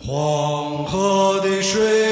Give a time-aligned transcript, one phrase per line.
[0.00, 2.07] 黄河的水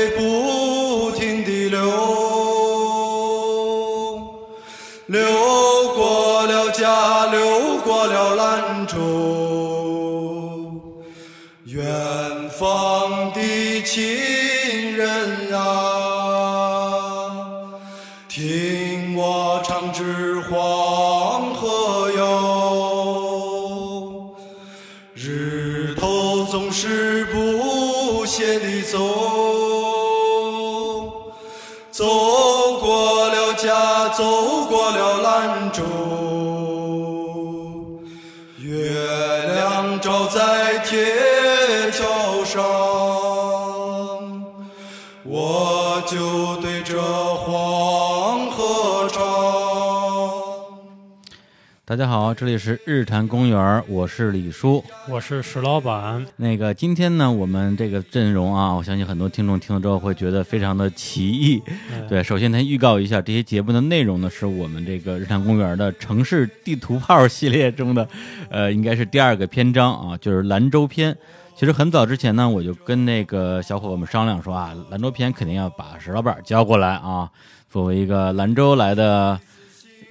[51.89, 54.83] 大家好，这里是日坛公园，我是李叔。
[55.09, 61.63] 我是石老板，那个今天呢，我们这个阵容啊，我相信很多听众听了之后会觉得非常的奇异。
[61.69, 68.09] 嗯对，首先先预告一下，这些节目的内容呢，是我们这个日坛公园的城市地图炮系列中的，
[68.51, 71.17] 呃，应该是第二个篇章啊，就是兰州篇。
[71.55, 77.31] 其实很早之前呢，我就跟那个小伙伴们商量说啊，兰州篇肯定要把石老板叫过来啊，
[77.71, 79.39] 作为一个兰州来的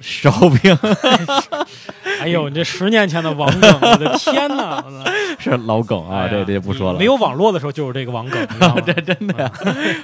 [0.05, 0.77] 烧饼。
[2.21, 4.83] 哎呦，你这十年前的网梗，我的天哪！
[5.37, 6.99] 是老梗啊，哎这这不说了。
[6.99, 9.51] 没有网络的时候就是这个网梗，你知道吗 这真的呀？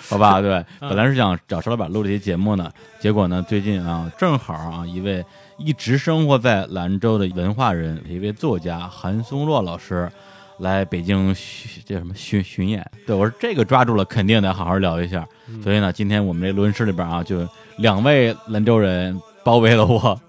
[0.09, 5.23] 好吧，对，本来是想找石老板录这期节目呢，结果呢，最近啊，正好啊，一位
[5.57, 10.11] 一直生活在兰州的文化人，一位作家韩松洛老师
[10.59, 12.85] 来北京巡这什么巡巡演。
[13.07, 15.25] 对我说这个抓住了，肯定得好好聊一下。
[15.63, 20.19] 所以呢，今天我们这录音室里边啊，就两位兰州人包围了我，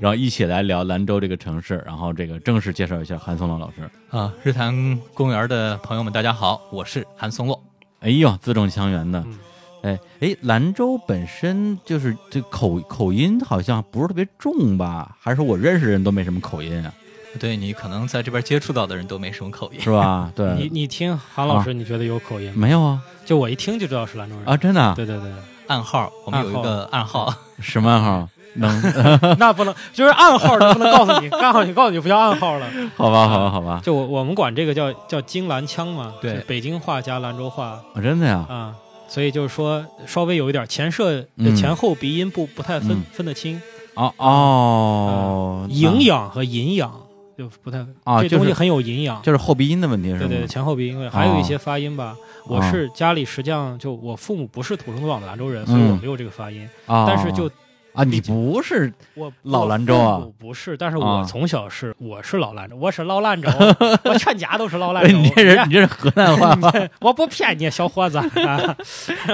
[0.00, 3.88] 然后一起来聊兰州这个城市，然后这个正式介绍一下韩松洛老师。
[4.10, 7.60] 啊，日坛公园的朋友们，大家好，我是韩松洛。
[8.00, 9.38] 哎呦，字正腔圆的嗯，
[9.82, 15.16] 哎哎，兰州本身就是这口口音好像不是特别重吧？
[15.20, 16.92] 还是我认识的人都没什么口音啊？
[17.38, 20.32] 对你可能在这边接触到的人都没什么口音，是吧？
[20.34, 22.54] 对，你你听韩老师，你觉得有口音吗？
[22.56, 24.94] 没有啊就我一听就知道是兰州人啊，真的啊？
[24.96, 25.30] 对对对，
[25.66, 28.28] 暗号，我们有一个暗号，什么暗号？
[28.54, 28.82] 能？
[29.38, 32.66] 那不能，就是暗号都不能告诉你， 暗号你告诉你不叫暗号了。
[32.96, 38.44] 好吧，好吧，好吧，就我我们管这个叫叫京兰腔嘛，对北京话加兰州话啊真的呀？
[38.48, 38.74] 啊，
[39.08, 43.60] 所以就是说稍微有一点前设嗯前后鼻音不不太分嗯分得清，
[43.94, 46.92] 哦哦，营养和营养
[47.38, 49.20] 就不太啊，这东西很有营养。
[49.22, 50.28] 就是后鼻音的问题是吗？
[50.28, 52.14] 对对，前后鼻音，还有一些发音吧。
[52.46, 56.68] 我是家里实际上就我父母不是土生土长的兰州人，所以我没有这个发音。
[56.86, 57.48] 啊，但是就
[57.92, 63.48] 啊，你不是我老兰州啊我不是，但是啊我从小是我是老兰州，我是老兰州，
[64.04, 65.18] 我全家都是老兰哎，州。
[65.18, 66.72] 你这人你这是河南话 吗？
[67.00, 68.18] 我不骗你，小伙子。
[68.18, 68.76] 啊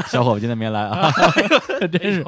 [0.08, 1.12] 小伙子今天没来啊，
[1.92, 2.24] 真是。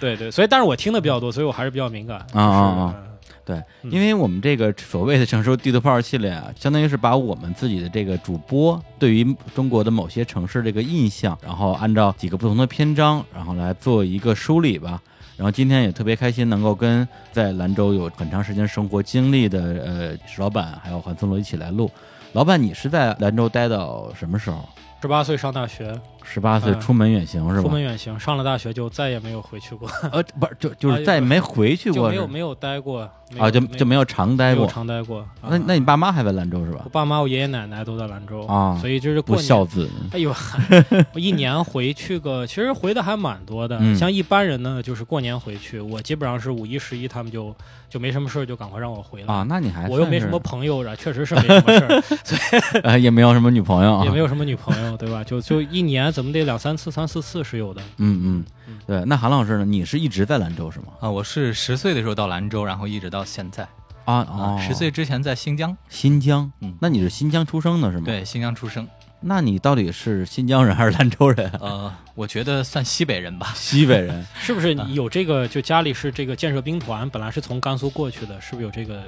[0.00, 2.18] 对对，所以但是我听的比较多，所以我还是比较敏感。
[2.32, 3.08] 啊啊啊是
[3.44, 15.00] 对，嗯因为我们这个所谓的城市地图炮系列啊，相当于是把我们自己的这个主播对于中国的某些城市这个印象，然后按照几个不同的篇章，然后来做一个梳理吧。
[15.38, 21.88] 然后今天也特别开心，能够跟在兰州有很长时间生活经历的呃石老板还有韩松罗一起来录。
[22.32, 24.68] 老板，你是在兰州待到什么时候？
[25.00, 25.96] 十八岁上大学，
[26.30, 27.62] 十八岁嗯出门远行是吧？
[27.62, 33.08] 出门远行，上了大学就再也没有回去过， 呃，不是，就就是再也没回去过是就没有没有待过
[33.38, 34.72] 啊，就就没有常待没有过。
[34.72, 35.26] 常待过。
[35.42, 36.88] 那啊那你爸妈还在兰州是吧我？
[36.90, 39.44] 爸妈、我爷爷奶奶都在兰州啊所以就是不过年。
[39.46, 39.88] 孝子。
[40.12, 40.34] 哎呦，
[41.14, 43.76] 我一年回去个，其实回的还蛮多的。
[43.80, 47.54] 嗯像一般人呢，就是过年回去，我基本上是五一、十一，他们就
[47.90, 49.34] 就没什么事儿，就赶快让我回来。
[49.34, 55.22] 啊，那你还我又没什么朋友，啊，确实是没什么事儿， 呃，也没有什么女朋友啊，也没有什么女朋友，对吧？
[55.24, 57.80] 就就一年怎么得两三次、三四次是有的。
[57.98, 59.04] 嗯嗯嗯，对。
[59.04, 59.64] 那韩老师呢？
[59.64, 60.86] 你是一直在兰州是吗？
[60.98, 63.62] 啊，我是十岁的时候到兰州，然后一直到现在
[64.04, 68.84] 啊啊，哦，十岁之前在新疆，新疆，嗯那你是新疆出生的是吗？，对，新疆出生，
[69.20, 71.48] 那你到底是新疆人还是兰州人？
[71.62, 75.46] 呃，我觉得算西北人吧，西北人 是不是你有这个？
[75.46, 79.04] 就家里是这个建设兵团，本来是从甘肃过去的，是不是有这个？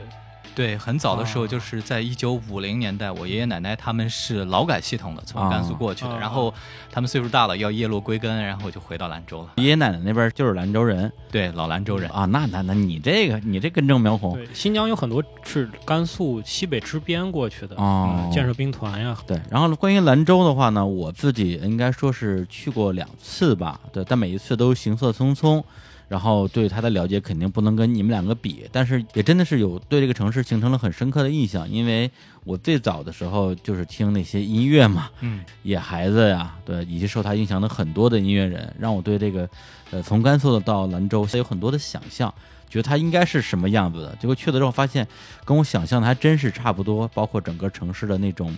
[0.54, 6.52] 对，很早的时候啊就是在一九五零年代，我爷爷奶奶他们是劳改系统的，从甘肃过去的，啊然后
[6.90, 9.50] 他们岁数大了，要叶落归根，然后就回到兰州了。
[9.56, 12.10] 爷爷奶奶那边就是兰州人对，老兰州人。
[12.10, 12.24] 啊。
[12.24, 19.16] 那那那你这个你这根正苗红对，新疆有很多是甘肃西北支边过去的，啊嗯建设兵团呀。
[19.26, 25.62] 对，然后关于兰州的话呢，我自己应该说是去过两次吧，对，但每一次都行色匆匆。
[26.10, 32.10] 然后对它的了解肯定不能跟你们两个比，但是也真的是有对这个城市形成了很深刻的印象，因为
[32.42, 39.48] 我最早的时候就是听那些音乐嘛，嗯，野孩子呀，对，以及受他影响的很多的音乐人，让我对这个
[39.92, 42.34] 呃从甘肃到兰州有很多的想象，
[42.68, 44.16] 觉得它应该是什么样子的。
[44.16, 45.06] 结果去了之后发现，
[45.44, 48.52] 跟我想象的还真是差不多，包括整个城市的那种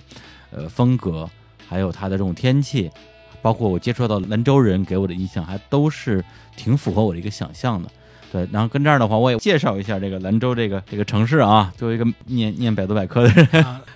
[0.50, 1.28] 呃风格，
[1.69, 2.90] 还有它的这种天气，
[3.43, 6.25] 包括我接触到兰州人给我的印象，还都是
[6.56, 7.89] 挺符合我的一个想象的。
[8.33, 11.71] 对，然后跟这儿的话，我也介绍一下这个兰州这个这个城市啊。
[11.77, 13.47] 作为一个念念百度百科的人，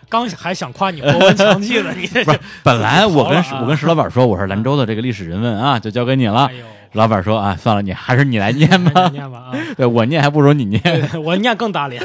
[0.09, 6.51] 刚还想夸你国文强记呢， 你这不是，本来我跟我跟石老板说，我是兰州的这个历史人文啊，就交给你了
[6.93, 9.09] 老板说啊，算了，你还是你来念吧。
[9.11, 10.81] 念吧啊，对我念还不如你念。
[11.23, 12.03] 我念更打脸。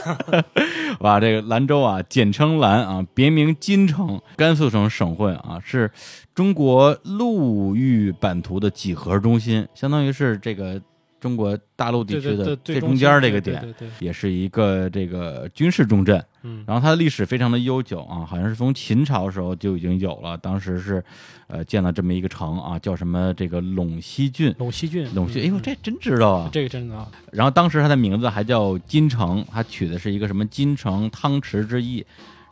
[0.99, 5.89] 哇，这个兰州啊，简称兰啊，别名金城，甘肃省省会啊，是
[6.35, 10.81] 中国陆域版图的几何中心，相当于是这个
[11.21, 16.21] 中国大陆地区的最最中间这个点，也是一个这个军事重镇。
[16.41, 21.01] 嗯，然后它的历史非常的悠久啊，好像是从秦朝时候就已经有了，当时是
[21.45, 24.51] 呃建了这么一个城啊，叫什么这个陇西郡。
[24.53, 26.49] 陇西郡，陇西，哎嗯呦，这真知道啊！
[26.51, 32.03] 这个真知道，然后当时它的名字还叫金城，它取的是一个什么金城汤池之意。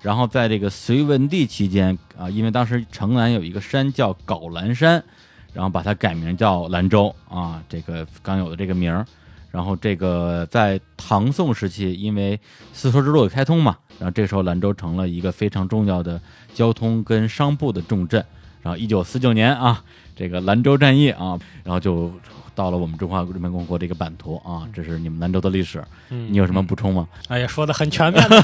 [0.02, 5.04] 然后在这个隋文帝期间啊，因为当时城南有一个山叫皋兰山，
[5.54, 9.06] 然后把它改名叫兰州啊，这个刚有的这个名儿。
[9.52, 12.40] 然后这个在唐宋时期，因为
[12.72, 16.22] 丝绸之路的开通嘛，然后这时候兰州成了一个非常重要的
[16.54, 18.24] 交通跟商埠的重镇。
[18.62, 19.84] 然后一九四九年啊，
[20.20, 22.12] 这个兰州战役啊，然后就
[22.54, 25.82] 到了我们中华人民共和国这个版图啊，这是你们兰州的历史。
[26.10, 27.08] 嗯你有什么补充吗？
[27.30, 28.44] 哎呀，说的很全面的，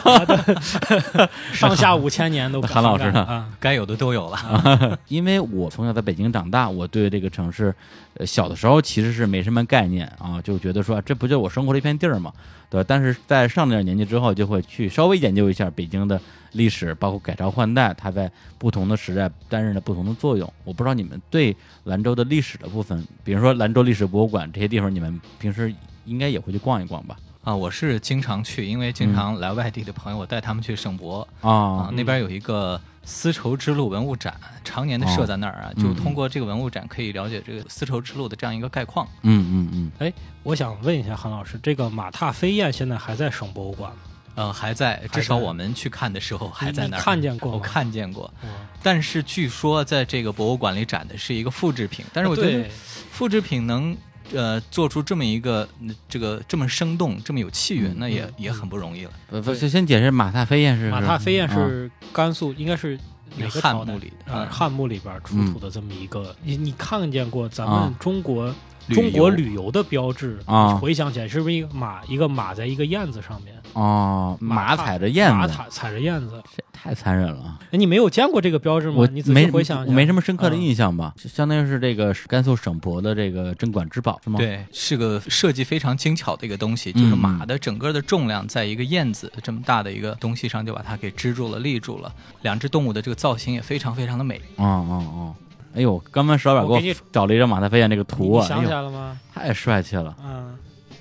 [1.51, 4.97] 上下五千年都韩老师呢啊，该有的都有了。
[5.09, 7.75] 因为我从小在北京长大，我对这个城市，
[8.13, 12.31] 呃，小的时候其实是没什么概念啊，就觉得说这不就我生活的一片地儿嘛，
[12.69, 12.85] 对吧？
[12.87, 16.21] 但是在上了点年纪之后，就会去稍微研究一下北京的
[16.53, 20.51] 历史，包括改朝换代，它在不同的时代担任了不同的作用。
[20.63, 21.55] 我不知道你们对
[21.85, 25.73] 兰州的历史的部分，比如说兰州历史博物馆这些地方，你们平时
[26.05, 27.17] 应该也会去逛一逛吧？
[27.43, 34.33] 啊，我是经常去，因为经常来外地的朋友，我带他们去省博啊啊，，那边有一个丝绸之路文物展，
[34.63, 39.07] 常年的设在那儿啊，嗯就通过这个文物展可以了解这个丝绸之路的这样一个概况。
[39.21, 43.97] 嗯嗯嗯，我想问一下韩老师，这个马踏飞燕现在还在省博物馆吗？
[44.35, 46.99] 呃，还在，至少我们去看的时候还在那儿。
[46.99, 48.49] 看见过我看见过，嗯
[48.83, 52.69] 但是据说在这个博物馆里展的是一个复制品，但是我觉得
[53.11, 53.97] 复制品能
[54.31, 59.11] 呃做出这么一个嗯这个这么生动、这么有气韵，嗯那也嗯也很不容易了。
[59.27, 62.99] 不不，先先解释马踏飞燕是马踏飞燕啊是甘肃，应该是
[63.37, 63.85] 哪个朝代？
[63.85, 64.43] 汉墓里的啊？
[64.43, 64.51] 嗯。
[64.51, 67.85] 汉墓里边出土的这么一个，你你看见过咱啊。
[67.85, 68.53] 们中国旅
[68.89, 73.55] 中国旅游的标志啊你回想起来，是不是一个马一个马在一个燕子上面？
[73.73, 76.41] 哦，马踩着燕子，马踩踩着燕子。
[76.55, 77.59] 这太残忍了。
[77.71, 79.07] 哎，你没有见过这个标志吗我？
[79.07, 92.13] 你仔细没回想一下，没什么深刻的嗯印象吧，就相当于是这个甘肃省博的这个镇馆之宝是吗？，对，是个设计非常精巧的一个东西，嗯就是马的整个的重量在一个燕子这么大的一个东西上，就把它给支住了、立住了。
[92.43, 94.39] 两只动物的这个造型也非常非常的美。
[94.57, 95.35] 哦哦哦，
[95.75, 99.19] 哎呦，刚刚石老板给我找了一张马踏飞燕这个图啊，你想起来了吗？
[99.33, 100.15] 太帅气了。
[100.23, 100.57] 嗯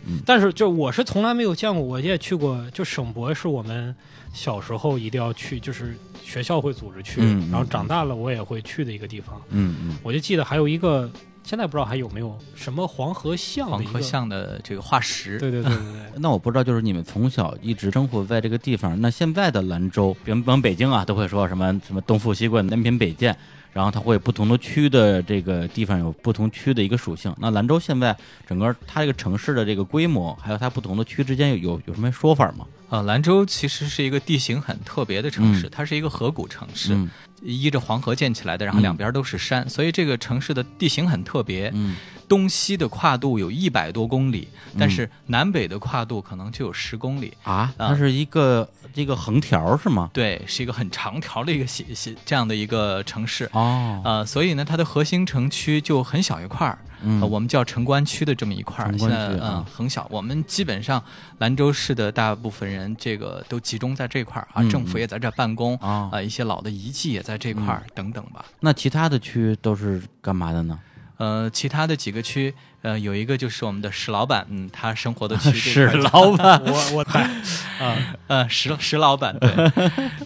[0.07, 3.95] 嗯，但是就我是从来没有见过，我也去过，就省博是我们
[4.35, 9.41] 小时候一定要去，就是学校会组织去，然后长大了我也会去的一个地方。
[9.49, 11.11] 嗯嗯，我就记得还有一个，
[11.43, 23.35] 现在不知道还有没有什么黄河象的黄河象的这个化石，对对对对对， 那我不知道，就是你们从小一直生活在这个地方，那现在的兰州，比如往北京啊，都会说什么什么东富西贵、南平北建，
[23.75, 27.35] 然后它会有不同的区的这个地方有不同区的一个属性。
[27.39, 28.17] 那兰州现在
[28.49, 32.65] 整个它这个城市的这个规模，还有它不同的区之间有有有什么说法吗？
[32.89, 37.11] 呃，兰州其实是一个地形很特别的城市，嗯它是一个河谷城市，嗯
[37.43, 41.71] 依着黄河建起来的，然后嗯两边都是山，所以这个城市的地形很特别。
[41.75, 41.97] 嗯
[42.29, 47.33] 东西的跨度有一百多公里，但嗯是南北的跨度可能就有十公里。
[47.43, 50.11] 啊，啊它是一个一个横条是吗？
[50.13, 53.49] 对，是一个很长条的一个写写这样的一个城市。
[53.53, 60.07] 哦，呃，所以呢，它的核心城区就很小一块儿，嗯呃，我们叫城关区的这么一块儿，现在嗯很小。
[60.11, 61.03] 我们基本上
[61.39, 68.45] 兰州市的大部分人，这个都集中在这块儿啊，嗯政府也在这儿办公啊啊、一些老的遗迹也在这块儿、等等吧。
[68.61, 70.79] 那其他的区都是干嘛的呢？
[71.17, 72.53] 呃，其他的几个区，
[72.83, 76.61] 呃，有一个就是我们的石老板，嗯，他生活的 区是这块儿老板。
[76.67, 77.23] 我我嗨
[77.79, 79.51] 啊，呃，石石老板对，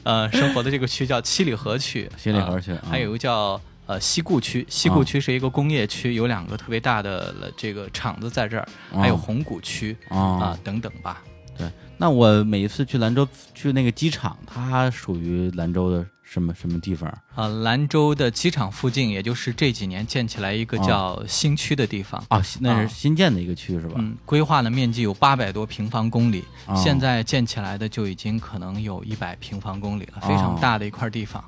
[0.05, 10.59] 呃，生活的这个区叫七里河区，七里河区还有一个叫呃西固区，西固区是一个工业区，有两个特别大的呃这个厂子在这儿，还有红谷区啊、啊。
[10.65, 11.23] 等等吧。
[11.57, 11.71] 对。
[12.01, 17.09] 那我每一次去兰州去那个机场，它属于兰州的什么什么地方？
[17.35, 22.23] 啊，兰州的机场附近，也就是这几年建起来一个叫新区的地方。
[22.29, 23.95] 啊，新那啊是新建的一个区是吧？
[23.97, 31.43] 嗯，规划的面积有八百多平方公里，哦现在建起来的就已经可能有一百平方公里了，非常哦大的一块地方。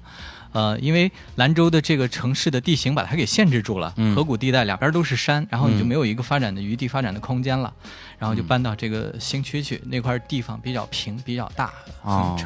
[0.52, 7.72] 呃，因为兰州的这个城市的地形把它给限制住了，嗯河谷地带两边都是山，然后你就嗯没有一个发展的余地、发展的空间了，
[8.18, 11.72] 然后就嗯搬到这个新区去，那块地方比较平、比较大，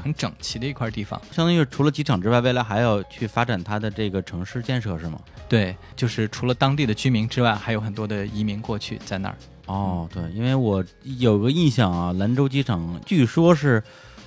[0.02, 1.20] 很整齐的一块地方。
[1.30, 5.18] 相当于是除了机场之外，未来还要去发展它的这个城市建设是吗？
[5.49, 9.37] 对，就是除了当地的居民之外，还有很多的移民过去在那儿。
[9.66, 13.82] 哦，对，因为我有个印象啊，兰州机场据说是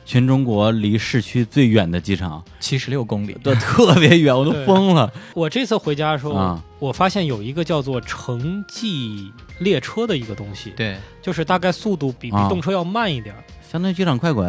[0.08, 5.12] 全中国离市区最远的机场，七十六公里，对，特别远，我都疯了。
[5.34, 6.64] 我这次回家的时候，啊！
[6.80, 13.44] 我发现有一个叫做城际列车的一个东西，对，就是大概速度比比啊动车要慢一点儿。
[13.70, 14.46] 相当于机场快轨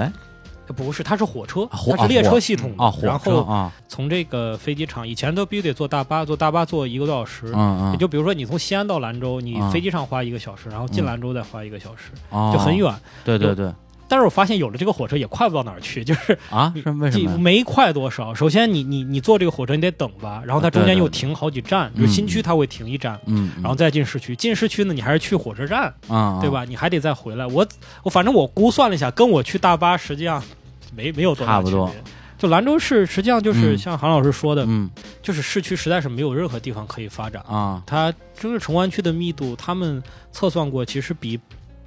[0.68, 2.72] 呃不是，它是火车，它是列车系统。
[2.78, 7.46] 啊，然后啊，从这个飞机场，以前都必须得坐大巴，坐大巴坐一个多小时。
[7.52, 11.06] 嗯嗯，也就比如说，你从西安到兰州，你啊飞机上花一个小时，然后进嗯。
[11.06, 12.52] 兰州再花一个小时，哦。
[12.54, 12.76] 就很。
[12.76, 12.94] 远。
[13.24, 13.72] 对对对
[14.08, 17.36] 但是我发现有了这个火车也快不到哪儿去，就是啊，是为什么？
[17.38, 18.34] 没快多少。
[18.34, 24.34] 首先你，你你坐这个火车你得等吧，然后它中间又停好几站，嗯就是新区它会停一站，嗯，嗯然后再进市区。
[24.34, 26.64] 进市区呢，你还是去火车站，啊，对吧？
[26.64, 27.46] 你还得再回来。
[27.46, 27.66] 我
[28.02, 30.42] 我反正我估算了一下，跟我去大巴实际上
[30.94, 32.02] 没没有多大区别。
[32.38, 34.88] 就兰州市实际上就是嗯像韩老师说的，嗯
[35.20, 37.42] 就是市区实在是没有任何地方可以发展。
[37.42, 40.00] 啊，它就是城关区的密度，他们
[40.30, 41.38] 测算过，其实比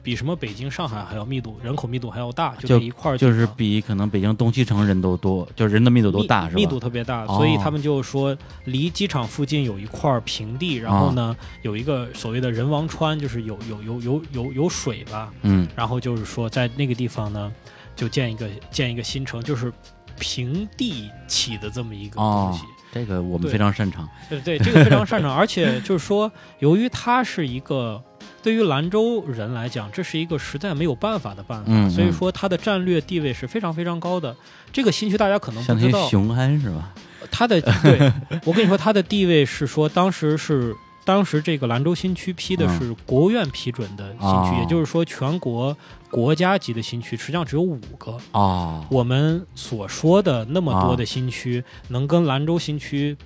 [0.03, 6.55] 比什么北京、上海还要密度，人口密度还要大，就一块儿就是比可能北京东西城人都多，就人的密度都大，是吧？
[6.55, 17.51] 密度特别大，哦所以他们就说离机场附近有一块平地，然后呢、有一个所谓的人王川，就是有有有有有有水吧，嗯然后就是说在那个地方呢，
[17.95, 19.71] 就建一个建一个新城，就是
[20.19, 22.65] 平地起的这么一个哦东西。
[22.91, 24.07] 这个我们非常擅长。
[24.29, 28.01] 对对，这个非常擅长， 而且就是说，由于它是一个
[28.43, 34.35] 对于兰州人来讲，这是一个实在没有办法的办法，嗯所以嗯说它的战略地位是非常非常高的。
[34.73, 36.93] 这个新区大家可能不知道，雄安是吧？
[37.31, 38.11] 它的对
[38.45, 40.75] 我跟你说，它的地位是说当时是。
[41.03, 45.75] 当时这个兰州新区批的是国务院批准的新区，也就是说全国
[46.09, 48.17] 国家级的新区实际上只有五个。
[48.33, 53.17] 哦，我们所说的那么多啊的新区，能跟兰州新区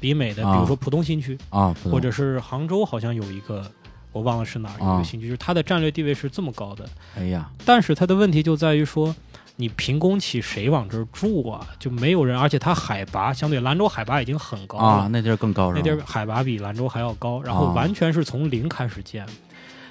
[0.00, 3.70] 比美的，啊比如说浦东新区，啊，或者是杭州好像有一个，
[4.12, 6.88] 我忘了是哪儿有一啊个新区，就是它的战略地位是这么高的。
[7.16, 9.14] 哎呀，但是它的问题就在于说，
[9.60, 11.66] 你凭空起谁往这儿住啊？
[11.78, 15.82] 就没有人，而且它海拔相对兰州海拔已经很高了，啊，那地儿更高是吧？
[15.82, 19.26] 那地儿海拔比兰州还要高，然后啊完全是从零开始建，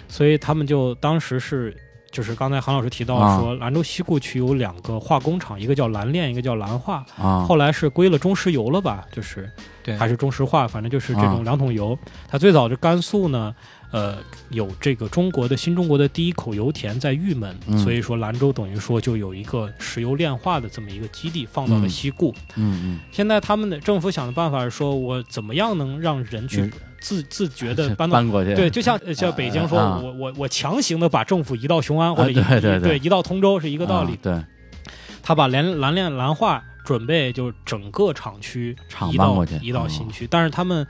[0.07, 1.75] 所以他们就当时是。
[2.09, 7.05] 就是刚才韩老师提到啊说，兰州西固区有两个化工厂，一个叫蓝炼，一个叫蓝化。
[7.17, 9.05] 啊，后来是归了中石油了吧？
[9.11, 9.51] 就是
[9.83, 11.99] 对，还是中石化，反正就是这啊种两桶油。
[12.25, 13.53] 它最早是甘肃呢，
[13.91, 14.17] 呃，
[14.49, 17.77] 有这个中国的新中国的第一口油田在玉门，嗯。
[17.77, 22.33] 所以说兰州等于说就有一个石油炼化的这么一个基地放到了嗯西固。
[22.55, 26.71] 嗯嗯现在他们的政府想的办法是说，我怎么样能让人去嗯。
[26.99, 28.15] 自自觉嗯，的搬到。
[28.15, 30.01] 搬过去，对，就像呃 像北京说，啊。
[30.03, 32.79] 我我我强行的把政府移到雄安或者移、对对。
[32.79, 34.17] 对移到通州是一一个道理。
[34.19, 34.33] 对，
[35.21, 38.75] 他把蓝蓝炼蓝化准备就整个厂区
[39.11, 39.87] 移到移到哦。
[39.87, 40.85] 新区，但是他们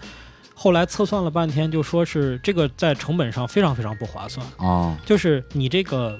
[0.59, 6.19] 后来测算了半天，就说是这个在成本上非常非常不划算，哦，就是你这个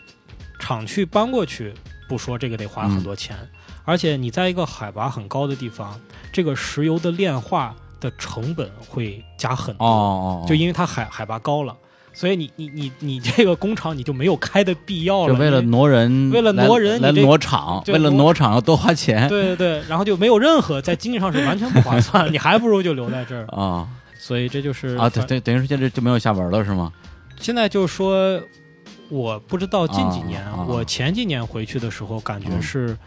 [0.59, 1.73] 厂区搬过去
[2.07, 3.35] 不说，这个得花很多钱，
[3.83, 5.99] 而且你在一个海拔很高的地方，
[6.31, 11.75] 这个石油的炼化的成本会加很哦多，哦，就因为它海海拔高了。
[12.13, 19.27] 所以你你你你这个工厂你就没有开的必要了，就为了挪人，为了来来挪人你这挪厂，为了挪挪厂要多花钱。
[19.27, 23.45] 对对对，然后就没有任何在经济上是完全不划算，你还不如就留在这儿。
[23.55, 23.87] 啊
[24.27, 26.91] 所以这就是啊，等等，等于说现在就没有下文了是吗？
[27.39, 28.41] 现在就是说，
[29.07, 32.97] 我不知道近几年，啊啊我前几年回去的时候，感觉嗯是，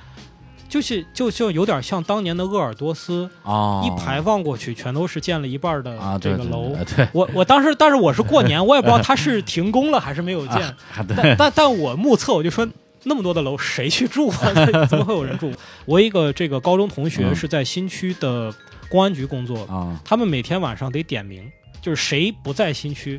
[0.66, 6.74] 就是就就有点像当年的鄂尔多斯，哦，一排望过去全都是建了一半的这个楼。
[6.74, 10.56] 对对，我我当时，但是我是过年， 我也不知道它是停工了还是没有建。
[10.62, 10.74] 啊
[11.06, 12.66] 对但但但我目测，我就说
[13.02, 14.54] 那么多的楼，谁去住啊？
[14.88, 15.52] 怎么会有人住？
[15.84, 18.54] 我一个这个高中同学嗯是在新区的
[18.90, 23.18] 公安局工作，啊他们每天晚上得点名，就是谁不在新区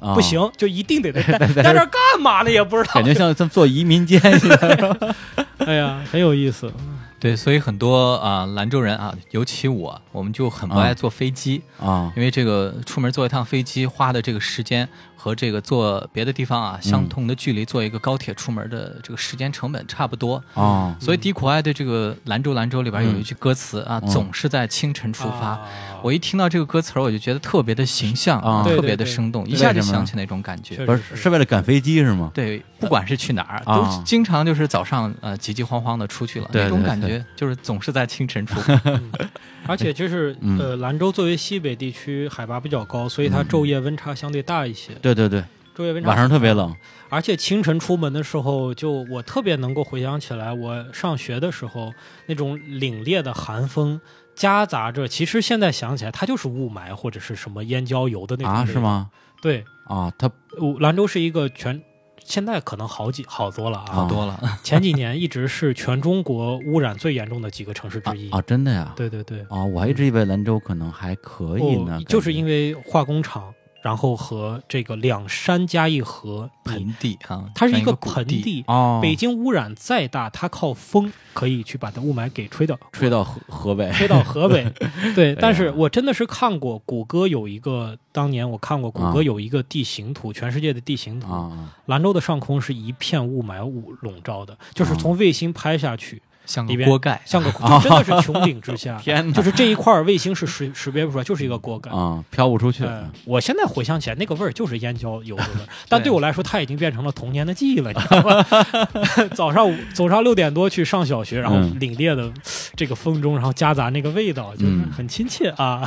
[0.00, 2.50] 啊，不，行，就一定得在 在在这儿干嘛呢？
[2.50, 3.04] 也不知道感。
[3.04, 5.16] 觉像在做移民监似的。
[5.66, 6.72] 哎呀，很有意思。
[7.20, 14.88] 对，所以很多啊、兰州人啊，尤其我，我们就很不爱坐飞机，啊因为这个出门坐一趟飞机花的这个时间
[15.20, 20.40] 和这个坐别的地方啊相同的距离，坐一个高铁出门的这个时间成本差不多。
[20.54, 25.48] 啊所以迪苦艾的这个《兰州兰州》里边有一句歌词啊，嗯总是在清晨出发。
[25.48, 25.60] 啊
[26.00, 30.76] 我一听到这个歌词，我就觉得特别的形象，啊特别的生动，一下就想起那种感觉。
[30.86, 32.30] 不是是为了赶飞机是吗？
[32.32, 38.80] 对，不管是去哪儿，啊都经常就是早上呃急急慌慌的出去了，那种感觉就是总是在清晨出发。
[39.66, 44.94] 而且就是嗯呃，兰州作为西北地区海拔比较高，所以它昼夜温差相对大一些。
[45.02, 45.42] 对对对，
[45.76, 46.74] 昼夜温差晚上特别冷
[47.10, 51.92] 而且清晨出门的时候，就我特别能够回想起来，我上学的时候
[52.26, 54.00] 那种凛冽的寒风，
[54.34, 58.64] 夹杂着，其实现在想起来，它就是雾霾或者是什么烟焦油的那种啊？
[58.66, 59.10] 是吗？
[59.40, 61.82] 对，啊，它我兰州是一个全。
[62.28, 68.28] 现在可能好几好多了啊，好多了，前几年一直是全中国污染最严重的几个城市之一。
[68.30, 68.92] 啊，真的呀？
[68.94, 78.64] 对对对，啊，我还一直以为兰州可能还可以呢哦，，就是因为为化工厂，然后和这个两山加一河，盆地啊，它是一个盆地。
[78.66, 83.90] 哦，北京污染再大，它靠风可以去把它雾霾给吹掉，吹到河河北。
[83.92, 84.70] 吹到河北。
[85.14, 89.12] 对，但是我真的是看过谷歌有一个，当年我看过谷啊。
[89.12, 91.74] 歌有一个地形图，全世界的地形图，啊。
[91.86, 94.96] 兰州的上空是一片雾霾雾笼罩的，就是啊。
[94.98, 101.90] 从卫星拍下去，像个 锅盖，像个就真的是穹顶之下， 天哪就是这一块儿卫星是识识别不出来，就是一个锅盖。
[101.90, 108.46] 啊，飘不出去呃，我现在回想起来，那个味儿就是烟焦油的味儿，但对我来说，它已经变成了童年的记忆了，你知道吗？
[109.36, 112.32] 早上早上六点多去上小学，然后嗯凛冽的
[112.74, 115.86] 这个风中，然后夹杂那个味道，就是嗯很亲切啊。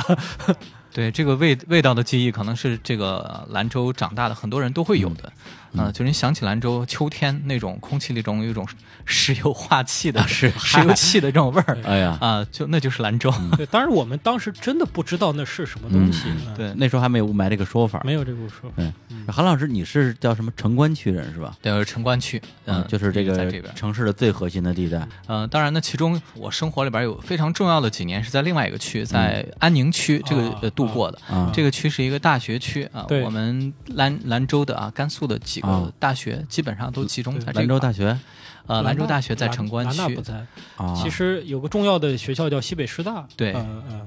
[0.94, 5.24] 对这个味味道的记忆，可能是这个呃兰州长大的很多人都会有的。
[5.24, 5.32] 嗯
[5.76, 8.66] 呃，就你想起兰州秋天那种空气里中有一种
[9.04, 13.32] 石油化气的、是 石油气的这种味儿哎呀，啊，就那就是兰州。
[13.56, 18.00] 对，当然我们当时真的不知道那是什么东西，嗯对那时候还没有雾霾这个说法。
[18.04, 18.76] 没有这个说法。
[18.76, 18.92] 对，
[19.32, 21.56] 韩老师，你是叫什么城关区人是吧？
[21.62, 23.74] 对，城关区，嗯，就是这个在这边。
[23.74, 25.06] 城市的最核心的地带。
[25.26, 31.18] 嗯，当然呢，其中我生活里边有非常重要的几年是在另外一个区，在安宁区这个度过的。
[31.28, 38.18] 啊这个区是一个大学区啊，对我们兰兰州的啊，甘肃的几啊个大学基本上都集中在这兰州大学
[38.66, 40.46] 呃兰州大学在城关区兰大不，在。
[40.76, 43.54] 啊，其实有个重要的学校叫西北师大，对。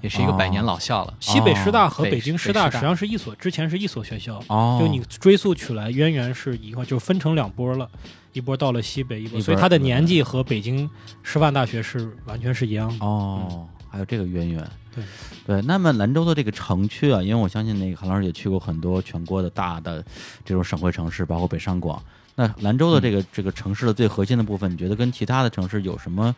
[0.01, 1.13] 也是一个百年老校了。
[1.19, 4.41] 西北师大和北北京师大实际上是一所，之前是一所学校。
[4.47, 7.89] 哦，就你追溯起来，渊源是一块，就分成两波了，
[8.33, 10.89] 一波到了西北，一波，一波所以它的年纪和北京
[11.23, 13.05] 师范大学是完全是一样的。
[13.05, 14.65] 哦，还有这个渊源。
[14.95, 15.03] 对
[15.45, 20.03] 对，那么兰州的这个城区啊，因为我相信那个韩老师也去过很多全国的大的
[20.43, 22.01] 这种省会城市，包括北上广。
[22.35, 26.35] 那兰州的这个、这个城市的最核心的部分，你觉得跟其他的城市有什么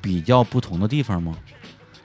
[0.00, 1.36] 比较不同的地方吗？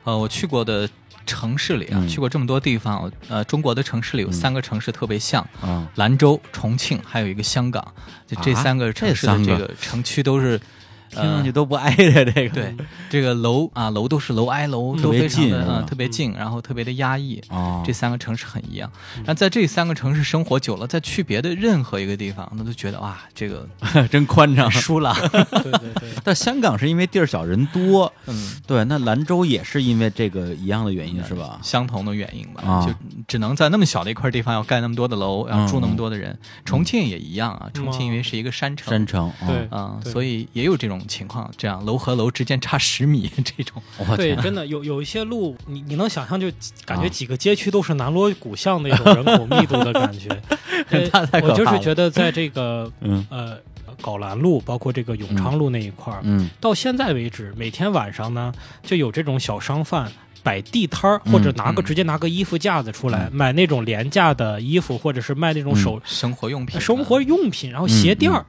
[0.03, 0.89] 呃，我去过的
[1.25, 7.93] 城市里啊，嗯去过这么多地方，呃，中国的城市里有嗯三个城市特别像，啊，兰州、重庆，还有一个香港，
[8.25, 10.59] 就这啊三个城市的这三个这个城区都是。
[11.09, 12.55] 听上去呃都不挨着这个。
[12.55, 12.75] 对，
[13.09, 17.41] 这个楼啊，楼都是楼挨楼，特别都非常的特别近，然后特别的压抑。
[17.49, 18.91] 哦，这三个城市很一样，
[19.25, 23.67] 那在这三个城市生活久了，再去别的任何一个地方，那都觉得哇，这个
[24.09, 24.69] 真宽敞。
[24.69, 25.13] 输了。
[25.63, 31.59] 对对对，但香港是因为地儿小人多，嗯，对，那兰州也是因为这个一样的原因是吧？
[31.61, 32.85] 相同的原因吧，啊。
[32.85, 32.93] 就
[33.27, 36.37] 只能在那么小的一块地方要盖那么多的楼，然后住那么多的人。
[36.63, 39.47] 重庆也一样啊，重庆因为是一个山城，山城，哦。
[39.47, 40.13] 对啊、对。
[40.13, 43.81] 所以也有这种情况，这样楼和楼之间差十米这种。
[44.17, 46.47] 对，真的有有一些路，你你能想象，就
[46.85, 47.09] 感觉啊。
[47.09, 50.29] 几个街区都是南锣鼓巷那种人口密度的感觉。
[50.89, 51.09] 对
[51.41, 53.25] 我就是觉得在这个嗯。
[53.29, 53.57] 呃
[54.01, 56.49] 皋兰路，包括这个永昌路那一块儿，嗯。
[56.61, 60.09] 到现在为止，每天晚上呢，就有这种小商贩
[60.41, 68.45] 摆地摊儿，或者拿个、嗯直接拿个衣服架子出来、买那种廉价的衣服，或者是卖那种嗯手、生活用品，生活用品，然后鞋垫儿。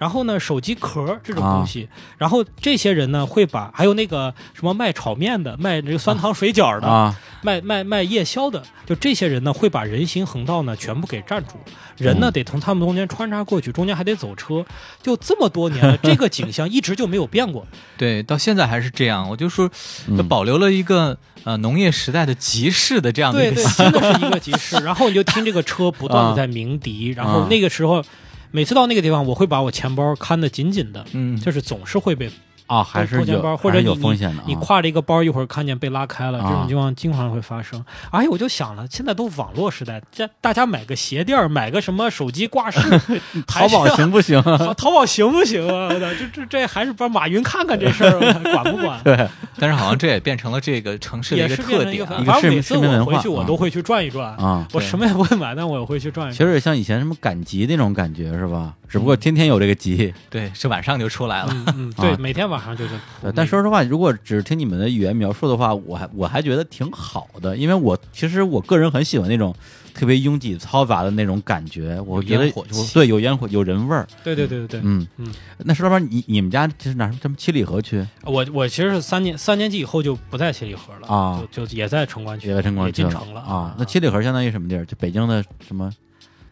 [0.00, 1.86] 然后呢，手机壳这种东西，
[2.16, 11.56] 然后这些人呢会把还有那个什么卖炒面的、卖这个酸汤水饺的、啊，卖卖卖夜宵的，就这些人呢会把人行横道呢全部给占住，
[11.98, 12.32] 人呢嗯。
[12.32, 14.64] 得从他们中间穿插过去，中间还得走车，
[15.02, 17.66] 就这么多年了， 这个景象一直就没有变过。
[17.98, 19.28] 对，到现在还是这样。
[19.28, 19.74] 我就说，就
[20.22, 20.28] 嗯。
[20.28, 24.76] 保留了一个呃农业时代的集市的这样的一个习真的是一个集市。
[24.76, 28.02] 然后你就听这个车不断的 在鸣笛，然后那个时候，
[28.50, 32.30] 每次到那个地方，我会把我钱包看得紧紧的，嗯，就是总是会被
[32.70, 34.44] 啊，还是有还是有包或者你风险的啊。
[34.46, 37.84] 你挎着一个包，一会儿看见被拉开了，这啊种情况经常会发生。
[38.10, 42.78] 而且我就想了，现在都网络时代，这大家买个鞋垫儿，买个什么手机挂饰，
[43.46, 44.40] 淘宝行不行？
[44.42, 45.88] 淘 淘宝行不行啊？
[45.92, 48.18] 我操，这这这还是帮马云看看这事儿，
[48.52, 49.00] 管不管？
[49.02, 49.28] 对，
[49.58, 54.36] 但是好像这也变成了这个城市的也一个特点反正每次我回去，我啊都会去转一转。
[54.36, 54.66] 啊。
[54.72, 56.44] 我什么也不会买，但我也会去转一转其。
[56.44, 58.74] 实像以前什么赶集那种感觉是吧？
[58.88, 60.12] 只不过天天有这个集。
[60.28, 61.48] 对，是晚上就出来了。
[61.50, 62.92] 嗯嗯，对啊，每天晚上就是
[63.22, 69.54] 对，但说实话，如果只是听你们的语言描述的话，我还我还觉得挺好的，因为我其实我个人很喜欢那种
[69.94, 72.50] 特别拥挤嘈杂的那种感觉，我觉得
[72.94, 74.06] 对有烟火有人味儿。
[74.24, 74.80] 对对对对对。
[74.84, 77.12] 嗯嗯，那石老板，你你们家这是哪儿？
[77.20, 78.06] 什么七里河区？
[78.24, 83.74] 我我其实是三年三年级以后就不在七里河了啊就就也在城关区，也在城关区进城了啊。
[83.78, 84.84] 那七里河相当于什么地儿？
[84.86, 85.90] 就北京的什么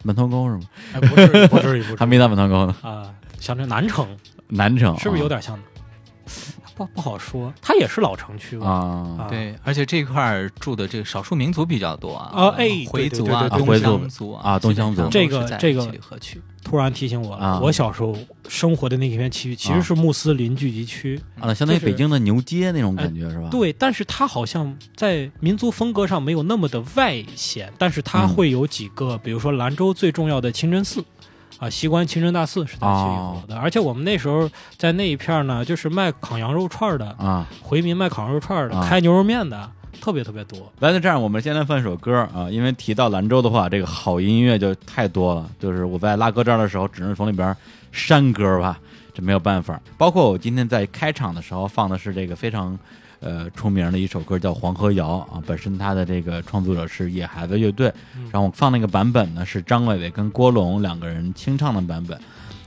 [0.03, 0.61] 门头沟是吗？
[0.93, 4.05] 哎，不是不至于不至于 还没到门头沟呢，啊，像这南城
[4.47, 5.57] 南城是不是有点像？
[6.75, 8.67] 不不好说，它也是老城区吧？
[8.67, 9.17] 啊？
[9.19, 18.15] 啊，对，而且这块儿住的这个少数民族比较多啊，啊哎回族啊，东回族乡族啊东乡族这个这个七里河区，突然提醒我了，啊我小时候
[18.47, 21.19] 生活的那片区域其实是穆斯林聚集区。
[21.39, 23.49] 啊，那相当于北京的牛街那种感觉是吧？
[23.51, 31.03] 对，但是它好像在民族风格上没有那么的外显，但是它嗯会有几个，比如说兰州最重要的清真寺。
[31.59, 39.69] 啊，西关清真大寺是在七里河的，而且我们那时候在那一片呢，就是卖烤羊肉串的，啊，回民卖烤羊肉串的，啊开牛肉面的，
[39.99, 40.59] 特别特别多。
[40.79, 45.49] 来，那这样，我们先来放一首歌啊，因为提到兰州的话，这个好音乐就太多了。
[45.59, 47.53] 就是我在拉歌这儿的时候，只能从里边
[47.91, 48.79] 删歌吧，
[49.13, 49.77] 这没有办法。
[49.97, 52.79] 包括我今天在开场的时候放的是这个非常
[53.19, 57.93] 呃出名的一首歌，叫《黄河谣》啊，本身它的这个创作者是野孩子乐队，
[58.31, 62.19] 然后我放那个版本呢是张伟伟跟郭龙两个人清唱的版本。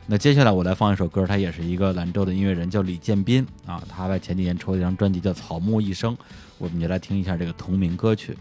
[0.06, 3.82] 那接下来我来放一首歌，他也是一个兰州的音乐人，叫李建斌啊。
[3.88, 6.12] 他在前几年出了一张专辑叫《草木一生》，
[6.58, 8.36] 我们就来听一下这个同名歌曲。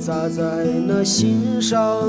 [0.00, 2.00] 砸在那心上，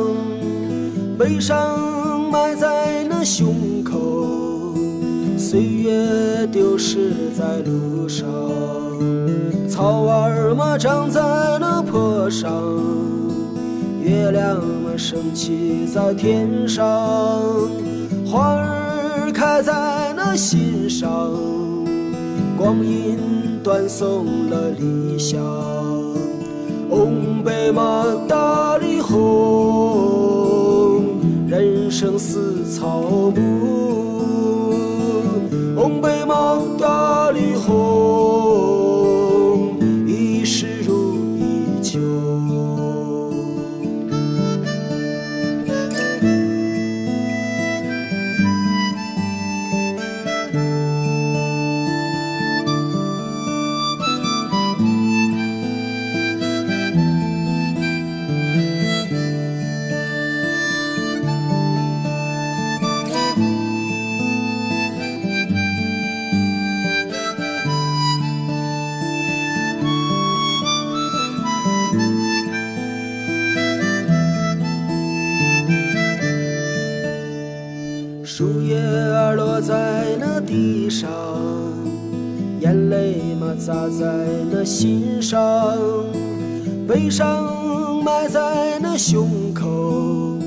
[1.19, 4.73] 悲伤埋在那胸口，
[5.37, 8.25] 岁月丢失在路上，
[9.67, 11.21] 草儿嘛长在
[11.59, 12.49] 那坡上，
[14.01, 16.87] 月亮嘛升起在天上，
[18.25, 21.29] 花儿开在那心上。
[22.57, 23.17] 光阴
[23.61, 25.41] 断送了理想，
[26.91, 29.17] 红白马大里红，
[31.47, 32.99] 人生似草
[33.33, 33.39] 木。
[35.73, 37.90] 红白马大里红，
[83.63, 84.07] 砸在
[84.51, 85.39] 那心上，
[86.87, 90.39] 悲伤埋在那胸口，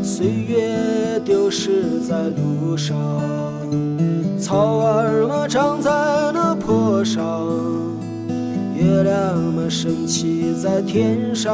[0.00, 2.96] 岁月丢失在路上，
[4.38, 5.90] 草儿嘛长在
[6.32, 7.48] 那坡上，
[8.76, 11.52] 月亮嘛升起在天上，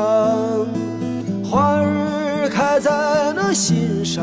[1.43, 4.23] 花儿开在那心上。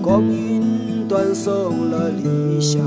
[0.00, 2.78] 光阴断送了理想，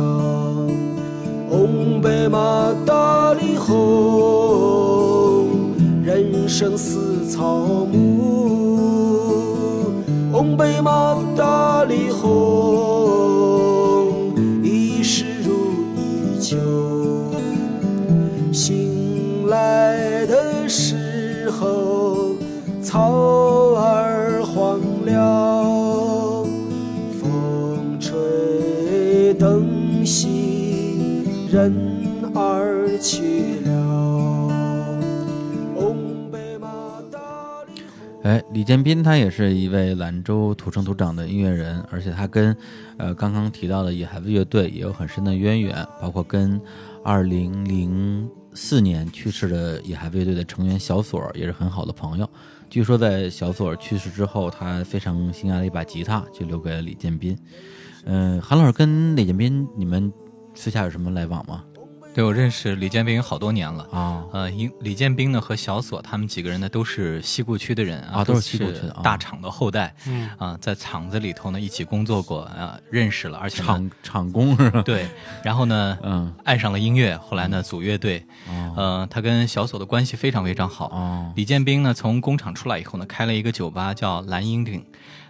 [1.49, 3.73] 红白马大里红，
[6.03, 7.97] 人生似草木。
[10.31, 12.27] 红白马大里红，
[14.61, 15.53] 一世如
[15.95, 16.57] 一秋。
[18.51, 22.35] 醒来的时候，
[22.81, 23.36] 草
[31.57, 31.73] 人
[32.35, 34.47] 儿去了。
[38.21, 42.55] 哎，李建斌他也是一位兰州土生土长的音乐人，而且他跟
[42.97, 46.61] 呃刚刚提到的野孩子乐队也有很深的渊源，包括跟
[47.03, 52.29] 二零零四年去世的野孩子乐队的成员小锁也是很好的朋友。
[52.69, 57.35] 据说在小锁去世之后，他非常心爱的一把吉他就留给了李建斌。
[58.05, 60.13] 嗯、韩老师跟李建斌你们
[60.57, 61.63] 私下有什么来往吗？
[62.15, 63.87] 对我认识李建斌好多年了。
[63.91, 74.81] 啊、呃，因李建斌呢和小锁他们几个人呢都是西固区的人啊都是西固区的啊大厂的后代嗯啊、在厂子里头呢一起工作过啊、认识了，而且厂厂工是吧？
[74.81, 75.07] 对，
[75.43, 80.87] 然后呢，嗯，爱上了音乐，后来呢组乐队，哦呃，他跟小锁的关系非常非常好。
[80.87, 84.83] 哦李建斌呢从工厂出来以后呢，开了一个酒吧叫蓝鹰顶，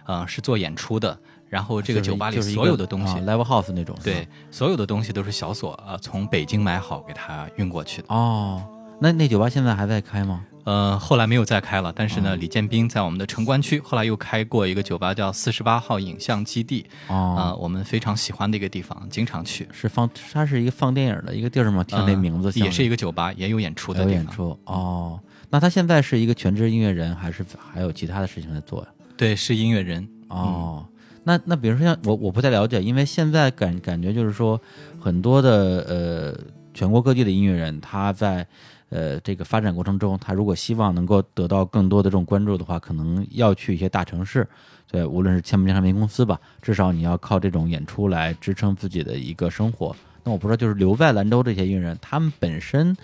[0.06, 1.20] 呃，是做演出的。
[1.48, 8.08] 然后这个酒吧里所有的东西，啊 live house 那种，对，所有的东西都是小锁啊、呃从北京买好给他运过去的。
[8.08, 8.62] 哦，
[9.00, 10.44] 那那酒吧现在还在开吗？
[10.64, 19.66] 呃，后来没有再开了，但是呢，哦李建斌在我们的城关区后来又开过一个酒吧，叫四十八号影像基地，啊、哦，我们非常喜欢的一个地方，经常去。
[19.72, 21.82] 是放它是一个放电影的一个地儿吗？
[21.84, 24.12] 听这呃名字像也是一个酒吧，也有演出的地方。
[24.12, 25.18] 演出哦。
[25.48, 28.88] 那他现在是一个全职音乐人，还是还有其他的事情在做呀？
[29.16, 30.06] 对，是音乐人。
[30.28, 30.84] 哦，
[31.28, 34.58] 那那比如说像我我不太了解，因为现在感感觉就是说
[34.98, 36.34] 很多的呃
[36.72, 38.46] 全国各地的音乐人，他在
[38.88, 44.48] 呃这个发展过程中，他如果希望能够得到更多的这种关注的话，可能要去一些大城市，
[44.90, 49.94] 对，无论是签不签唱片公司吧，至少你要靠这种演出来支撑自己的一个生活。
[50.24, 52.96] 那我不知道，就是留在兰州这些音乐人，他们本身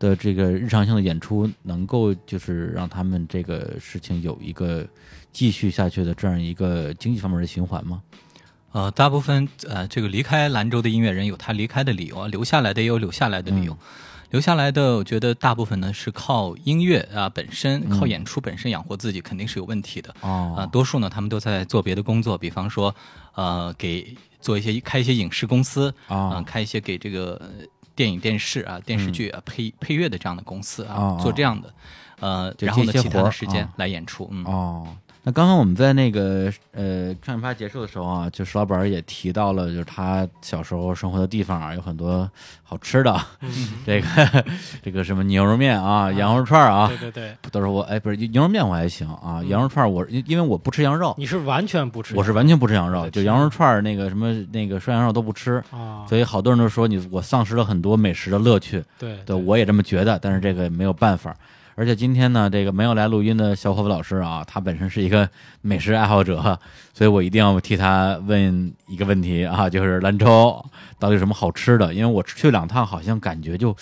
[0.00, 4.84] 的这个日常性的演出，能够就是让他们这个事情有一个
[5.38, 8.02] 继续下去的这样一个经济方面的循环吗？
[8.72, 13.72] 呃，大部分呃，这个离开兰州的音乐人有他离开的理由啊，留下来的也有留下来的理由。
[13.72, 13.78] 嗯。
[14.30, 17.96] 留下来的，我觉得大部分呢是靠音乐啊本身，嗯。
[17.96, 20.12] 靠演出本身养活自己，肯定是有问题的。
[20.22, 20.56] 哦。
[20.58, 22.92] 啊、多数呢，他们都在做别的工作，比方说，
[23.36, 27.48] 呃，给做一些开一些影视公司啊、哦开一些给这个呃
[27.94, 31.72] 电影、电视啊、电视剧啊、配配乐的这样的公司啊，哦做这样的，
[32.18, 42.28] 呃，然后呢，其他的时间啊来演出，嗯，哦，那刚刚我们在那个呃创业趴结束的时候啊，就石老板也提到了，就是他小时候生活的地方啊，有很多
[42.62, 43.20] 好吃的，
[43.84, 44.44] 这个
[44.82, 46.88] 这个什么牛肉面啊、羊肉串啊。
[46.88, 58.82] 对，对对，都是我哎不是牛肉面我还行啊，羊肉串我因因为我不吃羊肉，你是完全不吃，我是完全不吃羊肉，就羊肉串儿那个什么那个涮羊肉都不吃，啊，所以好多人都说你我丧失了很多美食的乐趣。
[58.98, 61.36] 对对，我也这么觉得，但是这个没有办法。
[61.78, 65.30] 而且今天呢，这个没有来录音的小伙伴老师啊，他本身是一个
[65.62, 66.58] 美食爱好者，
[66.92, 70.60] 所以我一定要替他问一个问题啊， 就是兰州
[70.98, 71.94] 到底有什么好吃的？
[71.94, 73.76] 因为我去两趟，好像感觉就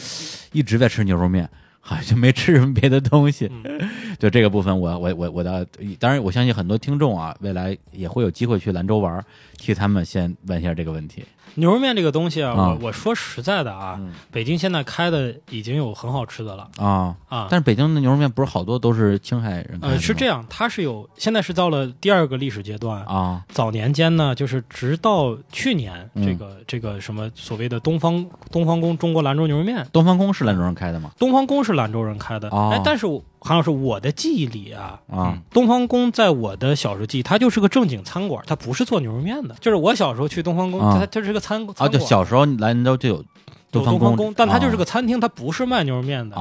[0.53, 1.49] 一直在吃牛肉面，
[1.81, 3.51] 好像没吃什么别的东西。
[4.21, 5.67] 就这个部分我，我我我的，
[5.99, 9.25] 当然我相信很多听众啊，未来也会有机会去兰州玩儿，
[9.57, 11.25] 替他们先问一下这个问题。
[11.57, 12.69] 牛肉面这个东西啊，啊。
[12.81, 14.13] 我我说实在的啊，嗯。
[14.31, 16.69] 北京现在开的已经有很好吃的了。
[16.79, 17.49] 啊，啊。
[17.51, 23.05] 但是北京的牛肉面不是好多都是青海人呃，是这样样，它是有，现在是到了第二个历史阶段。
[23.05, 23.43] 啊。
[23.49, 26.25] 早年间呢，就是直到去年，嗯。
[26.25, 31.11] 这个这个什么所谓的东方东方宫中国兰州牛肉面，东方宫是兰州人开的吗？
[31.19, 32.49] 东方宫是兰州人开的。
[32.51, 32.71] 哦。
[32.73, 39.55] 哎，但是我韩老师，我的记忆里啊，啊，东方宫在我的小时候记忆，它就是个正经餐馆，它不不是做牛肉面的。
[39.61, 40.95] 就是我小时候去东方宫，啊。
[40.95, 43.25] 它它就是个餐啊，餐馆，就小时候来兰州就有
[43.73, 46.37] 东方宫，但它就是个个餐厅，它不是卖牛肉面的。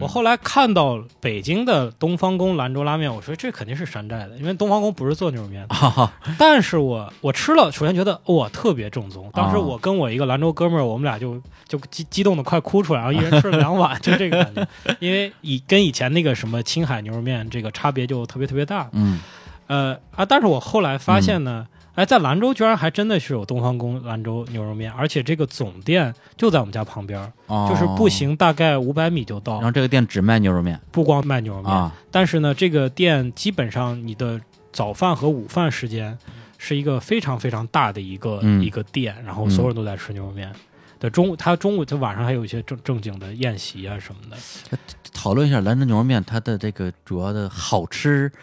[0.00, 5.74] 我后来看到北京的东方宫兰州拉面，我说这肯定是山寨的，因为东方宫不是做牛肉面的。
[5.76, 9.30] 啊 但是我我吃了，首先觉得哇特别正宗。
[9.32, 14.66] 当时啊我跟我一个兰州哥们儿，我们俩就就激激动的快哭出来，然后一人吃了两碗，就这个感觉。
[14.98, 18.88] 因为以跟以前那个什么青海牛肉面这个差别就特别特别大。
[18.92, 19.20] 嗯
[19.68, 27.32] 呃啊，但是我后来发现呢，哎，在兰州居然还真的是有东方宫兰州牛肉面，而且这个总店就在我们家旁边
[27.68, 29.64] 就是步行大概五百米就到然。
[29.64, 34.40] 后这个店只卖牛肉面不光卖牛肉面，啊但是呢，这个店基本上你的
[34.72, 36.16] 早饭和午饭时间
[36.56, 40.50] 是一个非常非常大的一个、嗯一个店，然后所有人都在吃牛肉面。
[40.98, 44.78] 对，中午他中午他晚上还有一些正正经的宴席啊什么的。
[45.12, 48.38] 讨论一下兰州牛肉面它的这个主要的好吃嗯、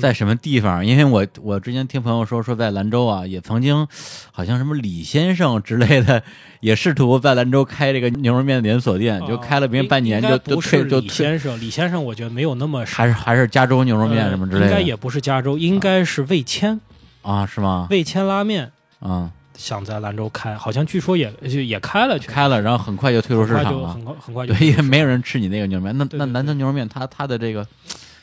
[0.00, 0.84] 在什么地方？
[0.84, 3.86] 因为我我之前听朋友说说在兰州啊，也曾经
[4.30, 6.22] 好像什么李先生之类的，
[6.60, 16.80] 也试图在兰州开这个牛肉面连锁店，就开了别人半年应就就该不是退就退，李先生，李先生我觉得没有那么还是还是加州牛肉面什么之类的，呃应该也不是加州，应该是味千，
[17.22, 17.86] 啊是吗？
[17.90, 18.70] 味千拉面。
[19.00, 24.34] 啊想在兰州开，好像据说也就也开了，开了，然后很快就退出市场了很快很。
[24.34, 25.98] 快就对，因为没有人吃你那个牛肉面。
[25.98, 27.66] 那那兰州牛肉面，它它的这个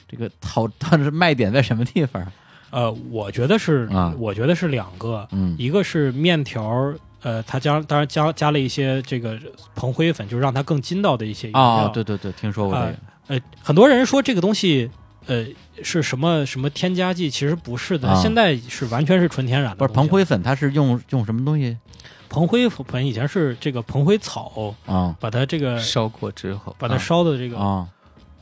[0.07, 2.25] 这个好，它是卖点在什么地方？
[2.69, 9.39] 呃，我觉得是，啊我觉得是两个，嗯一个是面条儿，呃，它加当然加加了一些这个
[9.73, 11.87] 蓬灰粉，就是让它更筋道的一些原料。
[11.87, 12.97] 哦，对对对，听说过这个。
[13.27, 14.89] 呃，很多人说这个东西，
[15.27, 15.45] 呃，
[15.81, 17.29] 是什么什么添加剂？
[17.29, 19.77] 其实不是的，啊现在是完全是纯天然的。
[19.77, 21.77] 不是蓬灰，粉，它是用用什么东西
[22.29, 27.87] 蓬灰粉以前是这个蓬灰草，啊把它这个烧过之后，把它啊烧的这个啊？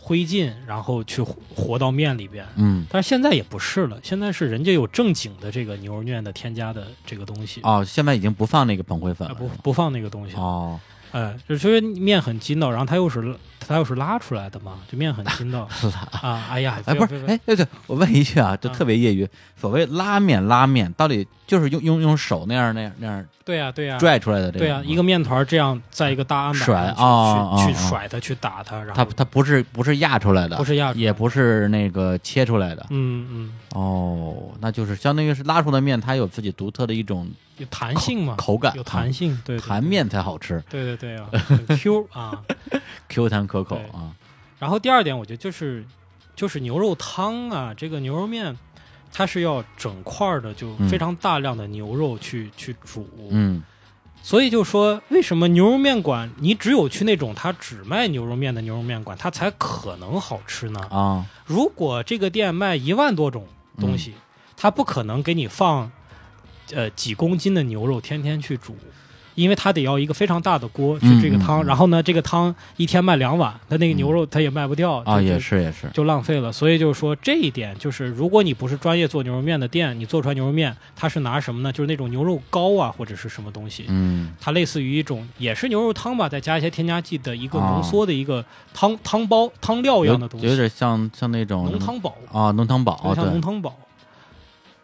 [0.05, 2.45] 灰烬，然后去和和到面里边。
[2.57, 9.35] 嗯，但是现在也不是了，现在是人家有正经的这个牛肉面的添加的这个东西，哦，现在已经不放那个膨灰粉啊了。
[9.35, 10.39] 不不放那个东西了。
[10.39, 10.79] 哦，
[11.11, 15.67] 哎，就因为面很筋道，然后它又是它又是拉出来的嘛，这面很筋道
[16.21, 16.45] 啊。
[16.49, 19.27] 哎呀，哎，不是，哎，对对，我问一句啊，就啊特别业余，
[19.59, 23.97] 所谓拉面拉面，到底就是用用用手那样那样那样对呀对呀。
[23.97, 24.59] 拽出来的这个？
[24.59, 32.85] 对呀，一个面团这样在一个大案板甩上去去去甩它，去打它，然后它它不是不是压出来的，不是压出来也不是那个切出来的。
[32.89, 33.51] 嗯嗯。
[33.73, 40.63] 哦，那就是相当于是拉出的面，它有自己独特的一种有弹性嘛，口感，有弹性，对对弹面才好吃。
[40.69, 41.27] 对对对啊
[41.69, 42.41] ，Q 啊。
[43.07, 44.15] Q 弹可口啊。
[44.57, 45.85] 然后第二点，我觉得就是
[46.35, 48.57] 就是牛肉汤啊，这个牛肉面，
[49.11, 53.07] 它是要整块儿的，就嗯非常大量的牛肉去、去煮。
[53.29, 53.61] 嗯
[54.23, 60.79] 所以就说，为什么牛肉面馆你只有去那种它只卖牛肉面的牛肉面馆，它才可能好吃呢？
[60.89, 63.45] 啊，如果这个店卖一万多种
[63.77, 64.15] 东西，
[64.57, 65.91] 它不可能给你放
[66.73, 68.75] 呃几公斤的牛肉天天去煮。
[69.35, 76.51] 因为它得要一个非常大的锅去这个汤，然后呢，这个汤一天卖两碗，它那个牛肉它也卖不掉啊，也是也是，就浪费了。
[76.51, 81.71] 所以就是说这一点，就是如果你不是专业做牛肉面的店，你做出来牛肉面，它是拿什么呢？
[81.71, 84.33] 就是那种牛肉膏啊，或者是什么东西，嗯。
[84.39, 88.43] 它类似于一种也是牛肉汤吧，再加一些添加剂的一个哦浓缩的一个
[88.73, 93.75] 汤、汤包、汤料一样的东西，有点像像那种浓汤宝，啊，浓汤宝，有点像浓，汤宝，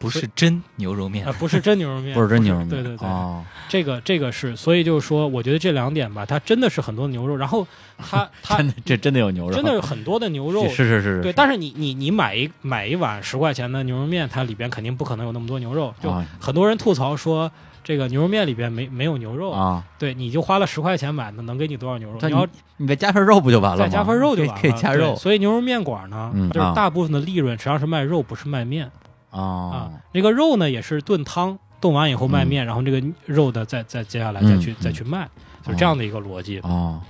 [0.02, 7.66] 不是真牛肉面啊，，不是真牛肉面，不是真牛肉面，对对对，哦，这个这个是，所以就是说，我觉得这两点吧，它真的是很多牛肉，然后
[7.98, 15.94] 它 它真的这真的有牛肉，真的有很多的牛肉，是是是是，对，但是你你你买一买一碗十块钱的牛肉面，它里边肯定不可能有那么多牛肉。
[16.02, 16.26] 就啊。
[16.40, 17.52] 很多人吐槽说，
[17.84, 22.18] 这个牛肉面里边没没有牛肉，啊，对，你就花了十块钱买的，能给你多少牛肉？
[22.22, 23.84] 你要你再加份肉不就完了吗？
[23.84, 25.16] 再加份肉就完了，可以加肉。
[25.16, 28.90] 所以牛肉面馆呢，就是大部分的利润实际上是卖肉，不是卖面
[29.32, 29.92] 啊啊。
[30.12, 35.28] 那个肉呢，也是炖汤，炖完以后卖面，然后这个肉的再再接下来再去嗯再去卖，
[35.66, 36.60] 就是这样的一个逻辑。
[36.60, 37.02] 哦，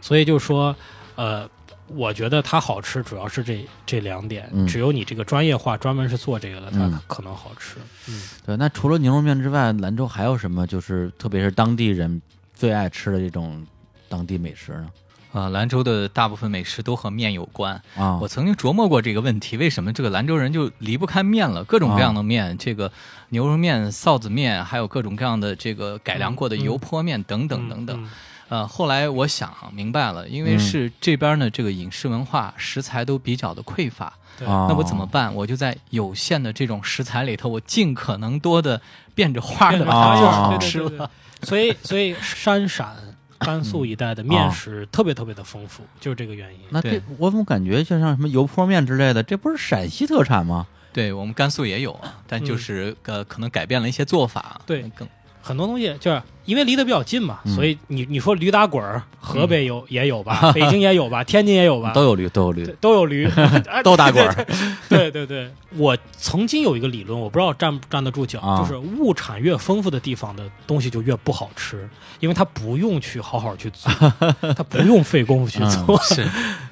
[0.00, 0.74] 所以就说，
[1.16, 1.48] 呃，
[1.88, 7.76] 我觉得它好吃主要是这这两点，嗯只有你这个专业化专门是做这个的，它嗯可能好吃。
[8.08, 12.20] 嗯，对，那除了牛肉面之外，兰州还有什么就是特别是当地人
[12.52, 13.66] 最爱吃的这种
[14.08, 14.88] 当地美食呢？
[15.34, 17.74] 啊，兰州的大部分美食都和面有关。
[17.96, 21.64] 啊我曾经琢磨过这个问题，为什么这个兰州人就离不开面了？
[21.64, 22.90] 各种各样的面，这个
[23.30, 28.00] 牛肉面、臊子面，还有各种各样的这个改良过的嗯油泼面等等等等。
[28.00, 28.08] 嗯
[28.50, 35.34] 呃，后来我想明白了，因为嗯是这边呢，这个饮食文化食材都比较的匮乏，对啊，那我怎么办？
[35.34, 38.80] 我就在有限的这种食材里头，我尽可能多的
[39.14, 41.08] 变着花的变把它着花样啊对对对对对
[41.42, 42.94] 所以所以山陕。
[43.38, 46.60] 甘肃一带的面食特别特别的丰富，就是这个原因。
[46.70, 50.66] 那这对我怎么感觉就像什么油泼面之类的，这不是陕西特产吗？
[50.92, 54.60] 对我们甘肃也有，啊，但就是、呃，可能改变了一些做法。
[54.64, 55.08] 对更
[55.42, 63.28] 很多东西就是因为离得比较近嘛，嗯所以你你说驴打滚儿，河北有、也有吧， 北京也有吧，天津也有吧，都有驴，都有驴，都有驴，
[63.68, 64.46] 哎 都打滚儿。
[64.88, 71.88] 对对对，我曾经有一个理论，我不知道站不站得住脚，啊就是物产越丰富的地方的东西就越不好吃，
[72.20, 73.90] 因为它不用去好好去做，
[74.54, 76.00] 它不用费功夫去做。
[76.02, 76.26] 是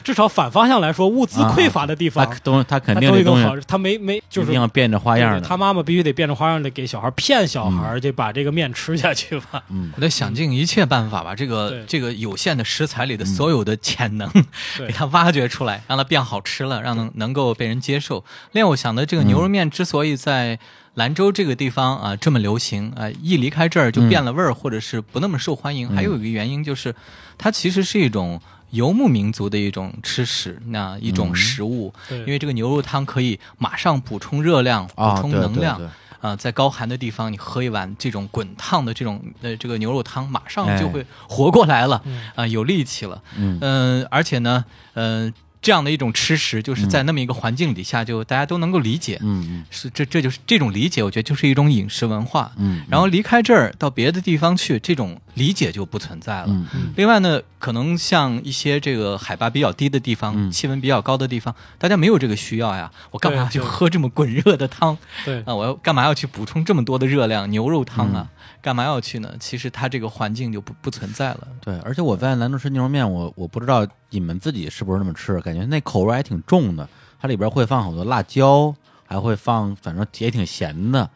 [0.04, 3.62] 至少反方向来说，物资匮乏的地他方，东他肯定这东西更好吃。
[3.66, 5.40] 他没没就是一定要变着花样的。
[5.40, 9.61] 他妈妈必须得变着花样的给小孩骗小孩，就把这个面吃下去吧。
[9.68, 9.92] 嗯。
[9.94, 14.28] 我得想尽一切办法把这个这个有限的食材里的所有的潜能、
[14.76, 14.86] 对。
[14.86, 18.24] 给它挖掘出来，让它变好吃了，让能能够被人接受。
[18.52, 20.58] 另外，我想的这个牛肉面之所以在
[20.94, 26.94] 兰州这个地方啊、这么流行啊、一离开这儿就变了味儿，或者是不那么受欢迎，还有一个原因就是
[27.38, 28.40] 它其实是一种。
[28.72, 32.20] 游牧民族的一种吃食，那一种食物，对。
[32.20, 35.90] 因为这个牛肉汤可以马上补充热量、啊，补充能量，对对
[36.22, 41.96] 啊、在高寒的地方，你喝一碗这种滚烫的这种呃这个牛肉汤，马上就会活过来了，
[42.36, 43.20] 啊、嗯有力气了。
[43.36, 44.64] 嗯嗯、而且呢，
[44.94, 49.18] 嗯、这样的一种吃食，就是在那么一个环境底下，就大家都能够理解。
[49.22, 52.50] 嗯是这这就是这种理解，我觉得就是一种饮食文化。
[52.56, 56.46] 嗯然后离开这儿到别的地方去，这种理解就不存在了。
[56.48, 62.90] 嗯嗯另外呢，可能像一些这个海拔比较低的地方，嗯气温比较高的地方，大家没有这个需要呀。
[63.12, 65.54] 我干嘛要去喝这么滚热的汤对啊？
[65.54, 67.48] 我要干嘛要去补充这么多的热量？
[67.50, 69.34] 牛肉汤啊，嗯干嘛要去呢？
[69.40, 71.48] 其实它这个环境就不不存在了。
[71.60, 76.88] 对，而且我在兰州吃牛肉面，我我不知道你们自己是不是那么吃，感觉那口味还挺重的，
[77.20, 78.72] 它里边会放好多辣椒，
[79.04, 81.10] 还会放，反正也挺咸的。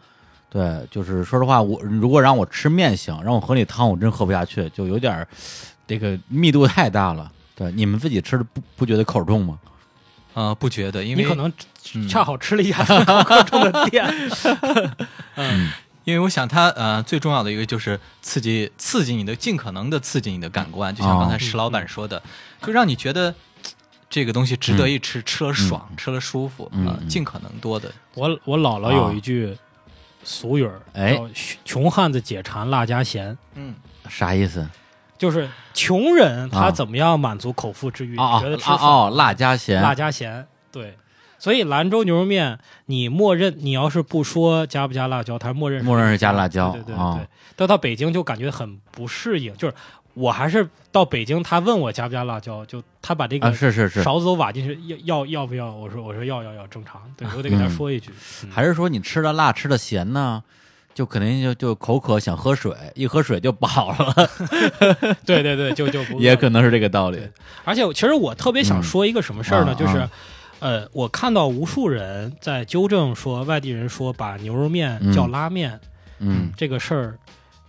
[0.51, 5.29] 对，就是说实话，我如果让我吃面行，让我喝那汤，我真喝不下去，就有点儿
[5.87, 7.31] 这个密度太大了。
[7.55, 9.59] 对，你们自己吃的不不觉得口重吗？
[10.35, 11.51] 呃，不觉得，因为你可能
[11.95, 14.05] 嗯恰好吃了一家这么高重的店。
[15.37, 15.71] 嗯，
[16.07, 22.23] 因为我想它呃最重要的一个就是刺激刺激你的尽可能的刺激你的感官，就像刚才石老板说的，
[22.63, 23.35] 就让你觉得
[24.09, 27.91] 这个东西值得一吃，吃了爽，吃了舒服啊、嗯嗯尽可能多的。
[28.15, 29.59] 我我姥姥有一句
[30.23, 31.29] 俗语儿，哎叫
[31.67, 33.75] “穷汉子解馋，辣加咸嗯，
[34.09, 34.65] 啥意思？”，
[35.19, 38.17] 就是穷人他啊怎么样满足口腹之欲？
[38.17, 40.97] 啊觉得吃啊饭哦，辣加咸，辣加咸，对。
[41.47, 47.29] 所以兰州牛肉面，你默认你要是不说加不加辣椒，它默认默认是加辣椒对对对啊对。
[47.55, 49.75] 到到北京就感觉很不适应，就是
[50.15, 55.73] 我还是到北京，他问我加不加辣椒，就他把这啊，个是是是，勺子都挖进去，要要要不要？
[55.73, 58.11] 我说我说要要要，正常，对我得给他嗯说一句。
[58.43, 60.43] 嗯还是说你吃了辣吃的咸呢？
[60.95, 64.29] 就肯定就就口渴想喝水，一喝水就饱了，
[65.25, 67.21] 对对对，就就不也可能是这个道理。
[67.65, 69.77] 而且其实我特别想说一个什么事儿呢？
[69.77, 70.11] 嗯就是啊，
[70.61, 75.79] 呃，我看到无数人在纠正说外地人说把牛肉面叫拉面、
[76.19, 76.51] 嗯。
[76.57, 77.19] 这个事儿，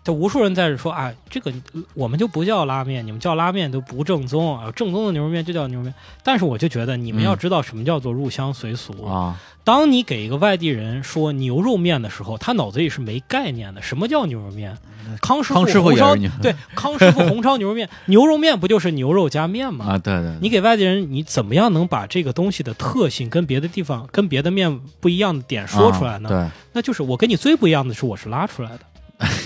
[0.07, 1.51] 就无数人在这说啊，这个
[1.93, 5.93] 我们就不叫拉面，你们叫拉面都不正宗啊，正宗的牛肉面就叫牛肉面。
[6.23, 9.03] 但是我就觉得你们嗯要知道什么叫做入乡随俗。
[9.05, 13.81] 啊，当你给一个外地人说牛肉面的时候，他脑子里是没概念的。
[13.81, 14.77] 什么叫牛肉面？
[15.21, 19.85] 康师傅红烧对康师傅红烧牛肉面， 牛肉面不就是牛肉加面吗？
[19.89, 26.29] 啊，对对，你给外地人，你怎么样能把这个东西的特性跟别的地方、跟别的面不一样的点说出来呢？
[26.29, 28.79] 啊那就是我跟你最不一样的是，我是拉出来的，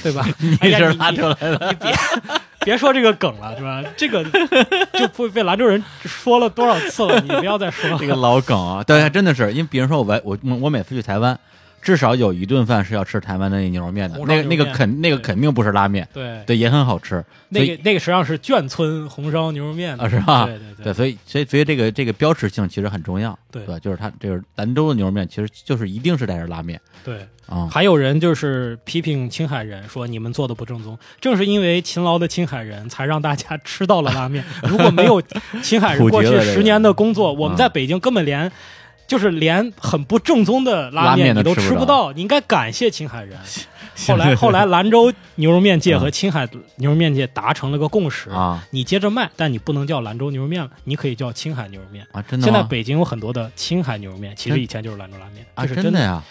[0.04, 0.26] 对吧？
[0.40, 1.96] 对，哎呀你是拉出来的，你别
[2.64, 3.84] 别说这个梗了，是吧？
[3.98, 4.24] 这个
[5.00, 7.98] 就不被兰州人说了多少次了，你不要再说了。
[8.00, 11.38] 这个老梗啊，对，真的是，因为比如说我我我我每次去台湾，
[11.82, 19.98] 至少有一顿饭是要吃台湾的那牛肉面的，那个那个肯那个肯定不是拉面，对，对，也很好吃，那个那个实际上是眷村红烧牛肉面。
[19.98, 20.46] 的啊是吧？
[20.46, 23.66] 对对对，所以所以所以这个这个标识性其实很重要，对。
[23.66, 26.80] 对，就是它这个兰州的牛肉面，其实就是一定是带着拉面。
[27.04, 27.26] 对。
[27.48, 30.98] 啊，还有人就是批评青海人，说你们做的不正宗。
[31.20, 34.42] 正是因为勤劳的青海人，才让大家吃到了拉面。
[34.64, 35.22] 如果没有
[35.62, 38.50] 青海人过去十年的工作，我嗯们在北京根本连。
[39.12, 43.38] 就是连很不正宗的拉拉面面你都都吃不到，你应该感谢青海人。
[44.08, 46.48] 后来后来兰州牛肉面界和青海
[46.78, 52.08] 牛肉面界达成了个共识啊你接着卖，但你不能叫兰州牛肉面了，你可以叫青海牛肉面。
[52.14, 56.24] 啊，真的现在吗北京有很多的青海牛肉面，其实以前就是兰州拉面，啊，这是的，呀。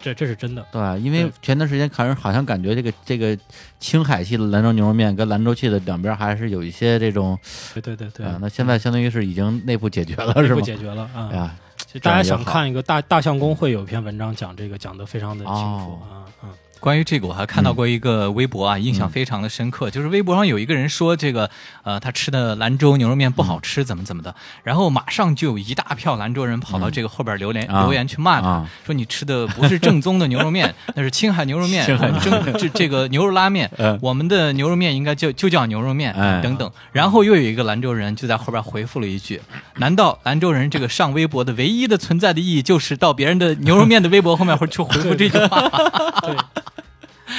[0.00, 0.66] 这这是真的。
[0.72, 3.38] 对，因为前段时间看人好像感觉这个这个
[3.78, 7.38] 青海系的兰州牛肉面跟兰州系的两边还是有一些这种
[7.74, 10.48] 对对对对，啊，那现在相当于是已经内部解决了，是吗？
[10.48, 11.28] 内部解决了啊。
[11.30, 11.54] 哎呀，
[12.00, 16.50] 大家想看一个大大象公会有一篇文章讲这个，讲的非常的清楚哦啊嗯。
[16.82, 19.88] 关于这个，我还看到过一个微博啊，印象嗯非常的深刻。
[19.88, 21.48] 就是微博上有一个人说，这个
[21.84, 31.86] 呃，他吃的兰州牛肉面不好嗯吃，怎么怎么的，然后马上就有一大票兰州人跑到这个后边留言、啊留言去骂他，啊说你吃的不是正宗的牛肉面， 那是青海牛肉面，
[32.58, 36.68] 这这个牛肉拉面，嗯我们的牛肉面应该就就叫牛肉面、哎等等。
[36.90, 39.40] 然后又有一个兰州人就在后边回复了一句：
[39.76, 45.68] 难道兰州人这个上微博的唯一的存在的意义就是到别人的牛肉面的微博后面会去回复这句话？
[46.22, 46.36] 对，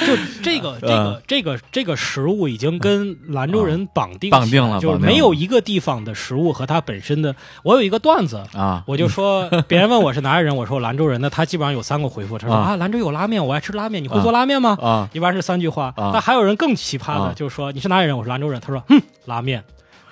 [0.06, 7.34] 就这个 这个这个这个食物已经跟兰州人绑定绑定了就是没有一个地方的食物和它本身的。
[7.62, 8.42] 我有一个段子。
[8.52, 12.38] 啊，我就说， 别人问我是哪里人，我说兰州人，那他基本上有三个回复。
[12.38, 14.76] 他说啊啊，兰州有拉面，我爱吃拉面，你会做拉面吗？
[14.80, 15.92] 啊一般是三句话。
[15.96, 18.16] 啊但还有人更奇葩啊的，就是说你是哪里人？
[18.16, 18.60] 我是兰州人。
[18.60, 19.62] 他说，哼，拉面，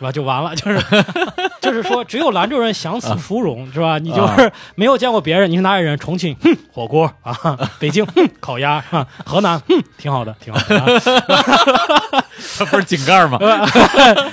[0.02, 0.10] 是吧？
[0.10, 0.80] 就完了，就是
[1.62, 3.98] 就是说，只有兰州人享此殊荣，是吧？
[3.98, 5.48] 你就是 没有见过别人。
[5.48, 5.96] 你是哪里人？
[5.98, 7.32] 重庆，哼，火锅啊；
[7.78, 10.80] 北京，哼，烤鸭啊；河南，哼，挺好的，挺好的。
[10.80, 12.24] 啊
[12.58, 13.38] 他不是井盖吗？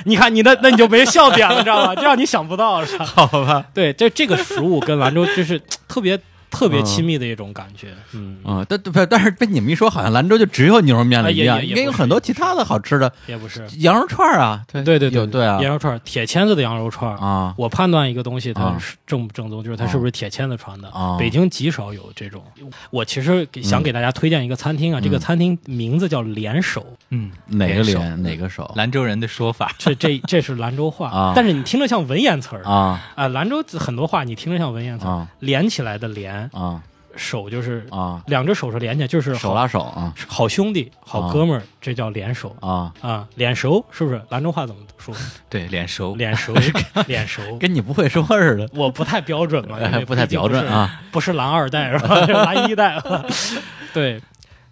[0.06, 1.96] 你看你的，那你就没笑点了，知道吧？
[1.96, 3.06] 这让你想不到，是吧？
[3.06, 7.90] 好吧，对，这这个食物跟兰州就是特别特别亲密的一种感觉。
[8.14, 13.66] 嗯，啊，但不，但是被你们一说，好像兰州就只有牛肉面了一样，应该有很多其他的好吃的也不是。
[13.78, 17.16] 羊肉串啊，对对对对啊羊肉串，铁签子的羊肉串。
[17.18, 20.90] 啊我判断一个东西它啊是正不正宗，就是它是不是铁签子传的。
[20.90, 22.44] 啊北京极少有这种。
[22.92, 33.28] 我其实想给大家推荐一个餐厅啊，这个餐厅名字叫联手，嗯，哪个联手哪个手兰州人的说法，这这这是兰州话， 啊但是你听着像文言词儿啊啊。
[33.30, 35.06] 兰州很多话你听着像文言词
[35.40, 36.82] 连起来的连，啊
[37.16, 43.28] 手就是啊，两只手是连起来，就是手拉手啊好兄弟、好啊哥们儿，这叫联手啊，啊。
[43.36, 44.22] 脸熟是不是？
[44.30, 45.14] 兰州话怎么说？
[45.50, 46.54] 对，脸熟， 脸熟，
[47.08, 47.42] 脸熟。
[47.58, 49.78] 跟你不会说似的，我不太标准嘛，
[50.08, 52.26] 不太标准啊，不是，蓝二代是吧？
[52.26, 53.02] 是蓝一代。
[53.92, 54.22] 对，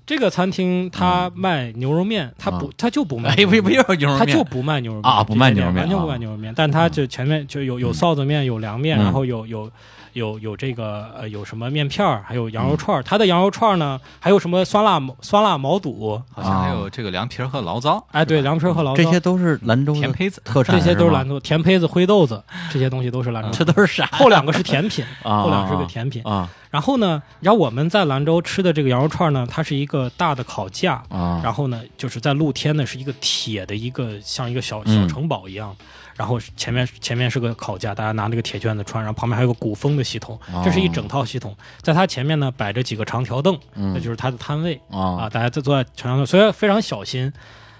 [0.05, 9.69] 这个餐厅他卖牛肉面，他不，他就不卖哎，牛肉面，不不又是牛肉面，他就不卖牛肉面啊不卖牛肉面完全不啊卖牛肉面，但他就前面就有有臊子面，有凉面，嗯然后有有。
[10.17, 13.03] 有有这个呃有什么面片儿，还有羊肉嗯串儿。
[13.03, 23.49] 它的羊肉串儿呢，还有什么酸辣酸辣毛肚，好像还有这个凉皮儿和醪糟，哎，对，凉皮儿和醪糟，这些都是兰州的甜胚子特产，这些都是兰州甜胚子、灰豆子，这些东西都是兰州。
[23.51, 26.21] 这都是啥后两个是甜品，啊后两个是个甜品。
[26.23, 35.73] 啊然后呢，然后我们在兰州吃的这个羊肉串呢，它是一个大的烤架，啊然后呢，就是在露天呢是一个铁的一个像一个小嗯小城堡一样，
[36.17, 41.55] 然后前面前面是个烤架，大家拿那个铁圈子穿，然后旁边还有个鼓风的系统，哦这是一整套系统。
[41.81, 47.31] 在它前面呢摆着几个长条凳，嗯就是它的摊位啊，啊大家在坐在长条凳，所以非常小心，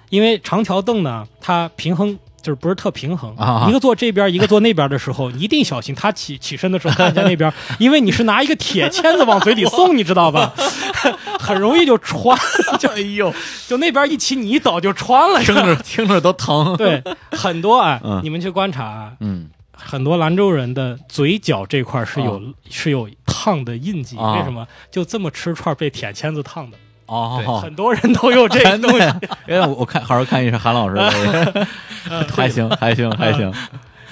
[0.09, 2.17] 因为长条凳呢它平衡。
[2.47, 5.93] 就是不是特平衡，啊一个坐这边，一个坐那边的时候，一定小心。
[5.93, 10.53] 他起起身的时候看一下那边， 因为你是拿一个铁签子往嘴里送，你知道吧？
[11.37, 12.37] 很容易就穿，
[12.79, 13.33] 就哎呦，
[13.67, 15.43] 就那边一起，你一倒就穿了。
[15.43, 24.65] 听着听着都疼，对，很多啊，嗯你们去观察啊，嗯很多兰州人的嘴角这块是有、是有烫的印记，啊为什么？
[24.89, 26.77] 就这么吃串被铁签子烫的，
[27.07, 29.01] 哦，很多人都有这个 东西。
[29.47, 31.67] 哎，我我看好好看一下韩老师的，
[32.31, 33.51] 还行还行还行，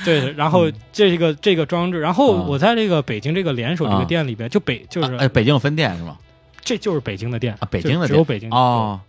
[0.03, 6.17] 对，然后这个这个装置，然后啊我在这个北京这个联手这啊个店里边，就北就是、哎，北京有分店是吗？
[6.63, 8.49] 这就是北京的店啊，北京的就只有北京。
[8.49, 8.99] 哦，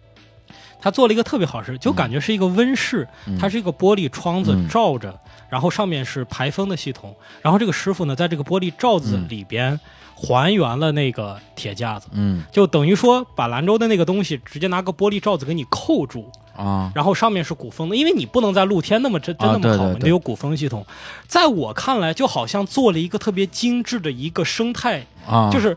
[0.81, 3.39] 他做了一个特别好事，就感觉是一个温室，嗯。
[3.39, 4.69] 它是一个玻璃窗子嗯。
[4.69, 5.19] 罩着，
[5.49, 9.79] 然后上面是排风的系统，然后这个师傅呢，在这个玻璃罩子里边
[10.17, 20.85] 还原了那个铁架子，嗯就等于说把兰州的那个东西直接拿个玻璃罩子给你扣住，啊然后上面是鼓风的，因为你不能在露天那么真真啊那么好嘛，对对对你得有鼓风系统。
[21.27, 25.77] 在我看来，就好像做了一个特别精致的一个生态，啊，就是。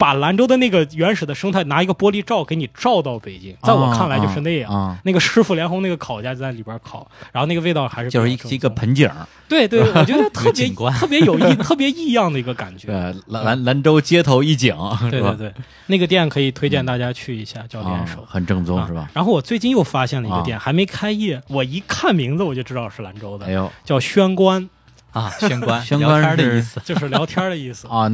[0.00, 4.72] 把兰州的那个原始的生态拿一个玻璃罩给你罩到北京，在我看来就是那样。
[4.72, 9.10] 啊，那个师傅连红那个烤架就在里边烤，然后那个味道还是就是一一个盆景，
[9.46, 12.86] 对对，我觉得特别 特别有意 特别异样的一个感觉。
[12.86, 12.94] 对，
[13.26, 14.74] 兰兰兰州街头一景，
[15.10, 15.54] 对对对，
[15.88, 18.26] 那个店可以推荐大家去一下，叫联手啊。
[18.26, 19.10] 很正宗啊是吧？
[19.12, 24.66] 然后我最近又发现了一个啊店，还没开业，我一看名字我就知道是兰州的，哎呦叫轩关，
[25.12, 26.80] 啊，宣官， 宣聊官是的意思。
[26.86, 28.10] 就是聊天的意思，啊，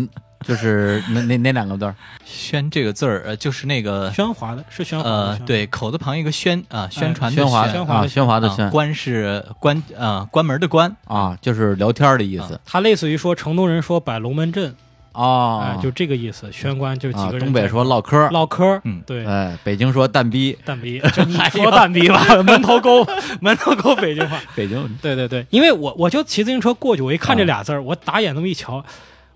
[0.47, 1.95] 就是那那 那两个字儿。
[2.25, 10.95] 宣这个字儿，呃，就是那个喧哗的，是喧哗的呃，对，口字旁一个宣啊，宣传的喧哗喧哗喧哗的啊喧关是关啊，关门的关。
[11.07, 12.61] 啊，就是聊天儿的意思。
[12.65, 14.75] 它类似于说成都人说摆龙门阵，
[15.13, 15.61] 啊。
[15.61, 16.51] 哎，，就这个意思。
[16.53, 19.01] 宣关就几啊个人东北说唠嗑儿，唠嗑，嗯。
[19.07, 23.07] 对，哎，北京说蛋逼，蛋逼， 就你说蛋逼吧，门头沟，
[23.41, 24.39] 门头沟北京话。
[24.57, 24.85] 北京。
[25.01, 28.85] 对对对，因为我我就骑自行车过去，我一看这俩字儿，我打眼那么一瞧，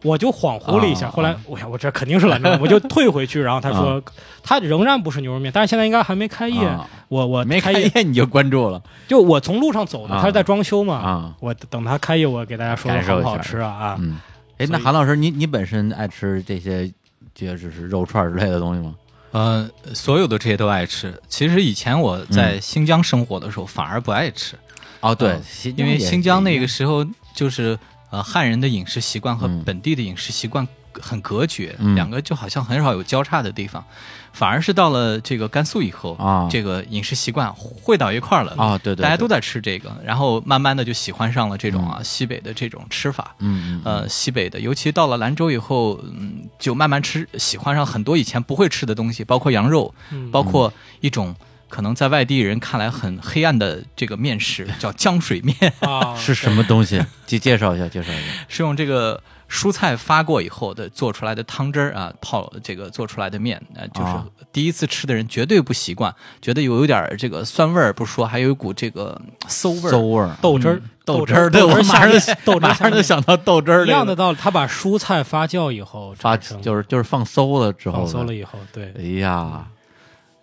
[0.03, 1.07] 我就恍惚了一下。
[1.07, 3.40] 啊后来我想，我这肯定是兰州，我就退回去。
[3.40, 4.03] 然后他说，
[4.42, 6.64] 他仍然不是牛肉面，但是现在应该还没开业。
[6.66, 10.94] 啊我我没开开业，你就关注了就我从路上走的，啊他是在装修嘛。
[10.94, 13.96] 啊，我等他开业，我给大家说说好不好吃啊啊！
[13.98, 14.16] 嗯，
[14.59, 16.88] 哎，所以那韩老师，你你本身爱吃这些，
[17.34, 18.94] 就是肉串之类的东西吗？
[19.32, 21.12] 呃，所有的这些都爱吃。
[21.28, 24.55] 其实以前我在新疆生活的时候，反而不爱吃，
[25.01, 27.76] 哦，对嗯，因为新疆也新疆那个时候就是
[28.11, 30.66] 呃汉人的饮食习惯和嗯本地的饮食习惯
[31.00, 33.84] 很隔绝，嗯两个就好像很少有交叉的地方。
[34.32, 43.34] 反而是到了这个甘肃以后啊这个饮食习惯汇到一块儿了啊，对对，对大家都在吃这个，然后慢慢的就喜欢上了这种啊、西北的这种吃法。
[43.40, 51.34] 嗯嗯呃，西北的，尤其到了兰州以后，嗯，就慢慢吃，喜欢上很多以前不会吃的东西，包括羊肉，嗯包括一种
[51.71, 57.03] 可能在外地人看来很黑暗的这个面食， 叫浆水面，啊， 是什么东西？
[57.27, 58.23] 介介绍一下，介绍一下。
[58.49, 66.12] 是用这个蔬菜发过以后的做出来的汤汁儿啊，泡这个做出来的面，呃，就是啊第一次吃的人绝对不习惯，
[66.43, 69.91] 觉得有有点儿这个酸味儿不说，还有一股这个馊味儿。
[69.93, 73.93] 馊味儿，豆汁儿，豆汁儿，对我马上就， 豆汁儿马上就想到豆汁儿这个。
[73.93, 79.64] 一样的道理，他把蔬菜发酵以后发就是就是放馊了之后，放馊了以后，对，哎呀，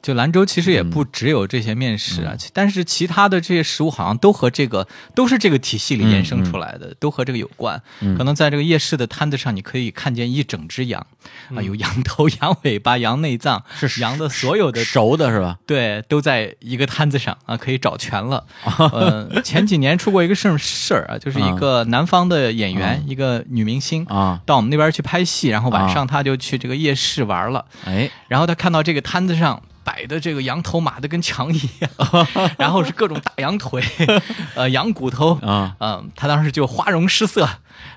[0.08, 7.82] 就兰州其实也不只有这些面食啊，其但是其他的这些食物好像都和这个都是这个体系里衍生出来的，都和这个有关。
[7.99, 11.05] 嗯可能在这个夜市的摊子上，你可以看见一整只羊
[11.53, 15.58] 啊，有羊头、 羊尾巴、羊内脏，是羊的所有的熟的是吧？
[15.68, 18.45] 对，都在一个摊子上啊，可以找全了。
[18.93, 27.66] 呃，前几年出过一个事儿事儿啊，就是一个南方的演员，一个女明星啊，到我们那边去拍戏，然后晚啊上她就去这个夜市玩了。
[27.84, 31.90] 哎，然后他看到这个摊子上摆的这个羊头码的跟墙一样，
[32.60, 33.82] 然后是各种大羊腿，
[34.54, 37.48] 呃，羊骨头，啊嗯、他当时就花容失色，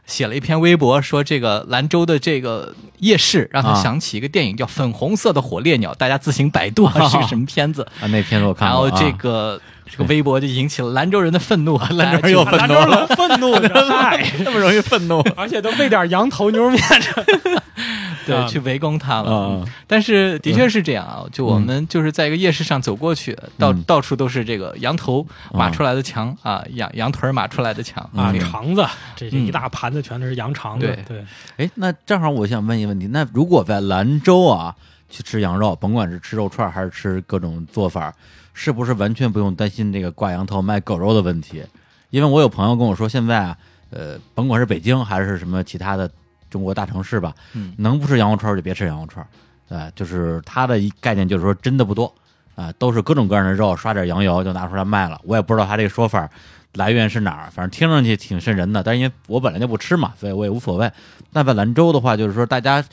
[0.07, 7.83] 写了一篇微博说这个兰州的这个夜市让他啊想起一个电影叫《粉红色的火烈鸟》，大家自行百度啊 是个什么片子。
[8.01, 9.61] 啊，那片子我看过啊，然后这个
[9.91, 12.87] 这个微博就引起了兰州人的愤怒，兰州人又愤怒了。
[12.87, 15.21] 老愤怒的，嗨，这么容易愤怒。
[15.37, 17.25] 而且都喂点羊头牛肉面着，
[18.25, 19.31] 对，啊去围攻他了。
[19.31, 19.65] 啊。
[19.89, 28.87] 但是的确是这样啊，就我们就是在一个夜市上走过去，到嗯到处都是这个羊头码出来的墙啊，羊羊腿儿码出来的墙啊，嗯肠子，
[29.17, 31.25] 这这一大盘子全都是羊肠子，对对，
[31.57, 34.73] 哎，那正好我想问一个问题，那如果在兰州啊
[35.09, 38.15] 去吃羊肉，甭管是吃肉串还是吃各种做法，
[38.55, 41.63] 是不是完全不用担心这个挂羊头卖狗肉的问题？
[42.11, 43.57] 因为我有朋友跟我说，现在啊，
[43.91, 46.11] 呃，甭管是北京还是什么其他的
[46.51, 49.29] 中国大城市吧，嗯能不吃羊肉串儿就别吃羊肉串儿，
[49.69, 52.13] 对，就是他的一概念就是说真的不多
[52.57, 55.19] 啊、都是各种各样的肉，刷点羊油就拿出来卖了。
[55.25, 56.29] 我也不知道他这个说法
[56.75, 58.83] 来源是哪儿，反正听上去挺瘆人的。
[58.83, 60.91] 但是因为我本来就不吃嘛，所以我也无所谓。
[61.31, 62.85] 那在兰州的话，就是说大家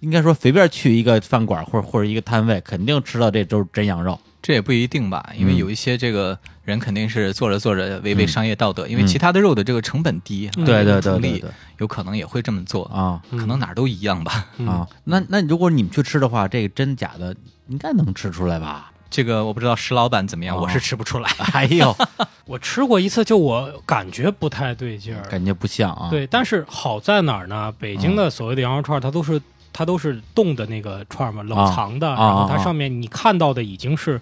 [0.00, 4.18] 应该说随便去一个饭馆或者或者一个摊位，肯定吃到这都是真羊肉。
[4.44, 14.46] 这也不一定吧，因为嗯有一些这个人肯定是做着做着违背嗯商业道德，因为其他的肉的这个成本低，嗯对对对对对有可能也会这么做，啊可能哪儿都一样吧。
[14.58, 14.86] 嗯啊！
[15.04, 17.34] 那那如果你们去吃的话，这个真假的
[17.68, 18.90] 应该能吃出来吧？
[19.10, 21.30] 这个我不知道石老板怎么样，哦我是吃不出来。
[21.54, 21.96] 哎呦，
[22.44, 25.22] 我吃过一次，就我感觉不太对劲儿。
[25.30, 26.08] 感觉不像啊。
[26.10, 27.72] 对，但是好在哪儿呢？
[27.78, 29.40] 北京的所谓的羊肉串，它都是
[29.74, 34.18] 它都是冻的那个串儿嘛，冷藏的，啊然后它啊上面你看到的已经是。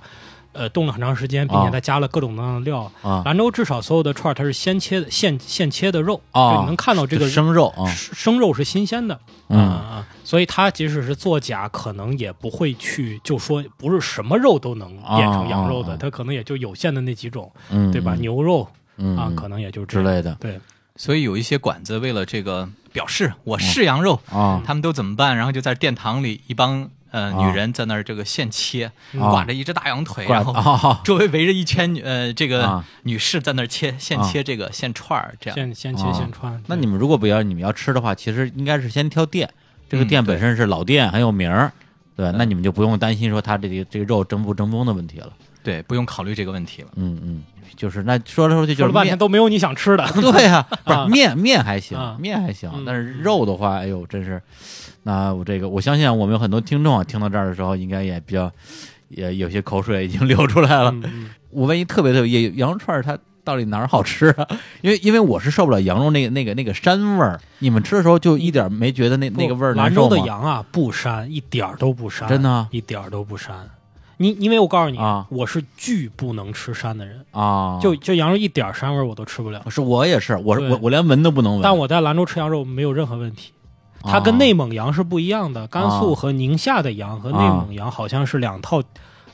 [0.55, 2.82] 呃，冻了很长时间，并且啊它加了各种各样的料。
[3.00, 9.59] 啊，兰州至少所有的串儿它是先切的、现现切的肉，啊就你能看到这个生肉啊，生生肉是新鲜的，嗯。
[9.59, 15.94] 啊，所以它即使是作假，可能也不会去就说不是什么肉都能变成羊肉的，啊啊。
[15.94, 18.14] 啊它可能也就有限的那几种，嗯，对吧？
[18.14, 18.68] 嗯牛肉
[19.16, 19.86] 啊，可能也就。
[19.86, 20.36] 之类的。
[20.38, 20.61] 对，
[20.96, 24.62] 所以有一些馆子为了这个表示我是羊肉，啊。
[24.66, 25.36] 他们都怎么办？
[25.36, 27.47] 然后就在殿堂里，一帮呃啊。
[27.47, 31.01] 女人在那儿这个现切，啊挂着一只大羊腿，挂然后啊。
[31.05, 32.84] 周围围着一圈女呃这个啊。
[33.03, 35.55] 女士在那儿切现啊切这个现串儿，这样。
[35.55, 36.12] 现现切啊。
[36.12, 36.62] 现串。
[36.66, 39.49] 那你们如果不要你们要吃的话，其实应该是先挑店，
[39.88, 41.72] 这个嗯店本身是老店很有名儿，
[42.16, 45.32] 对，那你们就不用担心说它这个这个肉正不正宗的问题了。
[45.62, 46.88] 对，不用考虑这个问题了。
[46.96, 47.42] 嗯嗯，
[47.76, 50.06] 就是那说来说去就说了半是面天都没有你想吃的。
[50.14, 54.40] 对呀、不啊是面面还行啊，面还行嗯，但是肉的话，哎呦，真是，
[55.04, 58.50] 那我这个我相信啊我们有很多听众啊，听到这儿的时候，应该也比较
[59.08, 60.90] 也有些口水已经 流出来了。
[60.90, 64.46] 嗯嗯我问一特别特别，羊肉串它到底哪儿好吃啊？
[64.80, 70.08] 因为因为我是受不了羊肉那个那个那个膻味儿，你们吃的时候就一点没觉得那那个味儿难兰州？
[70.08, 73.50] 的羊啊，不膻，一点儿都不膻，真的啊一点儿都不膻。
[74.23, 79.61] 你因为我告诉你啊我是巨不能吃膻的人，啊，就就羊肉一点膻味儿我都吃不了。
[79.68, 81.62] 是我也是，我我我连闻都不能闻。
[81.62, 83.53] 但我在兰州吃羊肉没有任何问题。
[84.05, 88.83] 它跟啊内蒙羊是不一样的，甘肃啊和宁夏的羊和内蒙羊好像是两套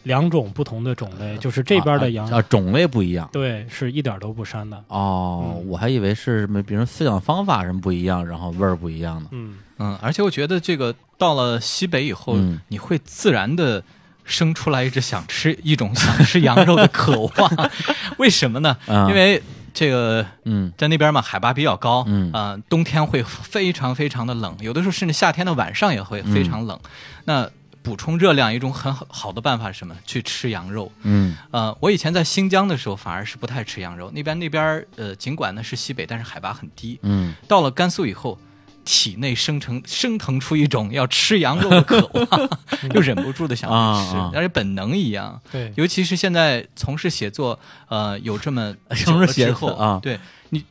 [0.03, 3.29] 两种不同的种类，就是这边的羊啊啊种类不一样。
[3.33, 4.85] 对是一点都不膻的。
[4.89, 9.29] 哦，嗯我还以为是什么，比如饲养方法什么不一样，然后味儿不一样呢。
[9.33, 13.83] 嗯，嗯，而且我觉得这个到了西北以后，嗯你会自然的
[14.29, 17.71] 生出来一只想吃一种想吃羊肉的渴望。
[18.19, 18.77] 为什么呢？
[18.87, 19.43] 啊因为
[19.75, 26.79] 这个嗯在那边嘛，海拔比较高，嗯呃，冬天会非常非常的冷，有的时候甚至夏天的晚上也会非常冷。
[27.25, 27.49] 那
[27.81, 29.95] 补充热量一种很好的办法是什么？
[30.05, 30.91] 去吃羊肉。
[31.03, 36.99] 嗯呃，我以前在新疆的时候反而是不太吃羊肉，那边那边呃，尽管呢是西北，但是海拔很低。
[37.03, 38.39] 嗯到了甘肃以后，
[38.91, 42.49] 体内生成生腾出一种要吃羊肉的渴望，
[42.95, 45.39] 又忍不住的想去吃，而且本能一样。
[45.53, 47.59] 对，尤其是现在从事写作，
[47.89, 50.19] 呃，有这么久 从事写了之后作啊对
[50.49, 50.65] 你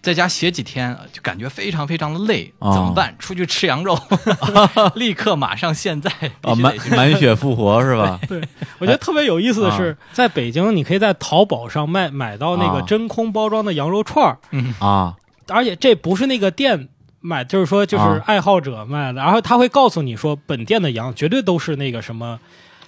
[0.00, 3.14] 在家写几天，就感觉非常非常的累，哦怎么办？
[3.18, 3.98] 出去吃羊肉，
[4.96, 8.18] 立刻马上现在啊，满满血复活是吧？
[8.26, 8.40] 对，
[8.78, 14.38] 我觉得特别有意思的是，在北京你可以在淘宝上卖买到那啊个真空包装的羊肉串儿，
[14.80, 15.16] 啊
[15.48, 16.88] 而且这不是那个店
[17.22, 18.22] 买，就是说就是啊。
[18.26, 22.38] 爱好者卖的，然后他会告诉你说本店的羊绝对都是那个什么。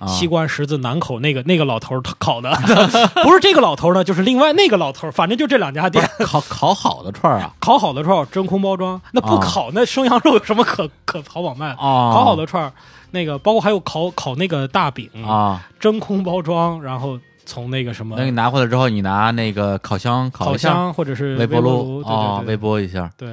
[0.01, 0.07] 啊。
[0.09, 2.51] 西关十字南口那个那个老头儿烤的，
[3.22, 6.05] 不是这个老头儿呢，就是另外那个老头儿，反正就这两家店。
[6.18, 7.55] 烤烤好的串儿啊？
[7.61, 9.41] 烤好的串儿真空包装，那不啊。
[9.41, 11.68] 烤那生羊肉有什么可 可淘宝卖？
[11.68, 11.74] 的？
[11.74, 12.72] 啊，烤好的串儿，
[13.12, 23.09] 那个包括还有烤烤那个大饼，啊，真空包装，然后从那个什么那你拿回来之后，你拿那个烤箱烤箱或者是微波炉，对啊，微波一下。
[23.16, 23.28] 对，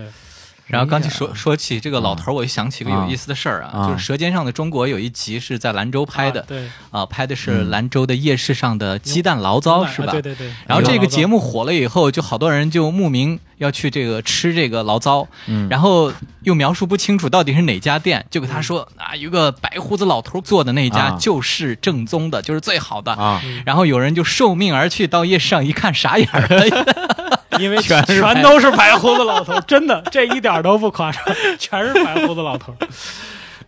[0.71, 10.21] 然后刚才说说起这个老头儿，我就想起个有意思的事儿啊啊，就是《舌尖上的中国》有一集是在兰州拍的啊对，啊，拍的是兰州的夜市上的鸡蛋醪糟是吧啊对？
[10.21, 10.51] 对对。
[10.67, 15.69] 然后这个节目目火了以后，就好多人就慕名要去这个吃这个醪糟，嗯。
[15.69, 16.11] 然后
[16.43, 21.17] 又描述不清楚到底是哪家店，就给他说啊，有一个白胡子老头做的那家啊。
[21.17, 23.13] 就是正宗的，就是最好的。
[23.13, 27.20] 啊，然后有人就受命而去，到夜市上一看傻眼儿了，
[27.59, 31.23] 因为全全都是白胡子老头，真的这一点都不夸张，
[31.59, 32.75] 全是白胡子老头。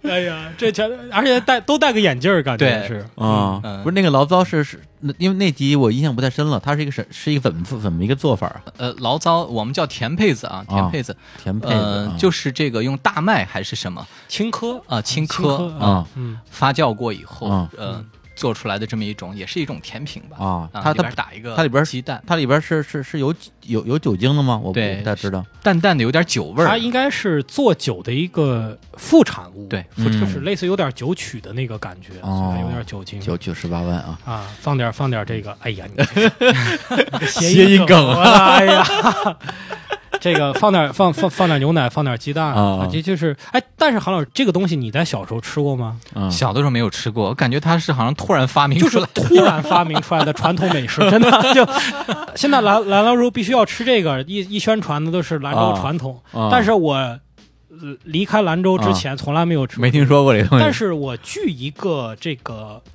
[0.03, 8.61] 哎呀，这全而且戴都戴个眼镜儿，感觉对是啊，嗯不是那个醪糟是是，那因为那集我印象不太深了，它是一个什是一个怎么怎么一个做法啊？
[8.75, 18.05] 呃，醪糟我们叫甜胚子啊，甜胚子，甜胚子就是这个用大麦还是什么青稞啊，青稞稞啊嗯，发酵过以后嗯，呃，
[18.43, 20.35] 做出来的这么一种，也是一种甜品吧？
[20.37, 24.59] 啊，啊，它里边它打一个它里边鸡蛋，它里边是是是有有有酒精的吗？
[24.61, 25.45] 我不太知道。
[25.61, 26.67] 淡淡的有点酒味儿。
[26.67, 30.19] 它应该是做酒的一个副产物，对，嗯。
[30.19, 32.53] 就是类似有点酒曲的那个感觉，哦。
[32.61, 33.17] 有点酒精。
[33.21, 38.83] 九九十八万啊，啊，放点放点这个，哎呀，你这个 谐音梗啊，哎呀，
[40.23, 45.99] 这个放点放放放点牛奶，放点鸡蛋啊这就是哎，但是韩老师，这个东西你在小时候吃过吗？
[46.15, 49.23] 嗯小的时候没有吃过，我感觉它是好像突然发明就是出来的。
[49.27, 51.67] 突然发明出来的传统美食，真的就
[52.37, 57.19] 现在兰兰州必须要吃这个，一一宣传的都是兰州啊传统，啊但是我呃
[58.05, 62.91] 离开兰州之前从来没有吃过，没听说过这个东西，但是我据一个这个嗯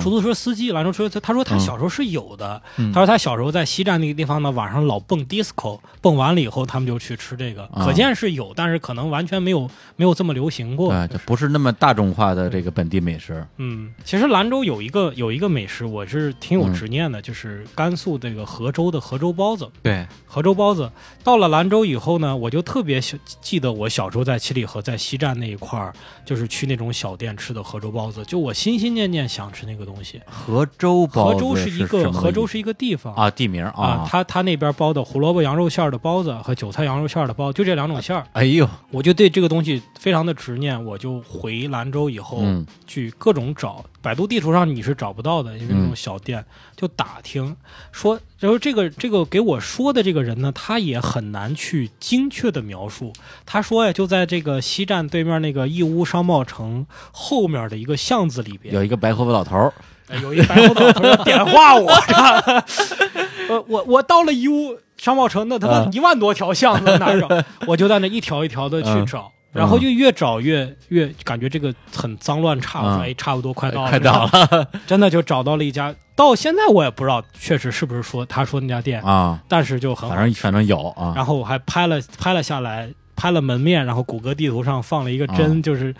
[0.00, 2.60] 出租车司机，兰州出租车，他说他小时候是有的。
[2.76, 10.92] 嗯他说他小时候在西站那个地方呢，晚上老蹦 disco，蹦完了以后他们就去吃这个，啊可见是有，但是可能完全没有没有这么流行过。
[10.92, 19.68] 对，就不是那么大众化的这个本地美食嗯，其实兰州有一个有一个美食，我是挺有嗯执念的，就是甘肃这个河州的河州包子。
[19.82, 20.90] 对，河州包子
[21.22, 25.92] 到了兰州以后呢，我就特别小记得我小时候在七里河在西站那一块儿，
[26.24, 30.20] 就是去那种小店吃的河州包子，就我心心念念想吃那个东西。
[30.26, 33.14] 河州包河子州是一个河州是一个地方。
[33.14, 42.66] 啊地名啊，他他那边包的胡萝卜羊肉馅儿的包子和韭菜羊肉馅儿的包，就这两种馅儿，哎呦，我就对这个东西非常的执念，我就回兰州以后嗯。
[42.86, 46.42] 去各种找，百度地图上你是找不到的，因为那种小店
[46.74, 47.54] 就打听
[47.92, 53.12] 说，然后这个这个给我说的这个人呢，他也很难去精确的描述，
[53.44, 59.72] 他说呀，就在这个西站对面那个义乌商贸城后面的一个巷子里边，有一个白胡子老头儿
[60.08, 61.90] 哎有一白胡子老头要点化我，
[63.48, 65.92] 呃，我我到了义乌商贸城，那他妈嗯。
[65.92, 67.28] 一万多条巷子哪儿找？
[67.66, 69.04] 我就在那一条一条的去嗯。
[69.04, 73.00] 找，然后就越找越越感觉这个很脏乱差，我说嗯。
[73.02, 74.68] 哎，差不多快到了，快到了。
[74.86, 80.16] 真的就找到了一家，到现在我也不知道确实是不是说他说那家店，啊，但是就很好。
[80.16, 85.62] 反正反正有啊，然后我还拍了拍了下来，拍了门面，然后谷歌地图上放了一个针，啊。
[85.62, 85.94] 就是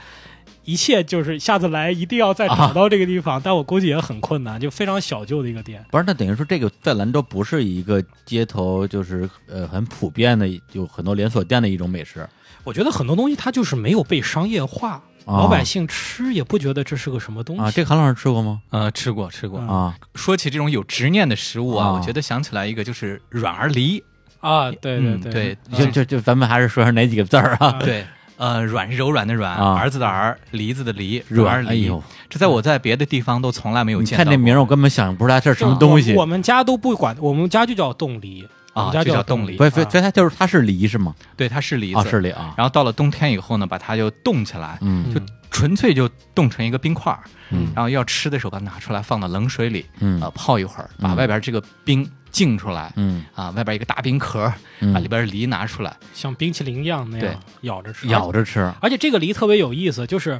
[0.64, 5.84] 一切就是下次来一定要再找到这个地方， 但我估计也很困难，就非常小旧的一个店。
[5.92, 12.28] 不是，那等于说这个在兰州不是一个街头，就是呃很普遍的，有很多连锁店的一种美食。
[12.64, 15.02] 我觉得很多东西它就是没有被商业化，啊
[15.36, 17.62] 老百姓吃也不觉得这是个什么东西。
[17.62, 17.70] 啊。
[17.70, 18.60] 这个韩老师吃过吗？
[18.70, 19.60] 呃，吃过吃过。
[19.60, 24.02] 嗯啊说起这种有执念的食物啊，啊我觉得想起来一个就是软儿梨，
[24.40, 27.66] 啊，对对嗯对就就就咱们还是说说哪几个字儿啊？
[27.66, 28.04] 啊 对，
[28.36, 31.68] 呃，软是柔软的软，啊儿子的儿，梨子的梨，软儿梨。
[31.68, 34.30] 哎呦，这在我在别的地方都从来没有你见到过。
[34.30, 36.26] 看这名儿，我根本想不出来这是什么东西我。
[36.26, 38.48] 们家都不管，我们家就叫冻梨，我
[38.78, 41.14] 啊们家就叫冻冻梨不，所以啊所以它就是它是梨是吗？
[41.36, 42.54] 对，它是梨子，啊，是梨啊。
[42.56, 45.20] 然后到了冬天以后呢，把它就冻起来，嗯就
[45.50, 47.20] 纯粹就冻成一个冰块儿。
[47.50, 60.38] 嗯然后要吃的时候把它拿出来，放到冷水里，嗯呃，泡一会儿，把嗯外边这个冰浸出来，嗯啊，外边一个大冰壳，嗯把里边梨拿出来，像冰淇淋一样那样咬着吃，咬着吃而且这个梨特别有意思，就是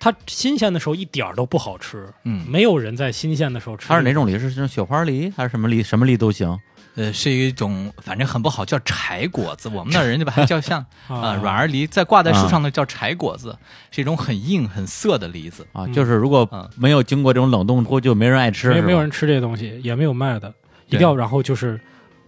[0.00, 3.86] 它新鲜的时候一点儿都不好吃，嗯没有人在新鲜的时候吃。
[3.88, 4.38] 它是哪种梨？
[4.38, 5.82] 是这种雪花梨还是什么梨？
[5.82, 6.58] 什么梨都行
[6.96, 9.68] 呃，是一种反正很不好，叫柴果子。
[9.68, 13.56] 我们那儿人家把它叫像 啊、啊软儿梨，在挂在树上的叫柴果子，
[13.90, 15.62] 是一种很硬很涩的梨子。
[15.72, 15.84] 啊。
[15.86, 20.52] 嗯就是如果嗯没有经过这种冷冻，过就没人爱吃，没没有人吃这些东西，也没有卖的，
[20.86, 21.80] 一定要然后就是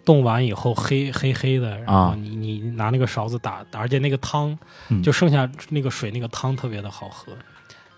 [0.05, 4.57] 冻完以后黑黑黑的，然后啊你你拿那个勺子打打，而且那个汤
[4.91, 7.33] 嗯就剩下那个水，那个汤特别的好喝。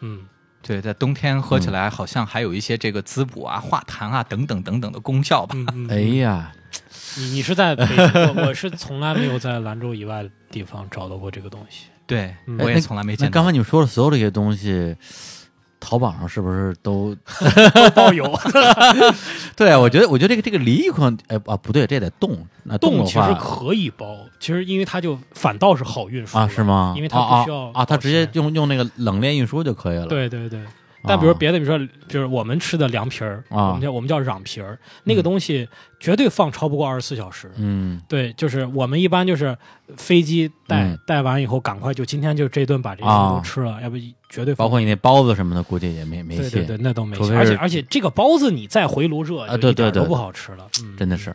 [0.00, 0.20] 嗯，
[0.62, 5.54] 对，在冬天喝起来好像还有一些这个滋补啊、化痰啊等等等等的功效吧。
[5.56, 6.52] 嗯嗯，哎呀，
[7.16, 7.96] 你你是在北京，
[8.36, 11.86] 我 我是从来没有在兰州以外的地方找到过这个东西。
[12.06, 13.30] 对，嗯我也从来没见到。
[13.30, 14.96] 那刚才你们说的所有这些东西，
[15.80, 17.16] 淘宝上是不是都？
[17.96, 18.24] 包邮，
[19.56, 26.92] 对，我觉得，我觉得这个这个梨可能，哎啊，不对，这得冻，那冻的冻其实话可以包，其实因为它就反倒是好运输啊，是吗？
[26.96, 30.06] 因为它啊不需要啊啊，它直接用用那个冷链运输就可以了。
[30.06, 30.60] 对对对。
[31.04, 31.36] 但比如啊。
[31.38, 33.68] 别的，比如说，就是我们吃的凉皮儿，啊。
[33.68, 37.50] 我们叫我们叫瓤皮儿，那个东西绝对放超不过二十四小时。
[37.56, 38.00] 嗯。
[38.08, 39.56] 对，就是我们一般就是
[39.96, 40.98] 飞机带、嗯。
[41.06, 43.96] 带完以后，赶快就今天就这顿把这些啊都吃了，要不
[44.28, 50.66] 绝对包括你那包子什么的，估计也没没戏，对对对，那都没而且而且这个包子你再回炉热，对对对都不好吃了。
[50.82, 51.34] 嗯，真的是。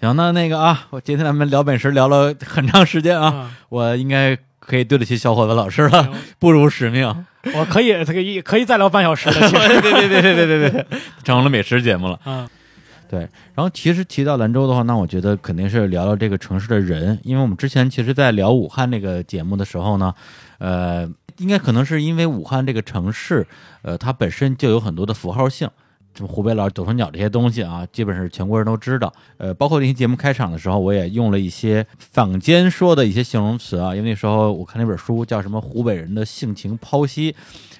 [0.00, 4.36] 行，那那个啊，我今天咱们聊美食聊了很长时间啊，啊，我应该
[4.66, 7.24] 可以对得起小伙子老师了，不辱使命。
[7.54, 10.86] 我可以这个一可以再聊半小时的，其实别别别别别别别，
[11.22, 12.18] 成了美食节目了。
[12.24, 12.48] 嗯，
[13.08, 13.20] 对，
[13.54, 20.14] 然后其实提到兰州的话，那我觉得肯定是聊聊这个城市的人，因为我们之前其实，在聊武汉这个节目的时候呢，
[20.58, 21.06] 呃，
[21.36, 23.46] 应该可能是因为武汉这个城市，
[23.82, 25.68] 呃，它本身就有很多的符号性。
[26.14, 29.12] 什么湖北佬、九头鸟这些东西啊，基本是全国人都知道。
[29.36, 37.32] 呃，包括那期节目开场的时候，我也用了一些坊间说的一些形容词啊，因为那时候我看那本书叫什么《湖北人的性情剖析》，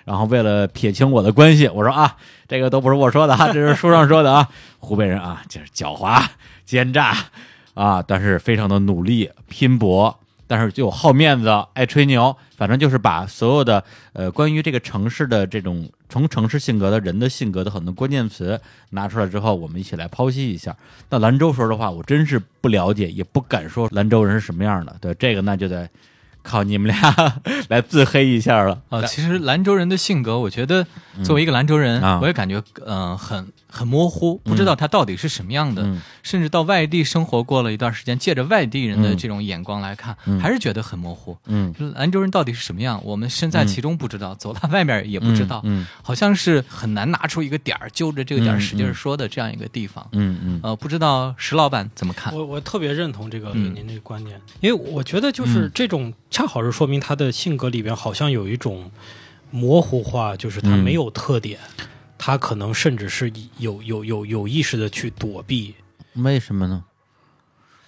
[0.05, 2.17] 然后为了撇清我的关系，我说啊，
[2.49, 4.49] 这个都不是我说的啊，这是书上说的啊。
[4.81, 6.23] 湖北人啊，就是狡猾、
[6.65, 7.17] 奸诈
[7.75, 13.83] 啊，但是非常的努力拼搏，但是就好面子、爱吹牛，反正就是把所有的
[14.13, 20.77] 呃关于这个城市的这种从城市性格的人的性格的很多关键词拿出来之后，我们一起来剖析一下。
[21.11, 24.95] 那兰州说的话，我真是不了解，也不敢说兰州人是什么样的。
[25.01, 25.89] 对这个，那就得
[26.43, 28.83] 靠你们俩来自黑一下了。
[28.91, 30.87] 呃，其实兰州人的性格，我觉得
[31.25, 35.83] 作为一个兰州人，啊我也感觉呃很很模糊，不知道他到底是什么样的。
[35.83, 36.01] 嗯。
[36.23, 39.17] 甚至到外地生活过了一段时间，借着外地人的嗯。
[39.17, 40.41] 这种眼光来看，嗯。
[40.41, 41.37] 还是觉得很模糊。
[41.47, 43.01] 嗯，就兰州人到底是什么样？
[43.05, 50.07] 我们身在其中不知道，走到外面也不知道，嗯好像是很难拿出一个点儿，揪着这个点儿嗯使劲儿嗯说的这样一个地方。
[50.13, 52.33] 嗯嗯呃，不知道石老板怎么看？
[52.35, 55.71] 我我特别认同这个嗯您这个观点，因为我觉得就是嗯。
[55.75, 58.91] 这种恰好是说明他的性格里边好像有一种
[59.51, 60.79] 模糊化，就是他嗯。
[60.79, 61.59] 没有特点，
[62.19, 65.75] 他可能甚至是有有有有意识的去躲避。
[66.15, 66.85] 为什么呢？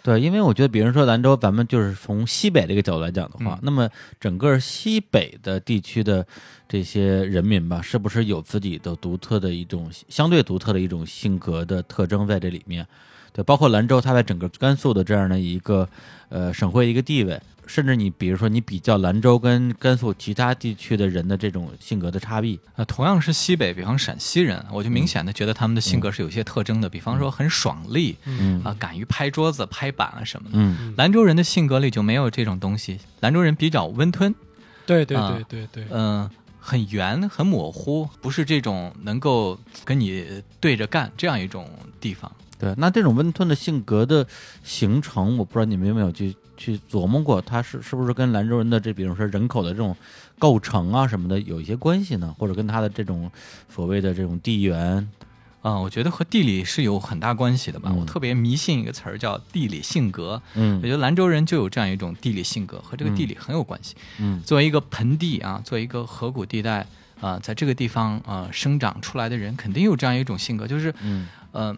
[0.03, 6.25] 对，因为我觉得，比如说兰州，咱们就是从西北这个角度来讲的话，嗯那么整个西北的地区的
[6.69, 12.87] 这些人民吧，是不是有自己的独特的一种相对独特的一种性格的特征在这里面？
[13.33, 15.89] 对，包括兰州，它在整个甘肃的这样的一个
[16.31, 28.65] 呃省会一个地位，甚至你比如说你比较兰州跟甘肃其他地区的人的这种性格的差异，呃，同样是西北，比方陕西人，我就明显的觉得他们的性格是有些特征的，比方说很爽利，嗯。
[28.65, 30.53] 啊、敢于拍桌子、拍板啊什么的。
[30.59, 30.95] 嗯。
[30.97, 34.35] 兰州人的性格里就没有这种东西，兰州人比较温吞，
[34.87, 35.85] 对对啊对对。
[35.85, 36.29] 对，嗯、
[36.67, 42.31] 很圆、很模糊，不是这种能够跟你对着干这样一种地方。
[42.59, 44.27] 对，那这种温吞的性格的
[44.65, 49.95] 形成，我不知道你们有没有去去琢磨过，它是是不是跟兰州人的这，比如说人口的这种
[50.41, 52.35] 构成啊什么的有一些关系呢？
[52.37, 53.31] 或者跟他的这种
[53.69, 55.09] 所谓的这种地缘，
[55.67, 57.91] 啊、我觉得和地理是有很大关系的吧。
[57.93, 63.97] 嗯我特别迷信一个词儿叫地理性格，嗯我觉得兰州人就有这样一种地理性格，和这个地理很有关系。
[64.21, 66.87] 嗯作为一个盆地啊，作为一个河谷地带
[67.21, 71.77] 啊、在这个地方啊、生长出来的人，肯定有这样一种性格，就是嗯呃，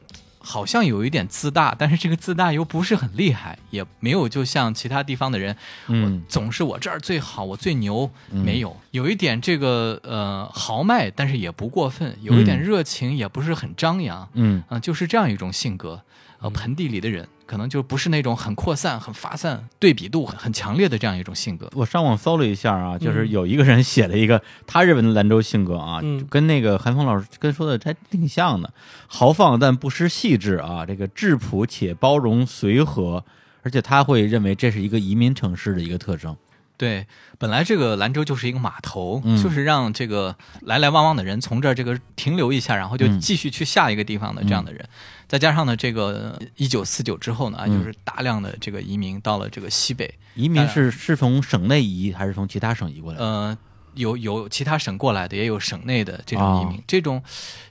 [0.48, 5.54] 好像有一点自大，但是这个自大又不是很厉害，也没有就像其他地方的人，
[5.88, 6.22] 嗯。
[6.26, 8.42] 总是我这儿最好，我最牛，嗯。
[8.42, 12.62] 没有，有一点这个呃豪迈，但是也不过分，有一点嗯。
[12.62, 14.64] 热情，也不是很张扬，嗯。
[14.70, 16.02] 啊、就是这样一种性格。
[16.40, 21.66] 呃，盆地里的人可能就不是那种很扩散、很发散、对比度很很强烈的这样一种性格。
[21.72, 28.70] 我上网搜了一下啊，就是嗯有一个人写了一个他认为的兰州性格啊，嗯跟那个韩风老师跟说的还挺像的，
[29.06, 33.24] 豪放但不失细致啊，这个质朴且包容随和，
[33.62, 36.36] 而且他会认为这是一个移民城市的一个特征。
[36.78, 37.06] 对，
[37.38, 44.88] 本来这个兰州就是一个码头，嗯就是让这个来来往往的人从这儿这个停留一下，然后就嗯继续去下一个地方的这样的人。
[45.26, 53.24] 再加上呢，这个一九四九之后呢，就是大量的这个移民到了这个西北，移民是是从省内移还是从其他省移过来的？
[53.24, 53.58] 呃，
[53.98, 56.78] 有有其他省过来的，也有省内的这种移民。
[56.78, 57.22] 哦这种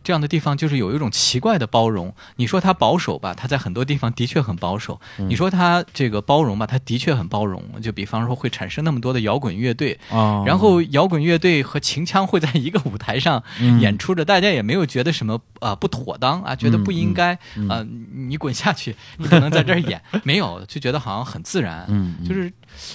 [0.04, 2.14] 这样的地方，就是有一种奇怪的包容。
[2.38, 7.62] 你说它保守吧，它在很多地方的确很保守；嗯你说它这个包容吧，它的确很包容。
[7.82, 21.86] 就比方说会产生那么多的摇滚乐队，哦，然后摇滚乐队和秦腔会在一个舞台上嗯演出着，大家也没有觉得什么啊、呃不妥当啊，觉得不应该啊、嗯呃你滚下去，你不能在这儿演， 没有，就觉得好像很自然。
[22.26, 22.52] 就是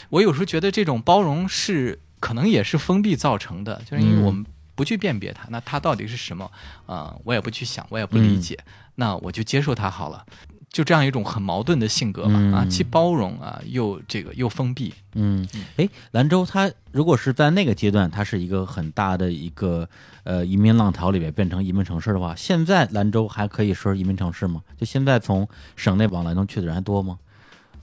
[0.09, 4.47] 我有时候觉得这种包容是可能也是封闭造成的，就是因为嗯我们
[4.77, 6.49] 不去辨别它，那它到底是什么？
[6.87, 10.25] 呃，我也不去想，我也不理解，嗯那我就接受它好了。
[10.71, 14.95] 就这样一种很矛盾的性格吧，啊，嗯既包容啊，又这个又封闭。
[15.15, 15.47] 嗯，
[15.77, 19.87] 哎，兰州它如果是在那个阶段，它是一个很大的一个
[20.25, 24.63] 呃移民浪潮里面变成移民城市的话，现在兰州还可以说是移民城市吗？
[24.79, 25.47] 就现在从
[25.77, 27.19] 省内往兰州去的人还多吗？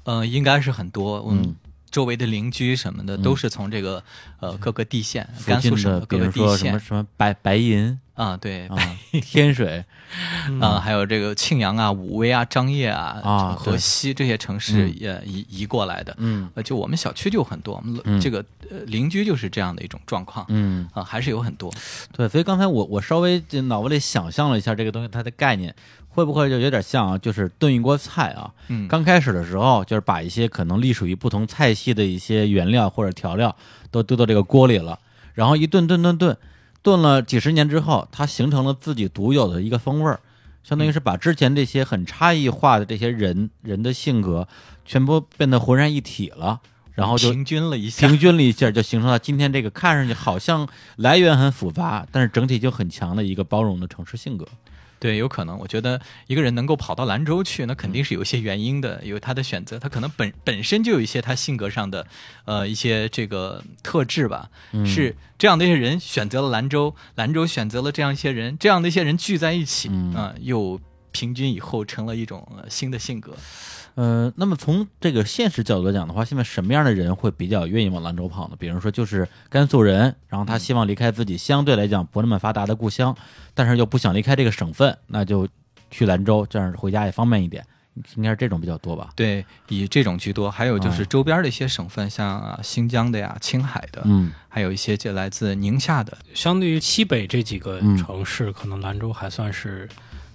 [0.06, 1.56] 呃，应该是很多，嗯嗯，
[1.92, 4.04] 周围的邻居什么的都是从这个
[4.40, 8.78] 呃各个地县，甘肃省各个地县什么白白银啊，对，啊、
[9.22, 9.84] 天水
[10.60, 16.14] 啊，还有这个庆阳啊、武威啊、张掖啊、河西这些城市也移移过来的。
[16.18, 21.74] 嗯呃，就我们小区就很多，我们嗯这个呃邻居就是这样的一种状况嗯，啊，还是有很多。
[22.12, 25.74] 对，所以刚才我我稍微就脑子里想象了一下这个东西它的概念，
[26.10, 27.18] 会不会就有点像啊？
[27.18, 33.56] 就是炖一锅菜啊，嗯，刚开始的时候，就是把一些可能隶属于不同菜系的一些原料或者调料
[33.92, 35.00] 都丢到这个锅里了，
[35.34, 36.38] 然后一炖炖炖炖，
[36.82, 40.20] 炖了几十年之后，它形成了自己独有的一个风味儿，
[40.64, 44.48] 相当于是把之前这些很差异化的这些人人的性格
[44.86, 46.60] 全部变得浑然一体了，
[46.94, 48.18] 然后就平均了一下平。
[48.18, 50.68] 均了一下，就形成了今天这个看上去好像
[50.98, 54.48] 来源很复杂，但是整体就很强的一个包容的城市性格。
[55.00, 55.58] 对，有可能。
[55.58, 62.06] 我觉得一个人能够跑到兰州去，那肯定是有一些原因的，有他的选择，他可能本本身就有一些他性格上的
[62.46, 64.50] 呃一些这个特质吧。
[64.74, 70.80] 嗯是这样的一些人选择了兰州，兰州选择了这样一些人，这样的一些人聚在一起，嗯啊又
[71.12, 73.36] 平均以后成了一种、呃新的性格。
[74.00, 78.56] 呃，那么从这个现实角度来讲的话，现在什么样的人会比较愿意往兰州跑呢？
[78.58, 83.14] 比如说，就是甘肃人，然后他希望离开自己相对来讲不那么发达的故乡，
[83.54, 85.46] 但是又不想离开这个省份，那就
[85.92, 87.62] 去兰州，这样回家也方便一点。
[88.16, 89.10] 应该是这种比较多吧？
[89.18, 96.18] 对，以这种居多，还有就是哦周边的一些省份，像、啊新疆的呀、青海的，嗯还有一些就来自宁夏的。
[96.34, 99.90] 相对于西北这几个嗯城市，可能兰州还算是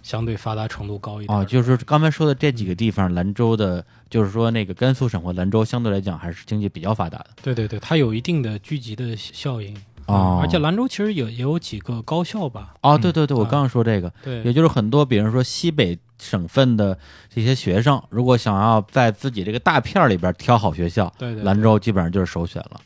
[0.04, 1.36] 相对发达程度高一点。
[1.36, 7.26] 哦，就是刚才说的这几个地方，兰州的，就是说那个甘肃省或兰州相对来讲还是经济比较发达的。
[7.42, 9.74] 对对对，它有一定的聚集的效应。
[10.06, 12.74] 哦嗯而且兰州其实也也有几个高校吧？
[12.82, 16.98] 哦，对对对，我啊刚刚说这个，对，也就是很多，比如说西北省份的
[17.34, 22.80] 这些学生，如果想要在自己这个大片儿里边挑好学校，对对对兰州基本上就是首选了。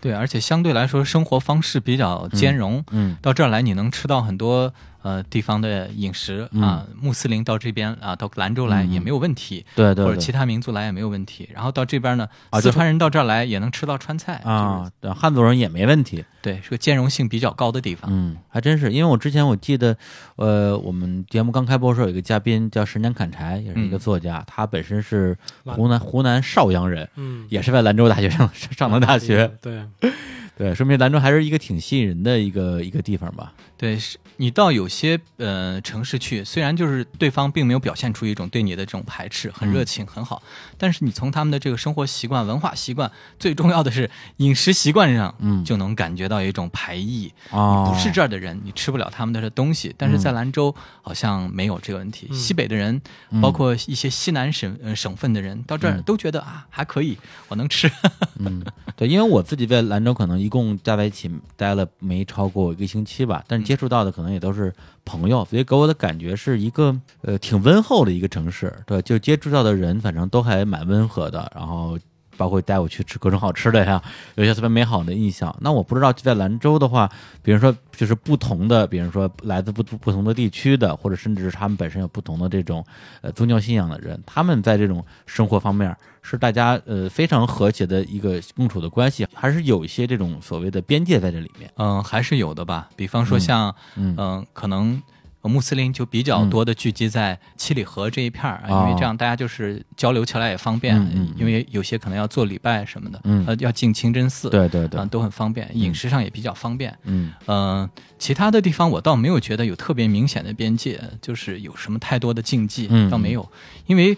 [0.00, 2.84] 对，而且相对来说生活方式比较兼容。
[2.92, 4.72] 嗯到这儿来，你能吃到很多
[5.02, 11.48] 呃地方的饮食啊，穆斯林到这边啊，到兰州来嗯也没有问题，对对对或者其他民族来也没有问题。
[11.52, 16.24] 然后到这边呢，啊四川人到这儿来也能吃到川菜啊，对汉族人也没问题。
[16.40, 18.10] 对，是个兼容性比较高的地方。
[18.12, 19.96] 嗯，还真是，因为我之前我记得，
[20.34, 29.48] 呃，我们节目刚开播的时候有一个嘉宾叫十年砍柴，也是一个嗯作家，他本身是湖南湖南邵阳人，嗯，也是在兰州大学上 上的大学。
[29.60, 29.82] 对，
[30.58, 33.52] 对，说明兰州还是一个挺吸引人的一个一个地方吧。
[33.82, 40.40] 对，是你到有些呃城市去，虽然就是对方并没有表现出一种对你的这种排斥，很热情，很好，
[40.78, 43.10] 但是你从他们的这个生活习惯、文化习惯，
[43.40, 47.32] 最重要的是饮食习惯上，嗯就能感觉到一种排异。
[47.50, 49.92] 哦，不是这儿的人，你吃不了他们的东西。
[49.98, 50.72] 但是在兰州
[51.02, 52.28] 好像没有这个问题。
[52.30, 53.02] 嗯西北的人，
[53.40, 57.18] 包括一些西南省呃省份的人，到这儿都觉得啊还可以，
[57.48, 57.90] 我能吃。
[58.38, 58.64] 嗯，
[58.94, 64.70] 对，因为我自己在兰州可能一共加在一起待了没超过一个星期吧，但是接触到的可能也都是
[65.02, 71.98] 朋友，所以给我的感觉是一个呃挺温厚的一个城市，对，就接触到的人反正都还蛮温和的，然后。
[72.42, 74.02] 包括带我去吃各种好吃的呀，
[74.34, 75.54] 有一些特别美好的印象。
[75.60, 77.08] 那我不知道在兰州的话，
[77.40, 82.84] 比如说就是不同的，比如说来自不不同的地区的，或者甚至是他们本身有不同的这种
[83.20, 91.70] 呃宗教信仰的人，他们在这种生活方面是大家呃非常和谐的一个共处的关系，还是有一些这种所谓的边界在这里面。
[91.76, 92.88] 嗯，还是有的吧。
[92.96, 100.96] 比方说像，嗯嗯、可能呃穆斯林就比较多的聚集在七里河这一片儿，因为这样大家就是交流起来也方便，
[101.36, 103.44] 因为有些可能要做礼拜什么的，嗯。
[103.46, 105.00] 呃，要进清真寺，对对对。
[105.00, 106.96] 啊，都很方便，饮食上也比较方便。
[107.04, 107.32] 嗯。
[107.46, 113.48] 嗯，其他的地方我倒没有觉得有特别明显的边界，就是有什么太多的禁忌，嗯倒没有。
[113.86, 114.16] 因为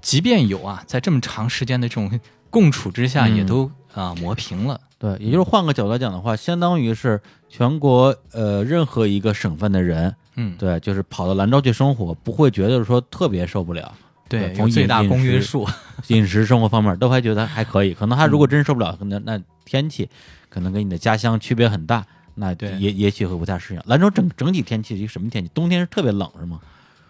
[0.00, 3.36] 即便有啊，在这么长时间的这种共处之下，嗯。
[3.36, 4.80] 也都啊、磨平了。
[4.98, 13.92] 对，也就是换个角度来讲的话，相当于是全国呃任何一个省份的人，嗯，对，就是跑到兰州去生活，不会觉得说特别受不了。
[14.28, 15.66] 对，从有最大公约数。
[16.08, 17.94] 饮食生活方面都还觉得还可以。
[17.94, 20.08] 可能他如果真受不了，可能那天气
[20.48, 23.80] 可能跟你的家乡区别很大，那也也许会不太适应。
[23.86, 25.50] 兰州整整体天气是一个什么天气？
[25.54, 26.60] 冬天是特别冷是吗？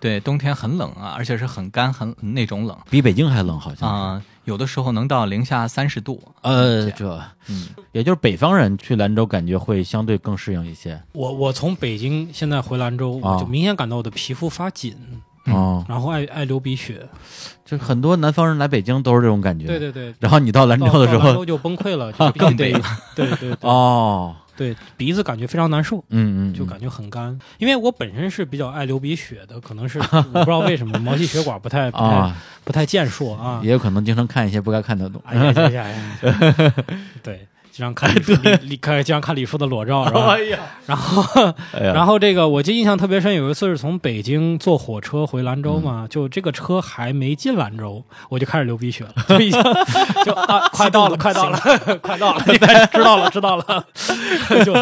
[0.07, 3.85] 对，冬天很冷啊，而且是很干很那种冷比北京还冷好像是。
[3.85, 6.23] 啊、有的时候能到零下三十度。
[6.43, 11.03] 呃，这嗯，也就是北方人去兰州，感觉会相对更适应一些。
[11.13, 14.97] 我我从北京现在回兰州，啊我就明显感到我的皮肤发紧，
[15.47, 17.05] 嗯哦，然后爱爱流鼻血。
[17.65, 19.67] 就很多南方人来北京都是这种感觉。
[19.67, 22.81] 对对对，然后你到兰州的时候，兰州就崩溃了，就 更北了
[23.17, 25.99] 对对对哦，对，鼻子感觉非常难受。
[26.09, 33.61] 嗯嗯，就感觉很干，因为我本身是比较爱流鼻血的，可能是我不知道为什么 毛细血管不太不太、啊，不太健硕啊。
[33.63, 35.29] 也有可能经常看一些不该看的东西。
[35.29, 36.75] 哎呀呀呀呀！
[37.23, 37.47] 对，
[37.77, 40.39] 经常看李 李李看经常看李叔的裸照是吧？
[40.41, 41.22] 呀，然后
[41.77, 49.62] 哎，然后这个我记得印象特别深，有一次是从北京坐火车回兰州嘛，就这个车还没进兰州，我就开始流鼻血了， 就已经
[50.24, 51.59] 就啊，快到了，快到了，
[52.01, 53.85] 快到了，你知道了，知道了，
[54.64, 54.72] 就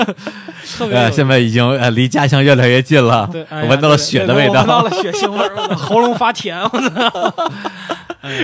[0.78, 4.60] 特别呃，现在已经呃离家乡越来越近了，对，闻到了血的味道。
[4.60, 7.34] 闻到，了血腥味儿，喉咙发甜，我操！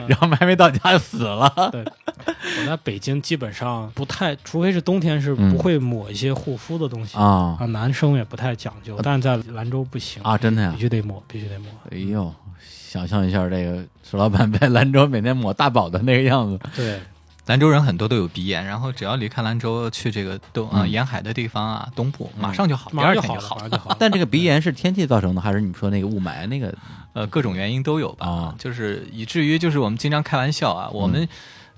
[0.07, 1.71] 然后还没到家就死了。
[1.73, 1.85] 对，
[2.27, 10.81] 我在北京基本上 不太，除非是冬天是嗯不会抹一些护肤的东西啊啊，男生也不太讲究，但是在兰州不行啊，真的呀必！
[10.81, 11.69] 须得抹，必须得抹。
[11.91, 17.01] 哎呦，想象一下这个石老板在兰州每天抹大宝的那个样子，对，
[17.47, 23.97] 兰州人很多都有鼻炎，然后只要离开兰州去这个东啊、嗯沿海的地方啊，东部马上就好，马上就好了，第二天就好马上就好了。
[23.99, 26.73] 但这个鼻炎是天气造成的，还是你说那个雾霾那个？
[27.13, 31.29] 呃，各种原因都有吧，啊就是以至于就是我们经常开玩笑啊，我们。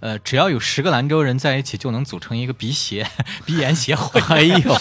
[0.02, 3.06] 呃，只要有十个兰州人在一起，就能组成一个鼻协、
[3.44, 4.20] 鼻炎协会。
[4.22, 4.76] 哎呦，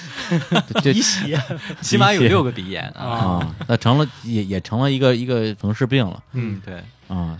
[0.82, 1.38] 这鼻血
[1.82, 3.04] 起码有六个鼻炎啊。
[3.04, 7.36] 啊，那成了也也成了一个一个城市病了嗯，对，啊。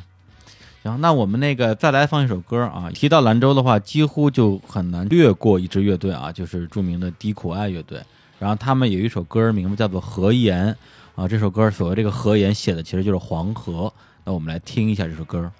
[0.82, 2.90] 行，那我们那个再来放一首歌啊。
[2.92, 7.98] 提到兰州的话，几乎就很难略过一支乐队啊，就是著名的低苦爱乐队。
[8.38, 10.66] 然后他们有一首歌名字叫做《何言》
[11.14, 13.92] 啊，这首歌所谓这个河言写的其实就是黄河。
[14.24, 15.50] 那我们来听一下这首歌。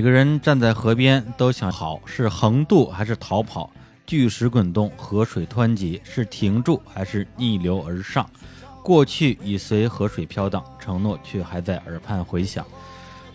[0.00, 3.70] 每个人站在河边都想跑，是横渡还是逃跑？
[4.06, 8.26] 巨石滚动，河水湍急，是停住还是逆流而上？
[8.82, 12.64] 过去已随河水飘荡，承诺却还在耳畔回响。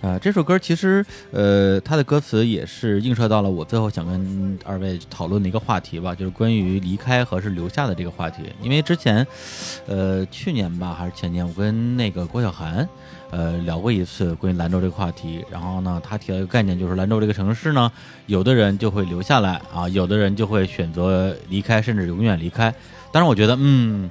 [0.02, 8.42] 呃，这首歌其实，呃，它的歌词也是映射到了我最后想跟二位讨论的一个话题吧，就是关于离开和是留下的这个话题。
[8.60, 9.26] 因为之前，
[9.86, 12.88] 呃，去年吧还是前年，我跟那个郭晓涵，
[13.36, 15.44] 呃，聊过一次关于兰州这个话题。
[15.52, 17.92] 然后呢，他提到一个概念，就是兰州这个城市呢，
[18.28, 22.74] 有的人就会留下来啊，有的人就会选择离开，甚至永远离开。
[23.12, 24.10] 当然，我觉得，嗯。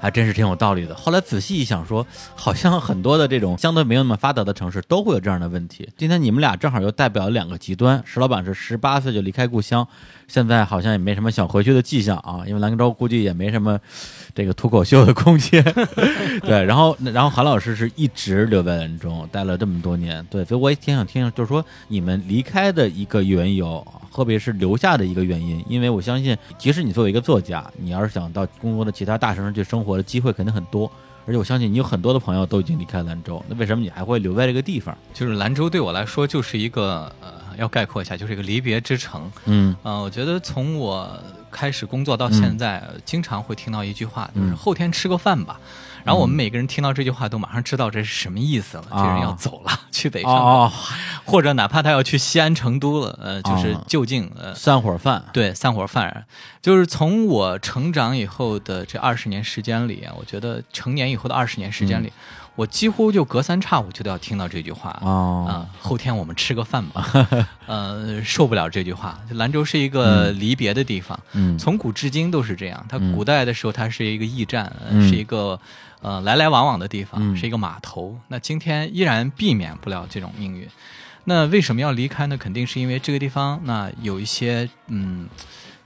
[0.00, 0.94] 还真是挺有道理的。
[0.94, 2.06] 后来仔细一想，说
[2.36, 5.88] 好像很多的这种相对没有那么发达的城市都会有这样的问题。
[5.96, 8.00] 今天你们俩正好又代表了两个极端。
[8.06, 9.84] 石老板是十八岁就离开故乡，
[10.28, 13.76] 现在好像也没什么想回去的迹象啊，因为兰州估计也没什么
[14.38, 15.60] 这个脱口秀的空间。
[16.46, 20.24] 对，然后然后韩老师是一直留在兰州，待了这么多年。
[20.30, 23.84] 对，所以我也挺想听，就是说你们离开的一个缘由。
[24.10, 30.90] 特别是留下的一个原因，因为我相信，即使你作为一个作家，你要是想到中国的其他大城市去生活的机会肯定很多，
[31.24, 34.96] 而且我相信你有很多的朋友都已经离开兰州，那为什么你还会留在这个地方？
[35.14, 39.30] 就是兰州对我来说就是一个呃，要概括一下，就是一个离别之城。
[39.44, 41.08] 嗯，呃，我觉得从我
[41.50, 45.58] 开始工作到现在，经常会听到一句话，就是后天吃个饭吧。
[46.04, 48.84] 然后我们每个人听到这句话，都马上知道这是什么意思了。
[48.90, 50.70] 这人要走了， 去北上，
[51.24, 55.22] 或者哪怕他要去西安、成都了，呃，就是就近呃散伙饭。
[55.32, 56.24] 对，散伙饭，
[56.62, 62.10] 就是从我成长以后的这二十年时间里，我觉得成年以后的二十年时间里。
[62.58, 65.64] 我几乎就隔三差五就都要听到这句话啊！
[65.80, 67.08] 后天我们吃个饭吧。
[67.66, 69.16] 呃，受不了这句话。
[69.30, 71.16] 兰州是一个离别的地方，
[71.56, 72.84] 从古至今都是这样。
[72.88, 75.60] 它古代的时候，它是一个驿站，是一个
[76.00, 78.18] 呃来来往往的地方，是一个码头。
[78.26, 80.66] 那今天依然避免不了这种命运。
[81.26, 82.36] 那为什么要离开呢？
[82.36, 85.28] 肯定是因为这个地方那有一些嗯。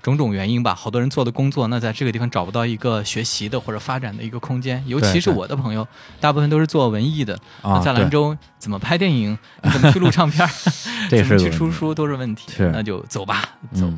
[0.03, 4.83] 种种原因吧，好多人做的工作，那在这个地方找不到一个学习的或者发展的一个空间。
[4.87, 5.87] 尤其是我的朋友，
[6.21, 9.39] 大部分都是做文艺的，那在兰州怎么拍电影，
[9.73, 10.47] 怎么去录唱片，
[11.09, 12.51] 怎么去出书都是问题。
[12.73, 13.43] 那就走吧，
[13.73, 13.89] 走。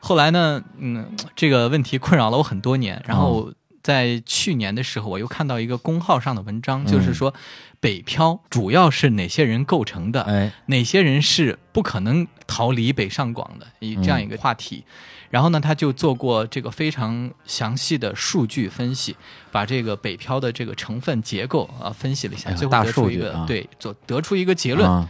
[0.00, 3.02] 后来呢，嗯，这个问题困扰了我很多年。
[3.06, 3.50] 然后
[3.82, 7.32] 在去年的时候，我又看到一个公号上的文章，就是说
[7.80, 10.22] 北漂主要是哪些人构成的？
[10.22, 13.66] 哎，哪些人是不可能逃离北上广的？
[13.80, 14.84] 以这样一个话题。
[15.30, 19.16] 然后呢，他就做过这个非常详细的数据分析，
[19.52, 25.06] 把这个北漂的这个成分结构啊分析了一下，最后得出一个对，做得出一个结论：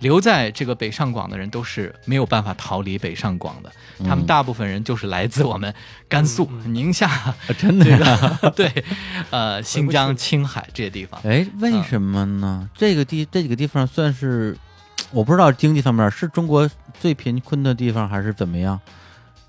[0.00, 3.72] 留在这个北上广的人都是没有办法逃离北上广的，
[4.04, 5.74] 他们大部分人就是来自我们
[6.06, 8.84] 甘肃、宁夏，真的对，
[9.30, 11.20] 呃，新疆、青海这些地方。
[11.24, 12.68] 哎，为什么呢？
[12.76, 14.56] 这个地这几个地方算是
[15.10, 16.70] 我不知道经济方面是中国
[17.00, 18.78] 最贫困的地方，还是怎么样？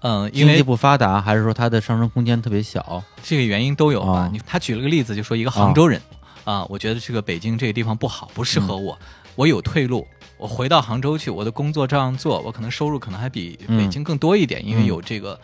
[0.02, 3.04] 嗯，经济不发达，还是说它的上升空间特别小？
[3.24, 4.30] 这个原因都有啊。
[4.32, 6.02] 你他举了个例子，就说一个杭州人
[6.44, 8.98] 啊，我觉得这个北京这个地方不好，不适合我，
[9.36, 10.08] 我有退路，
[10.38, 15.40] 我回到杭州去，我的工作照样做，我可能收入可能还比北京更多一点，因为有这个。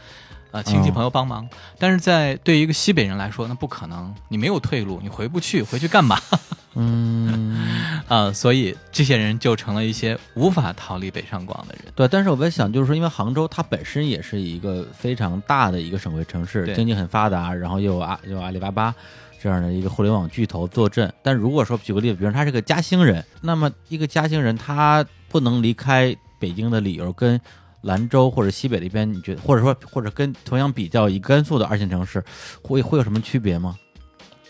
[0.54, 1.50] 啊，亲戚朋友帮忙，
[1.80, 6.16] 但是在对于一个西北人来说，那不可能，你没有退路，你回不去，回去干嘛？
[6.76, 11.92] 嗯，啊，所以这些人就成了一些无法逃离北上广的人。
[11.96, 18.94] 对，但是我在想，就是说，因为杭州它本身也是一个非常大的一个省会城市，经济很发达，然后又有阿又有阿里巴巴
[19.42, 21.12] 这样的一个互联网巨头坐镇。
[21.24, 27.42] 但如果说举个例子，比如他是个嘉兴人，那么一个嘉兴人他不能离开北京的理由跟。
[27.84, 32.22] 兰州或者西北那边，你觉得，或者说，或者跟同样比较以甘肃的二线城市，
[32.62, 33.78] 会会有什么区别吗？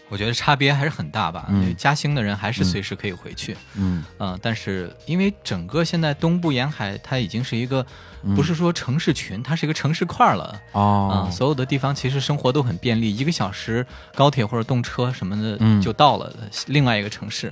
[0.09, 1.47] 我觉得差别还是很大吧。
[1.49, 3.57] 嗯，嘉兴的人还是随时可以回去。
[3.75, 7.83] 嗯嗯，但是因为整个现在东部沿海，它已经是一个
[8.35, 10.61] 不是说城市群，它是一个城市块了。
[10.73, 13.83] 哦，所有的地方其实生活都很便利，一个小时
[14.13, 16.31] 高铁或者动车什么的就到了
[16.67, 17.51] 另外一个城市。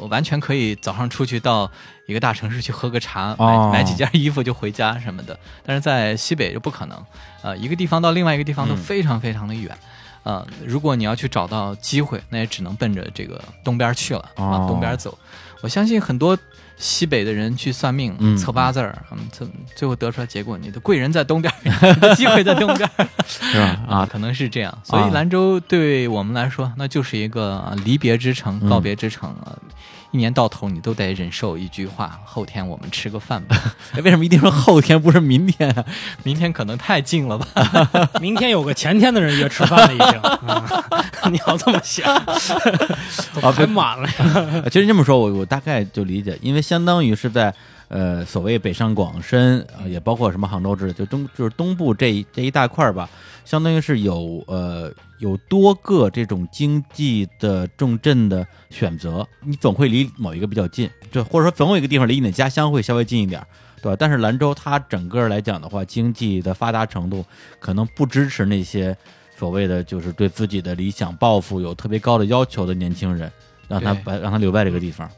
[0.00, 1.70] 我完全可以早上出去到
[2.06, 5.38] 一个大城市去喝个茶，买买几件衣服就回家什么的。
[5.64, 7.04] 但是在西北就不可能，
[7.42, 9.76] 呃，一个地方到另外一个地方都非常非常的远，
[10.22, 15.16] 呃，如果你要去找到机会，那也只能奔着这个东边去了，往东边走。
[15.62, 16.38] 我相信很多。
[16.76, 21.52] 西北的人去算命、测八字儿，嗯，测最后得出来结果，你的贵人在东边，
[22.16, 22.90] 机会在东边，
[23.26, 23.80] 是吧？
[23.88, 24.78] 啊，可能是这样。
[24.84, 29.56] 所以兰州对我们来说，那就是一个离别之城、告别之城啊。
[30.16, 33.54] 一年到头，你都得忍受一句话：“后天我们吃个饭吧。
[34.02, 35.84] ”为什么一定说后天不是明天？
[36.24, 37.46] 明天可能太近了吧？
[38.18, 41.30] 明天有个前天的人约吃饭了，已经。
[41.30, 42.10] 你要这么想，
[43.42, 44.08] 啊，排满了。
[44.70, 47.54] 其实这么说，我我大概就理解，因为相当于是在
[47.88, 53.08] 呃所谓北上广深，呃也包括什么杭州之类，就东就是东部这一这一大块儿吧，
[53.44, 63.46] 相当于是有呃有多个这种经济的重镇的选择，你总会离某一个比较近，就或者说总有一个地方离你的家乡会稍微近一点儿。
[63.82, 63.96] 对吧？
[64.00, 67.24] 但是兰州它整个来讲的话，经济的发达程度
[67.60, 68.96] 可能不支持那些
[69.36, 73.30] 所谓的就是对自己的理想抱负有特别高的要求的年轻人，
[73.68, 75.08] 让他把让他留在这个地方。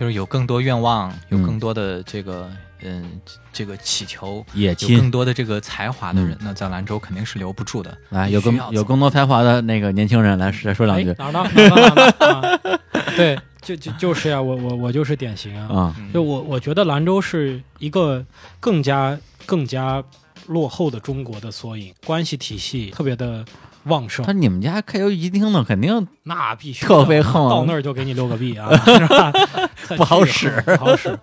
[0.00, 2.50] 就是有更多愿望，有嗯更多的这个
[2.82, 3.20] 嗯
[3.52, 7.94] 这个祈求，野有更多的这个才华的人，那在兰州肯定是留不住的。
[8.08, 11.50] 来，有更有更多才华的那个年轻人来再说两句哎哪儿呢？
[11.54, 12.14] 哪儿呢？
[12.18, 12.80] 哪儿呢？
[12.94, 15.68] 啊对，就就就是呀，我我我就是典型啊。
[15.68, 18.24] 啊，嗯就我我觉得兰州是一个
[18.58, 20.02] 更加更加
[20.46, 23.44] 落后的中国的缩影，关系体系特别的
[23.84, 24.32] 旺盛他。
[24.32, 29.32] 你们家开游戏机厅呢，肯定那必须特别横到那儿就给你六个币啊， 是吧？
[29.96, 31.18] 不好使不好使。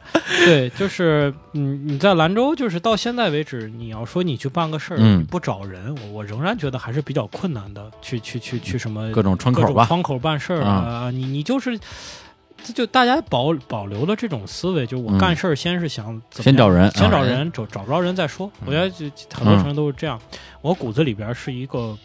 [0.45, 7.89] 对，就是嗯，你在兰州，就是到现在为止，你要说你去办个事儿，嗯你不找人，我我仍然觉得还是比较困难的。
[8.01, 9.85] 去去去去什么各种窗口吧。
[9.85, 11.79] 窗口办事儿啊，你你就是。
[12.63, 18.51] 这就大家保保留了这种思维，就我嗯干事儿先是想怎么先找人先找啊人，找找不着人再说。
[18.65, 20.19] 我觉得就很多城市都是这样。
[20.61, 21.95] 我骨子里边是一个，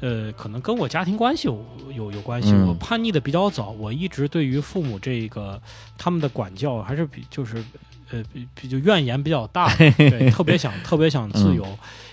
[0.00, 1.64] 呃，可能跟我家庭关系有
[1.94, 2.50] 有有关系。
[2.52, 5.60] 嗯我叛逆的比较早，我一直对于父母这个
[5.96, 7.62] 他们的管教还是比就是
[8.10, 11.66] 呃比比就怨言比较大， 对，特别想特别想自由，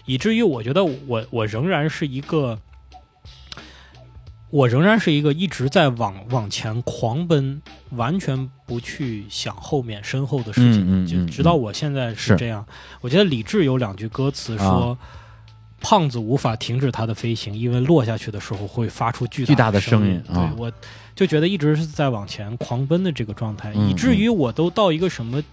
[0.05, 2.59] 以至于我觉得我我仍然是一个。
[4.51, 12.65] 我仍然是一个一直在往往前狂奔，完全不去想后面身后的事情，嗯嗯嗯就直到我现在是是这样。
[13.01, 14.97] 我觉得李志有两句歌词说：“啊
[15.79, 20.23] 胖子无法停止他的飞行，因为落下去的时候会发出巨巨大的的声音。
[20.33, 20.71] 对，我
[21.15, 25.43] 就觉得一直是在往前狂奔的这个状态，嗯以至于我都到一个什么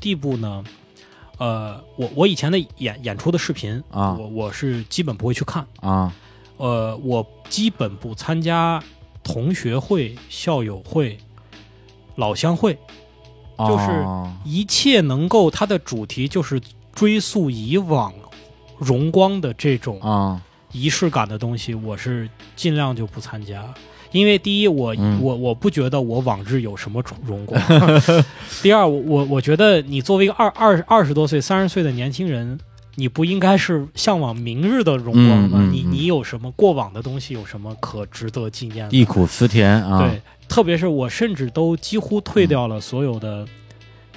[0.00, 0.64] 地步呢？
[1.38, 4.14] 呃，我我以前的演演出的视频啊。
[4.18, 5.66] 我我是基本不会去看。
[5.80, 6.12] 啊。
[6.58, 8.80] 呃，我基本不参加
[9.24, 11.18] 同学会、校友会、
[12.14, 12.78] 老乡会，
[13.58, 16.60] 就是哦一切能够它的主题就是
[16.94, 18.12] 追溯以往
[18.82, 20.40] 荣光的这种啊
[20.72, 23.62] 仪式感的东西，我是尽量就不参加。
[24.10, 27.58] 因为第一，我、嗯我我不觉得我往日有什么荣光；
[28.62, 32.58] 第二，我我我觉得你作为一个二二二十多岁、三十岁的年轻人，
[32.96, 35.66] 你不应该是向往明日的荣光吗？
[35.72, 38.94] 你嗯嗯嗯你有什么过往的东西，有什么可值得纪念的？
[38.94, 43.46] 忆苦思甜啊，对，特别是我甚至都几乎退掉了所有的，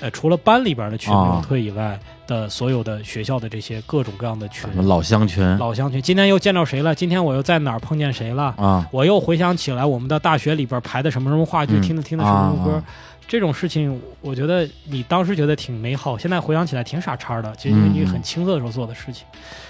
[0.01, 1.97] 呃，除了班里边的群没有啊退以外
[2.27, 6.01] 的所有的学校的这些各种各样的群老乡群老乡群。
[6.01, 6.93] 今天又见到谁了？
[6.93, 8.53] 今天我又在哪儿碰见谁了？
[8.57, 12.75] 啊，我又回想起来我们的大学里边排的什么什么话剧，嗯听的听的什么什么歌。
[12.75, 12.83] 啊
[13.27, 17.51] 这种事情，我觉得你当时觉得挺美好，现在回想起来挺傻叉的。
[17.55, 19.25] 其实因为你很青涩的时候做的事情，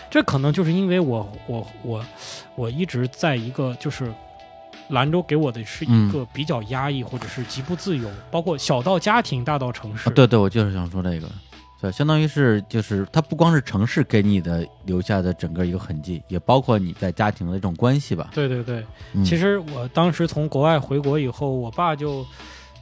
[0.10, 2.06] 这可能就是因为我我我
[2.56, 4.12] 我一直在一个就是
[4.90, 10.10] 兰州给我的是嗯一个比较压抑或者是极不自由，包括小到家庭，大到城市。
[10.10, 11.28] 啊对对，我就是想说这个，
[11.86, 18.32] 对，相当于是就是它不光是城市给你的留下的整个一个痕迹，也包括你在家庭的这种关系吧。
[18.34, 18.84] 对对对，
[19.14, 22.26] 嗯其实我当时从国外回国以后，我爸就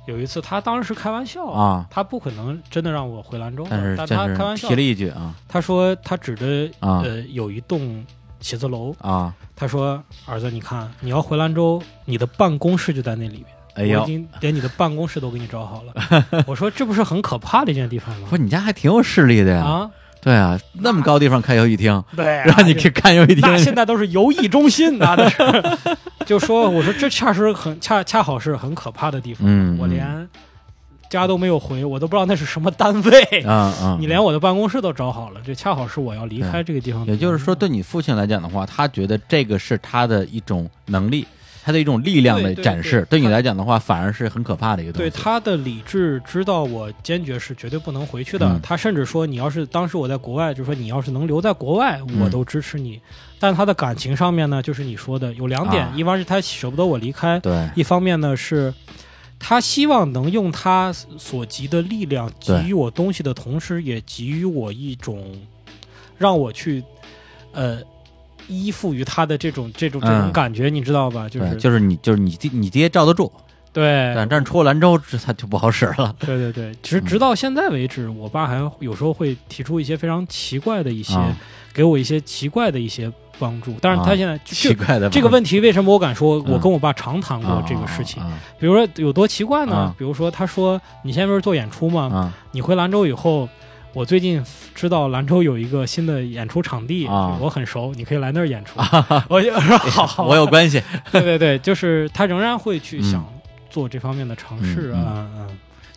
[0.07, 8.05] 有一次，他当时开玩笑啊，他不可能真的让我回兰州的，但是但他开玩笑提了一句啊他说他指着、啊呃有一栋
[8.39, 13.47] 写字楼，啊，他说儿子，你看你要回兰州，你的办公室就在那里边。
[13.75, 16.43] 哎呦我已，经连你的办公室都给你找好了。
[16.47, 18.27] 我说这不是很可怕的一件地方吗？
[18.29, 19.63] 不是你家还挺有势力的呀？
[19.63, 19.89] 啊，
[20.21, 25.37] 对啊，那么高地方开游戏厅， 对啊，让你去看游戏厅那现在都是游艺中心啊，那是。
[26.25, 30.27] 就说我说这恰实很恰恰好是很可怕的地方，我连
[31.09, 33.21] 家都没有回，我都不知道那是什么单位。
[33.41, 37.05] 啊啊，你连我的办公室都找好了，这恰好是我要离开这个地方。
[37.05, 41.27] 也就是说，对你父亲来讲的话，他觉得这个是他的一种能力，
[41.63, 43.01] 他的一种力量的展示。
[43.09, 45.09] 对对你来讲的话，反而是很可怕的一个东西。
[45.09, 48.45] 对他的理智知道我坚决是绝对不能回去的。
[48.47, 52.99] 嗯他甚至说，你要是当时我在国外，就说你要是能留在国外，嗯我都支持你。
[53.39, 58.73] 但他的感情上面呢，就是你说的有两点，啊一方面是他舍不得我离开，对一方面呢是。
[59.45, 65.37] 他希望能用他所及的力量给予我东西的同时，也给予我一种
[66.17, 66.81] 让我去，
[67.51, 67.81] 呃，
[68.47, 71.27] 依附于他的这种这种这种嗯感觉，你知道吧？
[71.29, 73.31] 就是，就是你就是你爹你爹罩得住，
[73.71, 76.15] 对但但出了兰州，这他就不好使了。
[76.19, 81.35] 对对对，其实直到现在为止，我爸还有时候会提出一些非常奇怪的一些，啊
[81.73, 83.75] 给我一些奇怪的一些帮助。
[83.81, 86.37] 但是他啊现在就奇怪的这个问题为什么我敢说？
[86.41, 88.21] 我嗯跟我爸常谈过啊这个事情。
[88.21, 89.75] 啊比如说有多奇怪呢？
[89.75, 92.11] 啊比如说他说你现在不是做演出吗？
[92.13, 93.49] 啊你回兰州以后，
[93.93, 94.43] 我最近
[94.73, 98.79] 知道兰州有一个新的演出场地，啊我很熟，你可以来那儿演出。
[99.29, 100.81] 我就说好好，我有关系。
[101.11, 103.33] 对对对，就是他仍然会去嗯想
[103.69, 105.47] 做这方面的尝试嗯啊嗯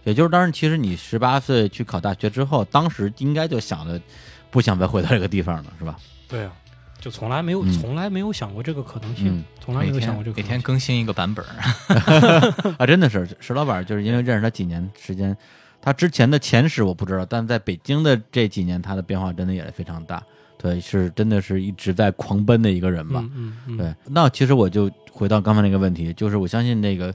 [0.05, 4.01] 也就是当时，其实你十八岁去考大学之后，当时应该就想着
[4.51, 5.97] 不想再回到这个地方了，是吧？
[6.28, 6.52] 对啊，
[7.01, 10.48] 就从来没有、嗯从来没有想过这个可能性，嗯从来没有想过这个每可能性。
[10.48, 11.48] 天更新一个版本儿
[12.78, 15.36] 啊，真的是石老板，就是因为认识他几年时间，
[15.86, 20.20] 他之前的前史我不知道，但在北京的这几年，他的变化真的也是非常大。
[20.58, 23.20] 对，是真的是一直在狂奔的一个人吧。
[23.20, 27.14] 嗯嗯嗯，对，那其实我就回到刚才那个问题，就是我相信那个，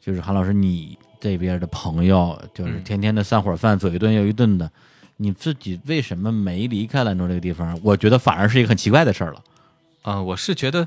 [0.00, 4.70] 就是韩老师你这边的朋友，就是嗯天天的散伙饭，左一顿右一顿的，
[5.16, 7.76] 你自己为什么没离开兰州这个地方？
[7.82, 9.42] 我觉得反而是一个很奇怪的事儿了。
[10.02, 10.86] 呃，我是觉得，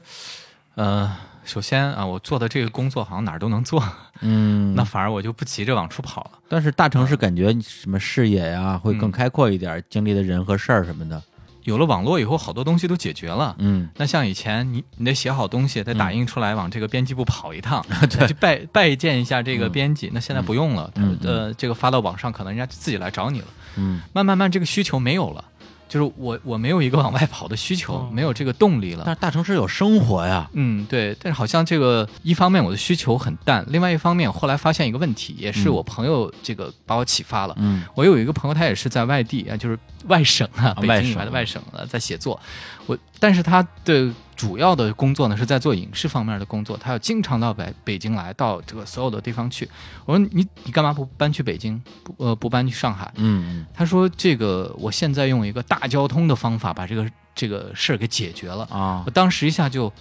[0.75, 1.13] 呃，
[1.47, 3.81] 首先啊，我做的这个工作好像哪儿都能做，
[4.19, 6.31] 嗯，那反而我就不急着往出跑了。
[6.49, 11.19] 但是大城市感觉什么视野呀、会更嗯开阔一点，经历的人和事儿什么的。
[11.63, 13.55] 有了网络以后，好多东西都解决了。
[13.59, 20.09] 嗯那像以前你你得写好东西，得打印出来，往这个编辑部跑一趟， 对去拜拜见一下这个嗯编辑。
[20.13, 23.47] 那现在不用了，嗯他呃，这个发到网上，可能人家自己来找你了。
[23.77, 25.43] 嗯慢慢慢，这个需求没有了，
[25.87, 29.03] 就是我我没有一个往外跑的需求，哦没有这个动力了。
[29.05, 30.49] 但是大城市有生活呀。
[30.53, 37.55] 嗯，对，但是好像这个一方面我的需求很淡，另外一方面后来发现一个问题，也是嗯我朋友这个把我启发了。
[37.57, 39.77] 嗯我有一个朋友，他也是在外地啊，就是
[40.07, 42.39] 外省啊，北京以外的外省啊，在写作。
[42.85, 49.67] 我但是他的主要的工作呢是在做影视方面的工作，他要经常到北北京来，到这个所有的地方去。
[50.05, 51.81] 我说你你干嘛不搬去北京？
[52.03, 53.11] 不呃不搬去上海？
[53.15, 58.67] 嗯他说这个我现在用一个大交通的方法把这个这个事儿给解决了。
[58.71, 59.91] 嗯啊我，当时一下就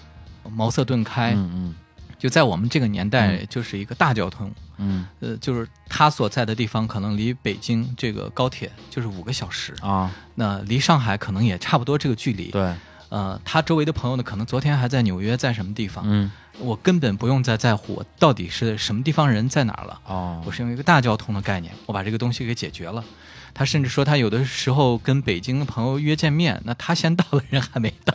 [0.50, 1.74] 茅塞顿开，嗯嗯
[2.18, 12.74] 就在我们这个年代，就是一个大交通，嗯呃，就是他所在的地方可能离北京这个高铁就是五个小时，嗯啊，那离上海可能也差不多这个距离。，对，
[13.08, 16.30] 呃，他周围的朋友呢，可能昨天还在纽约，在什么地方，嗯。
[16.58, 20.42] 我根本不用再在乎我到底是什么地方人在哪儿了，哦。
[20.46, 23.04] 我是用一个大交通的概念，我把这个东西给解决了。
[23.52, 28.14] 他甚至说，他有的时候跟北京的朋友约见面，那他先到了，人还没到。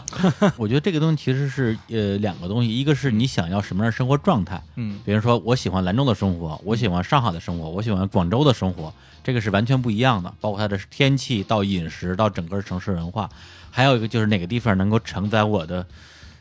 [0.56, 5.00] 我觉得这个东西其实是呃两个东西，一个是你想要什么样的生活状态，嗯。
[5.04, 8.92] 比如说我喜欢兰州的生活，我喜欢上海的生活，我喜欢广州的生活，
[9.24, 13.28] 这个是完全不一样的，包括它的天气到饮食到整个城市文化，
[13.78, 15.86] 还有一个就是哪个地方能够承载我的，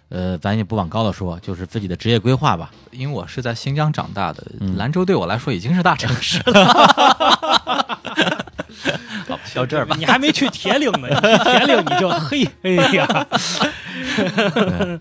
[0.09, 2.71] 呃，咱也不往高了说，就是自己的职业规划吧。
[2.89, 6.65] 因为我是在新疆长大的，嗯兰州对我来说已经是大城市了。
[9.29, 9.95] 好，到这儿吧。
[9.99, 11.07] 你还没去铁岭呢，
[11.43, 13.05] 铁岭你就嘿，哎呀，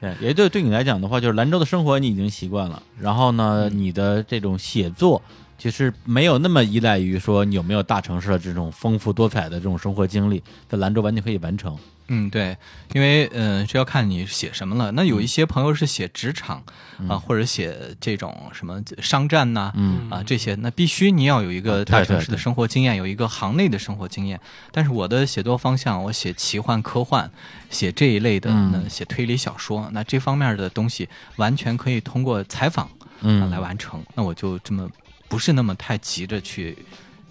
[0.00, 5.20] 对，也就对你来讲的话，就是兰州的生活你已经习惯了，然后呢，你的这种写作
[5.64, 11.74] 其实没有那么依赖于说你有没有大城市的这种丰富多彩的这种生活经历，在兰州完全可以完成。
[12.08, 12.54] 嗯，对，
[12.92, 14.92] 因为呃，这要看你写什么了。
[14.92, 16.62] 那有一些朋友是写职场
[17.08, 24.38] 啊、或者写这种什么商战呐、嗯啊这些，那必须你要有一啊个大城市的生活经验，有一个行内的生活经验。
[24.70, 27.30] 但是我的写作方向，我写奇幻科幻，
[27.70, 34.04] 写这一类的，嗯写推理小说，那这方面的东西完全可以通过采访啊嗯来完成。
[34.14, 34.86] 那我就这么
[35.34, 36.78] 不是那么太急着去。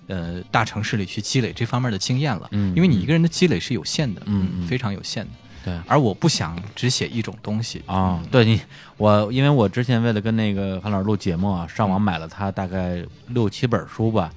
[0.08, 5.32] 呃，大城市里去积累这方面的经验了，嗯因为你一个人的积累是有限的，嗯嗯非常有限的。
[5.64, 8.60] 对而我不想只写一种东西啊、对你，
[8.98, 14.30] 我因为我之前为了跟那个韩老师录节目啊，上网买了他大概六七本书吧，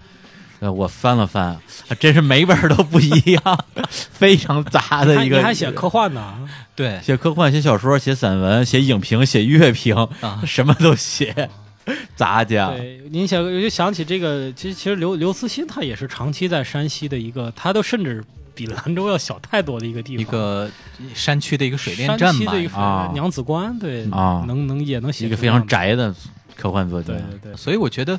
[0.61, 5.39] 呃，我翻了翻，还真是每本都不一样， 非常杂的一个。
[5.39, 6.49] 你还写科幻呢？
[6.77, 11.51] 对，写科幻、写小说、写散文、写影评、写乐评，啊什么都写，
[12.17, 12.71] 杂家。
[12.71, 20.71] 对，您想，我就想起这个，其实其实刘刘慈欣他也是长期在山西的一个，他都甚至比兰州要小太多的一个地方，一个
[21.15, 26.15] 山区的一个水电站吧西的一，个啊娘子关，对啊能能也能写一个非常宅的
[26.57, 27.13] 科幻作家。
[27.13, 28.19] 对对对，所以我觉得。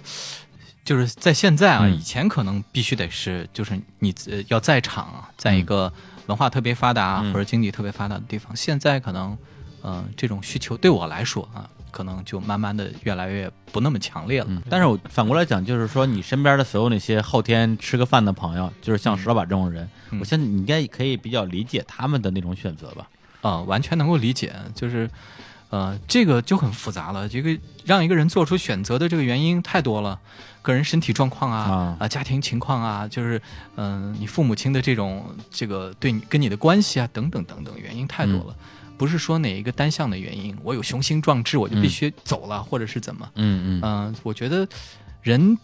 [0.87, 5.91] 就是在现在啊，嗯以前可能必须得是，就是你呃要在场啊，在一个
[6.27, 8.55] 文化特别发达、嗯或者经济特别发达的地方。
[8.55, 9.37] 现在可能，
[9.81, 14.45] 呃，这种需求对我来说啊，可能就慢慢的越来越不那么强烈了。
[14.51, 23.09] 嗯，但是我反过来讲，就是说你身边的所有那些后天吃个饭的朋友，就是像石老板这种人，嗯我相信你应该可以比较理解他们的那种选择吧？
[23.41, 25.09] 啊、完全能够理解，就是，
[25.71, 27.27] 呃，这个就很复杂了。
[27.27, 30.19] 这个让一个人做出选择的这个原因太多了，
[30.61, 33.41] 个人身体状况啊啊家庭情况啊，就是
[33.75, 38.55] 嗯、你父母亲的这种这个对你跟你的关系啊，等等等等，原因太多了。
[38.97, 43.29] 不是说哪一个单项的原因，我有雄心壮志，我就必须走了，或者是怎么？
[43.35, 44.67] 嗯嗯嗯、我觉得
[45.21, 45.57] 人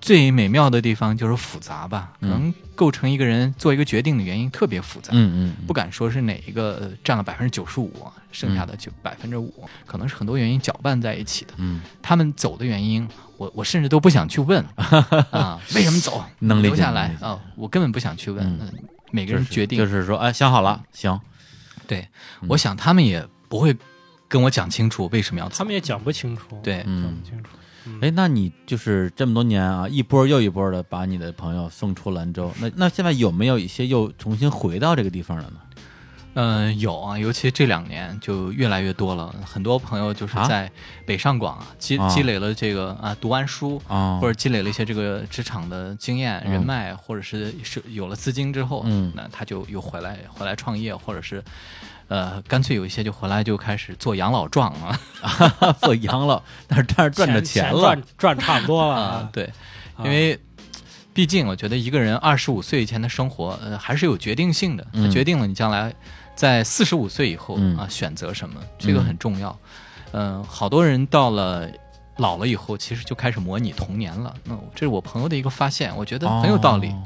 [0.00, 5.10] 最美妙的地方就是复杂吧，可能构成一个人做一个决定的原因特别复杂。
[5.12, 7.92] 嗯嗯，不敢说是哪一个呃占了百分之九十五，
[8.30, 9.52] 剩下的就百分之五，
[9.84, 11.54] 可能是很多原因搅拌在一起的。
[11.56, 14.64] 嗯，他们走的原因，我我甚至都不想去问
[15.32, 16.24] 啊，为什么走？
[16.38, 18.58] 能留下来啊，我根本不想去问。
[19.10, 21.18] 每个人决定，就是说，哎，想好了，行，
[21.88, 22.06] 对，
[22.46, 23.76] 我想他们也不会
[24.28, 25.56] 跟我讲清楚为什么要走。
[25.58, 27.50] 他们也讲不清楚，对，讲嗯不，清楚。
[28.02, 35.56] 哎，那你就是这么多年啊，一波又一波的把你的朋友送出兰州，那那现在有没有一些又重新回到这个地方了呢？
[36.40, 40.46] 嗯、有啊，尤其这两年就越来越多了，很多朋友就是啊？
[40.46, 40.70] 在
[41.04, 42.08] 北上广啊积啊。
[42.08, 49.12] 积累了这个啊读完书，啊，或者积累了一些这个职场的经验、嗯人脉，或者是是有了资金之后，嗯。
[49.16, 51.42] 那他就又回来回来创业，或者是
[52.06, 54.96] 呃，干脆有一些就回来就开始做养老状啊
[55.82, 57.42] 做养老，但是但是赚着了。
[57.42, 58.94] 钱 赚，赚差不多了。
[58.94, 59.44] 啊，，对，
[59.96, 60.04] 啊。
[60.04, 60.38] 因为。
[61.14, 64.84] 毕竟，我觉得一个人二十五岁以前的生活，呃，还是有决定性的。
[64.92, 65.10] 它嗯。
[65.10, 65.92] 决定了你将来
[66.38, 69.58] 在四十五岁以后、嗯啊选择什么，这个嗯很重要。
[70.12, 71.68] 嗯、好多人到了
[72.18, 74.32] 老了以后，其实就开始模拟童年了。
[74.44, 76.90] 那这是我朋友的一个发现，我觉得很有道理。
[76.90, 77.02] 哦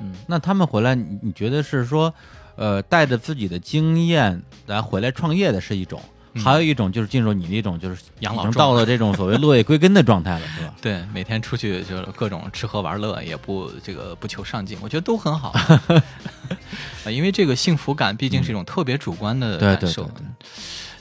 [0.00, 2.12] 嗯，那他们回来，你你觉得是说，
[2.56, 10.74] 呃，带着自己的经验来回来创业的是一种，嗯还有一种就是进入你那种就是养老状到了这种所谓落叶归根的状态了，是吧？
[10.80, 15.50] 对，每天出去就是各种吃喝玩乐，也不这个不求上进，我觉得都很好。
[17.04, 20.04] 啊，因为这个幸福感毕竟是一种特别主观的感受。
[20.04, 20.26] 对对对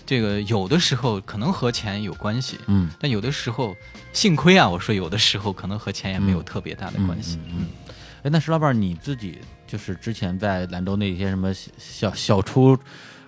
[0.03, 3.73] 这个有的时候可能和钱有关系，嗯，但有的时候，
[4.11, 7.39] 幸亏啊，我说有的时候可能和钱也没有特别大的关系。
[7.47, 7.67] 嗯
[8.23, 12.77] 那石老板你自己就是之前在兰州那些什么小小小初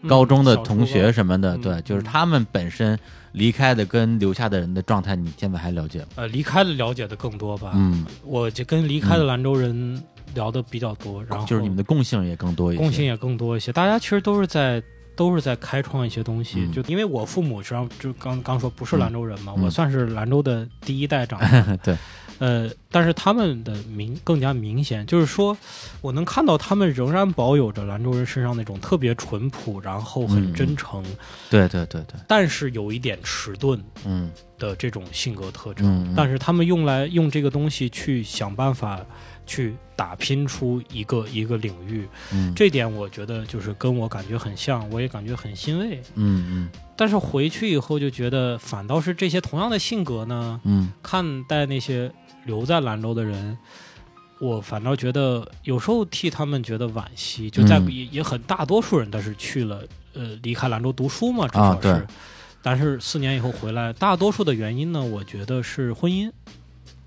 [0.08, 2.98] 高中的同学什么的，嗯对，就是嗯他们本身
[3.32, 6.08] 离开的跟留下的人的状态，你现在还了解吗？
[6.16, 7.72] 呃，离开的了解的更多吧。
[7.76, 10.02] 嗯，我就跟离开的兰州人
[10.36, 13.72] 聊的比较多，然后就是你们的共性也更多一些，共性也更多一些。
[13.72, 14.82] 大家其实都是在
[15.16, 16.60] 都是在开创一些东西。
[16.62, 21.40] 嗯就因为我父母实际上就刚刚说不是兰州人嘛，嗯我算是兰州的第一代长。
[21.84, 21.96] 对，
[22.40, 25.58] 呃，但是他们的明更加明显，就是说
[26.02, 30.54] 我能看到他们仍然保有着兰州人身上那种特别淳朴，然后很嗯。
[30.54, 31.04] 真诚，
[31.50, 34.32] 对对对对，但是有一点迟钝嗯。
[34.58, 35.86] 的这种性格特征。
[35.86, 39.02] 嗯，但是他们用来用这个东西去想办法
[39.46, 42.54] 去打拼出一个一个领域，嗯。
[42.56, 46.02] 这点我觉得就是跟我感觉很像，我也感觉很欣慰。
[46.16, 46.70] 嗯嗯。
[46.96, 50.92] 但是回去以后就觉得，反倒是这些同样的性格呢，嗯。
[51.02, 52.10] 看待那些
[52.46, 53.58] 留在兰州的人，
[54.40, 57.50] 我反倒觉得有时候替他们觉得惋惜。
[57.50, 59.84] 就在、嗯也也很大多数人但是去了
[60.14, 62.06] 呃离开兰州读书嘛，至少是。
[62.62, 66.32] 但是四年以后回来，大多数的原因呢，我觉得是婚姻，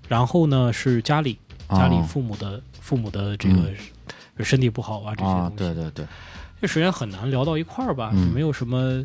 [0.07, 1.39] 然后呢是家里
[1.69, 5.73] 嗯，家里哦父母的、父母的这个身体不好啊这些啊东，西。
[5.73, 6.05] 对对对，
[6.61, 9.03] 这实际上很难聊到一块儿吧，嗯没有什么，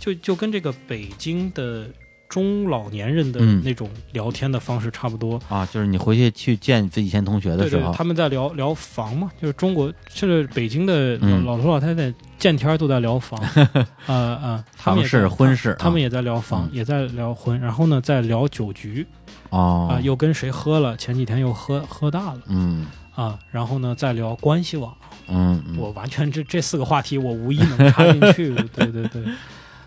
[0.00, 1.88] 就就跟这个北京的
[2.32, 3.62] 中老年人的嗯。
[3.62, 5.38] 那种聊天的方式差不多。
[5.50, 13.38] 啊，就是你回去去见你自己以前同学的对对时候，，他们在聊聊房嘛，就是中国，甚至北京的老、头老太太见天儿都在聊房，
[14.08, 16.70] 啊啊，他们房事也在婚事啊他们也在聊房，嗯。
[16.72, 19.06] 也在聊婚，然后呢，在聊酒局。
[19.50, 19.88] 哦。
[19.90, 22.40] 啊，，又跟谁喝了，前几天又喝喝大了。
[22.48, 22.86] 嗯。
[23.14, 24.96] 啊，然后呢，再聊关系网。
[25.28, 29.22] 嗯嗯，我完全这这四个话题我无一能插进去， 对对对，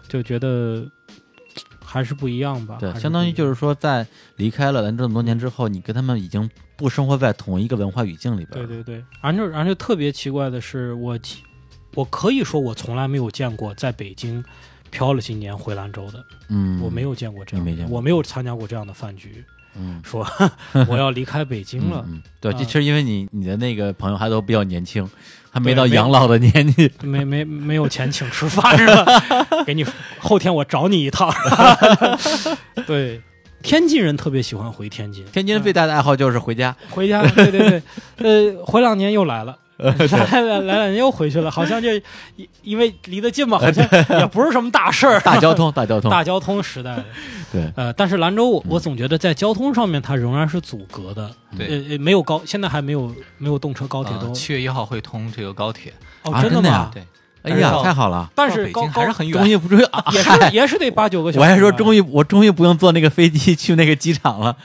[0.08, 0.86] 就觉得
[1.86, 2.78] 还是不一样吧。
[2.80, 4.06] 对，相当于就是说，在
[4.38, 8.68] 离开了兰州这么多年之后，你跟他们已经不生活在同一个文化语境里边了。
[8.68, 11.18] 对对对，而且而且特别奇怪的是，我
[11.94, 14.44] 我可以说我从来没有见过在北京
[14.90, 17.96] 漂了几年回兰州的，嗯，我没有见过这样的，你没见过。
[17.96, 19.44] 我没有参加过这样的饭局，
[19.78, 20.02] 嗯。
[20.04, 20.26] 说
[20.88, 25.08] 我要离开北京了，嗯，嗯对，这其实因为你你的那个朋友还都比较年轻，
[25.52, 26.92] 还没到养老的年纪。
[27.04, 29.06] 没没没有钱请吃饭是吧？
[29.66, 29.86] 给你
[30.20, 31.34] 后天我找你一趟。
[32.88, 33.22] 对，
[33.64, 36.76] 天津人特别喜欢回天津，天津最大的爱好就是回家。
[36.90, 37.82] 回家，对对
[38.18, 39.58] 对，呃，回两年又来了。
[39.78, 41.90] 来来来两年又回去了，好像就
[42.36, 43.86] 因因为离得近嘛，好像
[44.20, 45.20] 也不是什么大事儿。
[45.20, 47.06] 大交通，大交通， 大交通时代的，
[47.52, 55.94] 对，呃，但是兰州我我总觉得在交通上面它仍然是阻隔的，对呃，呃没有高，现在还没有没有动车高铁都呃七月一号会通这个高铁，
[56.24, 56.90] 哦，啊真的吗？
[56.94, 57.04] 对，
[57.44, 59.50] 哎呀，到太好了，但是高还是很远终。
[59.50, 61.40] 于不终于啊，也是也是得八九个小时。
[61.42, 64.56] 我还说终于于我终于不用坐那个飞机去那个机场了，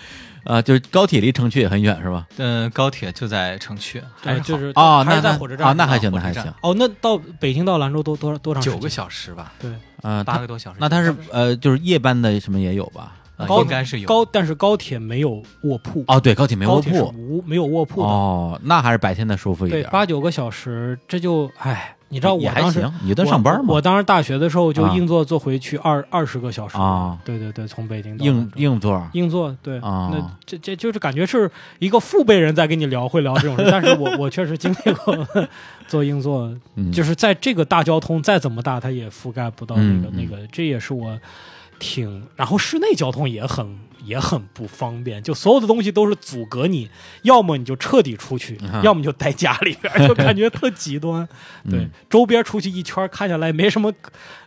[0.45, 2.27] 啊，就是高铁离城区也很远是吧？
[2.39, 8.62] 嗯，高铁就在城区，还是就是哦，那在火车站啊，那还行，那还行，哦，那到北京到兰州多多多长？
[8.62, 9.71] 九个小时吧，对，
[10.03, 10.77] 呃，八个多小时。
[10.81, 13.15] 那它是呃，就是夜班的什么也有吧？
[13.62, 18.03] 应该是有高，但是高铁没有卧铺，哦，对，高铁没卧铺，无没有卧铺。
[18.03, 35.27] 哦，那还是白天的舒服一对，点，八九个小时，这就唉，你知道我还当时行，你在上班吗我我，当时大学的时候就啊硬座坐回去二二十个小时啊对对对，从北京到硬硬座，硬座，对，啊那这这就是感觉是一个父辈人在跟你聊会聊这种事，但是我我确实经历过
[35.87, 40.12] 坐硬座，嗯，就是在这个大交通再怎么大，它也覆盖不到那个、嗯。
[40.15, 41.16] 那个，这也是我
[41.81, 46.89] 挺，然后室内交通也很也很不方便，就所有的东西都是阻隔你，
[47.23, 51.27] 要么你就彻底出去，啊要么就待家里边，就感觉特极端。
[51.69, 53.93] 对，嗯周边出去一圈看下来没什么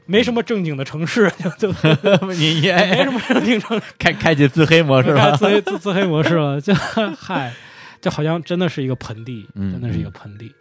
[0.06, 1.72] 没什么正经的城市， 就就
[2.34, 3.86] 你没什么正经城市。
[4.00, 7.52] 开开启自黑模式开了，自黑自自黑模式了，就嗨，
[8.02, 10.48] 就好像真的是一个盆地，嗯真的是一个盆地。
[10.48, 10.54] 嗯，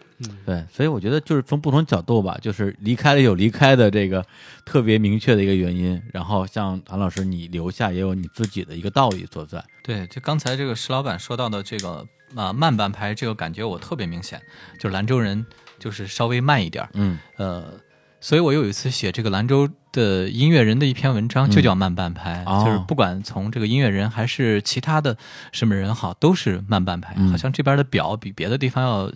[0.46, 4.24] 对，所以我觉得就是从不同角度吧，就是离开了有离开的这个
[4.64, 9.64] 特别明确的一个原因，然后像韩老师你留下也有你自己的一个道理所在。
[9.82, 12.06] 对，就刚才这个石老板说到的这个
[12.36, 14.40] 啊、慢半拍，这个感觉我特别明显，
[14.78, 15.44] 就兰州人
[15.78, 17.18] 就是稍微慢一点儿，嗯。
[17.36, 17.74] 呃，
[18.20, 25.16] 所以我有一次写这个兰州的音乐人的一篇文章，就叫慢半拍，哦就是不管从这个音乐人还是其他的
[25.50, 27.30] 什么人好，都是慢半拍，嗯。
[27.30, 29.12] 好像这边的表比别的地方要。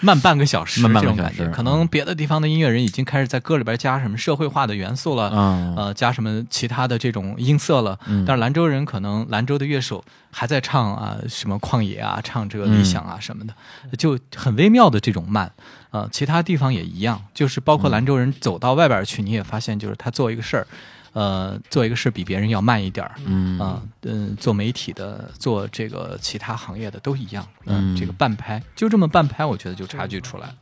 [0.00, 7.98] 慢半个小时，慢半这个小时种感觉，可能别的地方的音乐人已经开始在歌里边加什么社会化的元素了，嗯呃，加什么其他的这种音色了。
[8.06, 13.52] 嗯但是兰州人可能兰州的乐手还在唱啊什么旷野啊，唱这个理想啊什么的，
[13.96, 15.50] 就很微妙的这种慢。
[15.90, 20.64] 呃，其他地方也一样，就是包括兰州人走到外边去，你也发现就是他做一个事儿，
[21.12, 23.14] 呃，做一个事比别人要慢一点儿。
[23.24, 30.54] 嗯啊，嗯，做媒体的，做这个其他行业的都一样，嗯这个半拍就这么半拍，我觉得就差距出来了。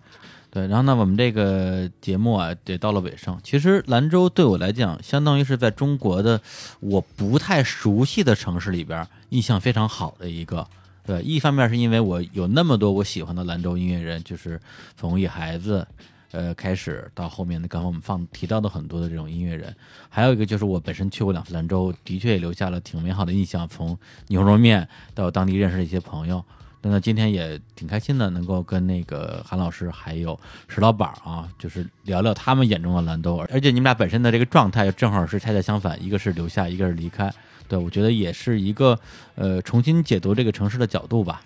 [0.50, 3.38] 对，然后呢，我们这个节目啊，也到了尾声。
[3.44, 6.40] 其实兰州对我来讲，相当于是在中国的
[6.80, 10.66] 我不太熟悉的城市里边，印象非常好的一个。
[11.04, 14.58] 对，一方面是因为我有那么多我喜欢的兰州音乐人，就是
[14.96, 15.86] 从野孩子，
[16.30, 19.74] 呃，开始到后面的刚刚我们放提到的很多的这种音乐人，
[20.08, 23.66] 还有一个就是我本身去过两次兰州，的确也留下了挺美好的印象。
[23.68, 23.96] 从
[24.26, 26.44] 牛肉面到当地认识的一些朋友，
[26.82, 30.38] 那今天也挺开心的，能够跟那个韩老师还有
[30.68, 37.32] 石老板啊，就是聊聊他们眼中的兰州，而且你们俩本身的这个状态正好是恰恰相反，一个是留下，一个是离开。
[37.66, 38.98] 对，我觉得也是一个
[39.34, 41.42] 呃重新解读这个城市的角度吧。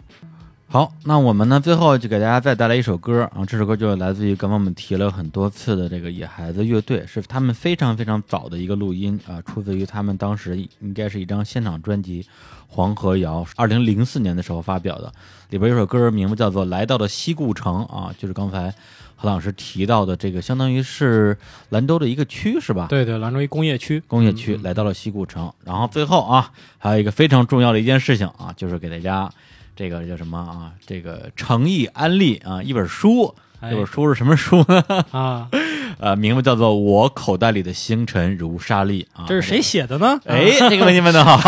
[0.73, 12.23] 好，那我们呢最后就给大家再带来一首歌啊，这首歌就来自于刚刚我们提了很多次的这个野孩子乐队，是他们非常非常早的一个录音啊，出自于他们当时应该是一张现场专辑
[12.69, 15.13] 《黄河谣》，二零零四年的时候发表的，
[15.51, 18.73] 里边有首歌名字叫做《来到了西固城》啊，就是刚才
[19.15, 21.37] 何老师提到的这个，相当于是
[21.69, 22.87] 兰州的一个区是吧？
[22.89, 29.31] 对对，兰州一工业区，工业区来到了西固城，然后最后啊，还有一个非常重要的一件事情啊，就是给大家
[29.75, 30.73] 这个叫什么啊？
[30.87, 33.35] 这个诚意安利啊，一本书。
[33.61, 34.85] 哎这本书是什么书呢？
[35.13, 35.49] 啊，
[35.99, 39.25] 呃，名字叫做《我口袋里的星辰如沙粒》啊。
[39.29, 40.19] 这是谁写的呢？
[40.27, 41.39] 哎，这个问题问的好，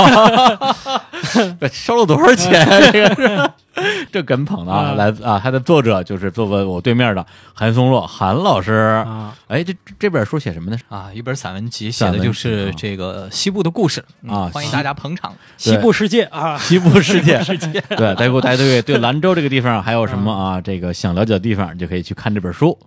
[1.73, 2.67] 收了多少钱？
[2.93, 3.51] 这个是
[4.13, 8.73] 这梗捧的啊，啊来自啊，它的作者就是坐在我对面的韩松洛韩老师。
[9.05, 10.79] 啊，哎，这这本书写什么呢？
[10.89, 15.35] 啊，一本散文集，写的就是啊这个西部的故事嗯啊欢迎大家捧场。
[15.57, 17.39] 西部世界啊，西部世界，
[17.97, 20.61] 对，大家大家对对兰州这个地方还有什么啊？
[20.61, 22.79] 这个想了解的地方，就可以去看这本书。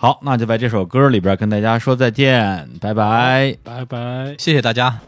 [0.00, 3.56] 好，那就在这首歌里边跟大家说再见，拜拜。
[3.64, 4.36] 拜拜。
[4.38, 5.00] 谢谢大家。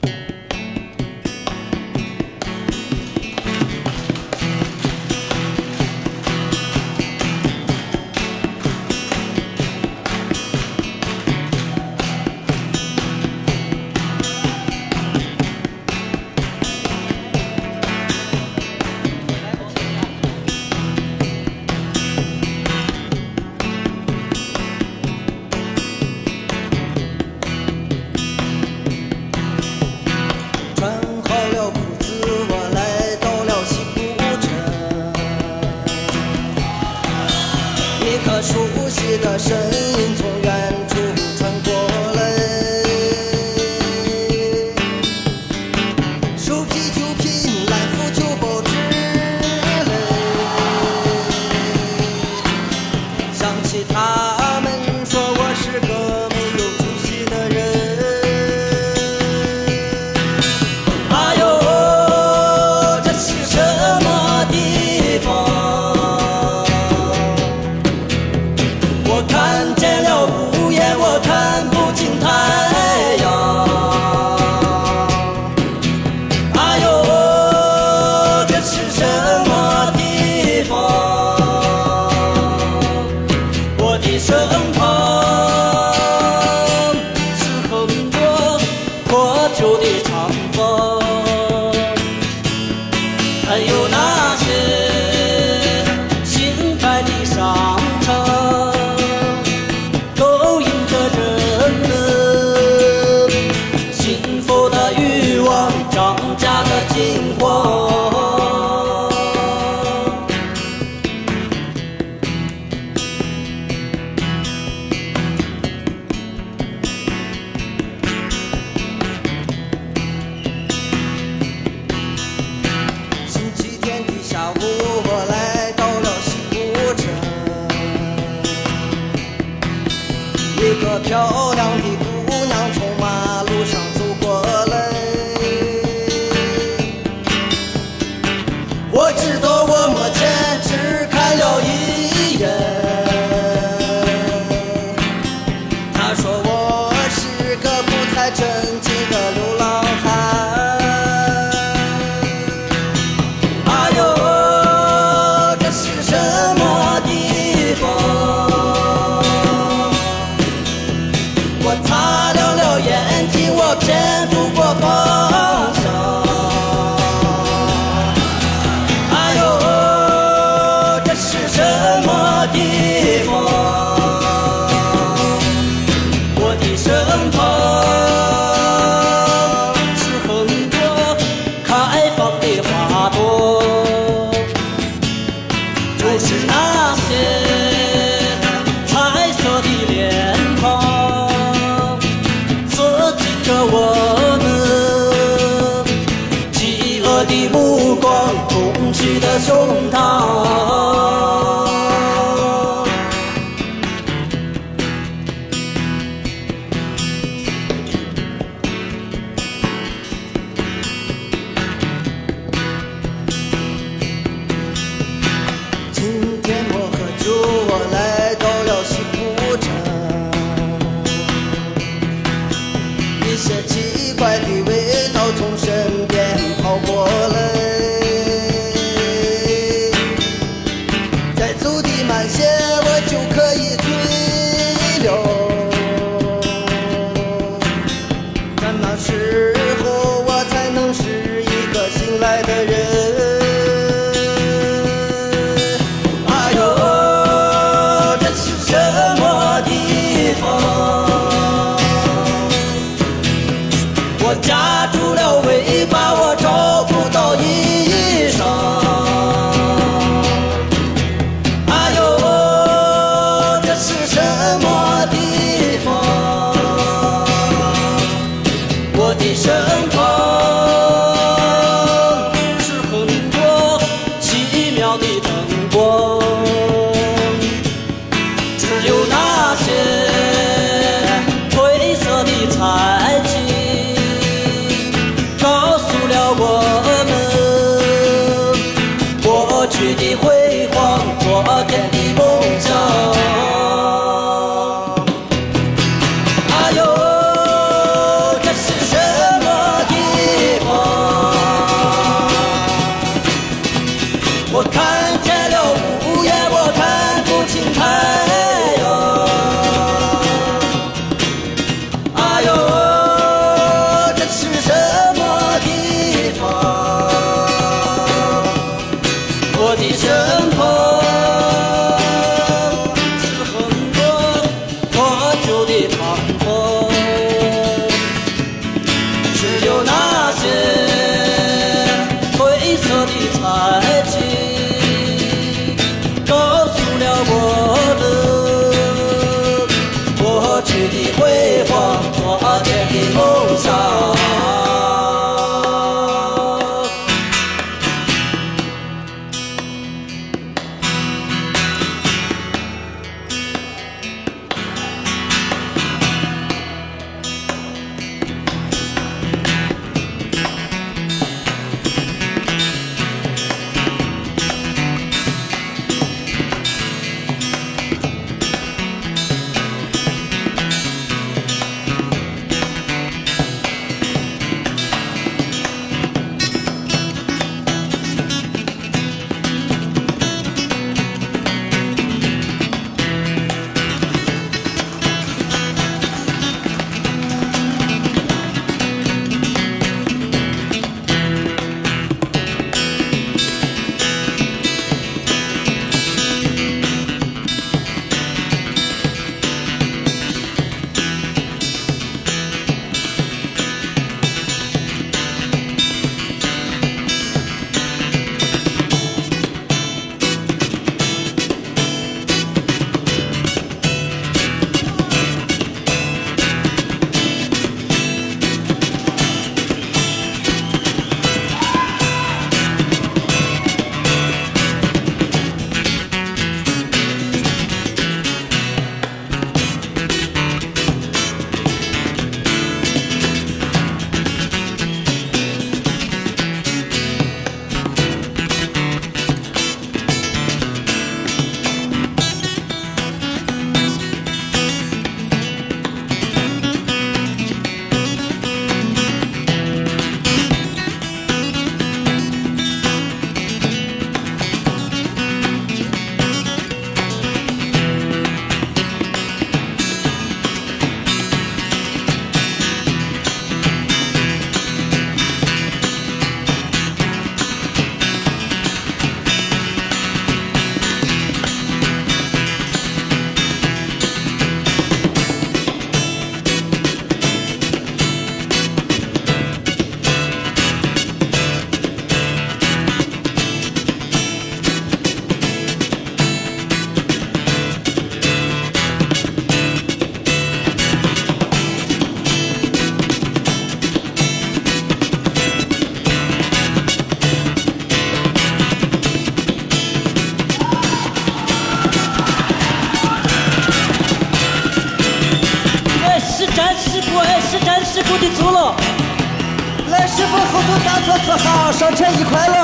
[511.80, 512.54] 上车一快乐。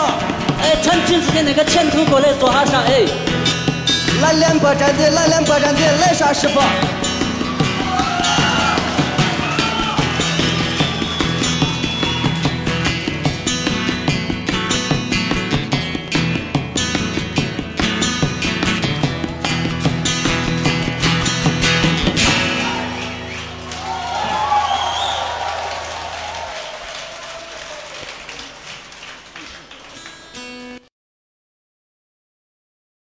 [0.61, 3.07] 哎，穿裙子的那个前头过来坐下上，哎，
[4.21, 6.61] 蓝脸波站的，蓝脸波站的，来啥师傅？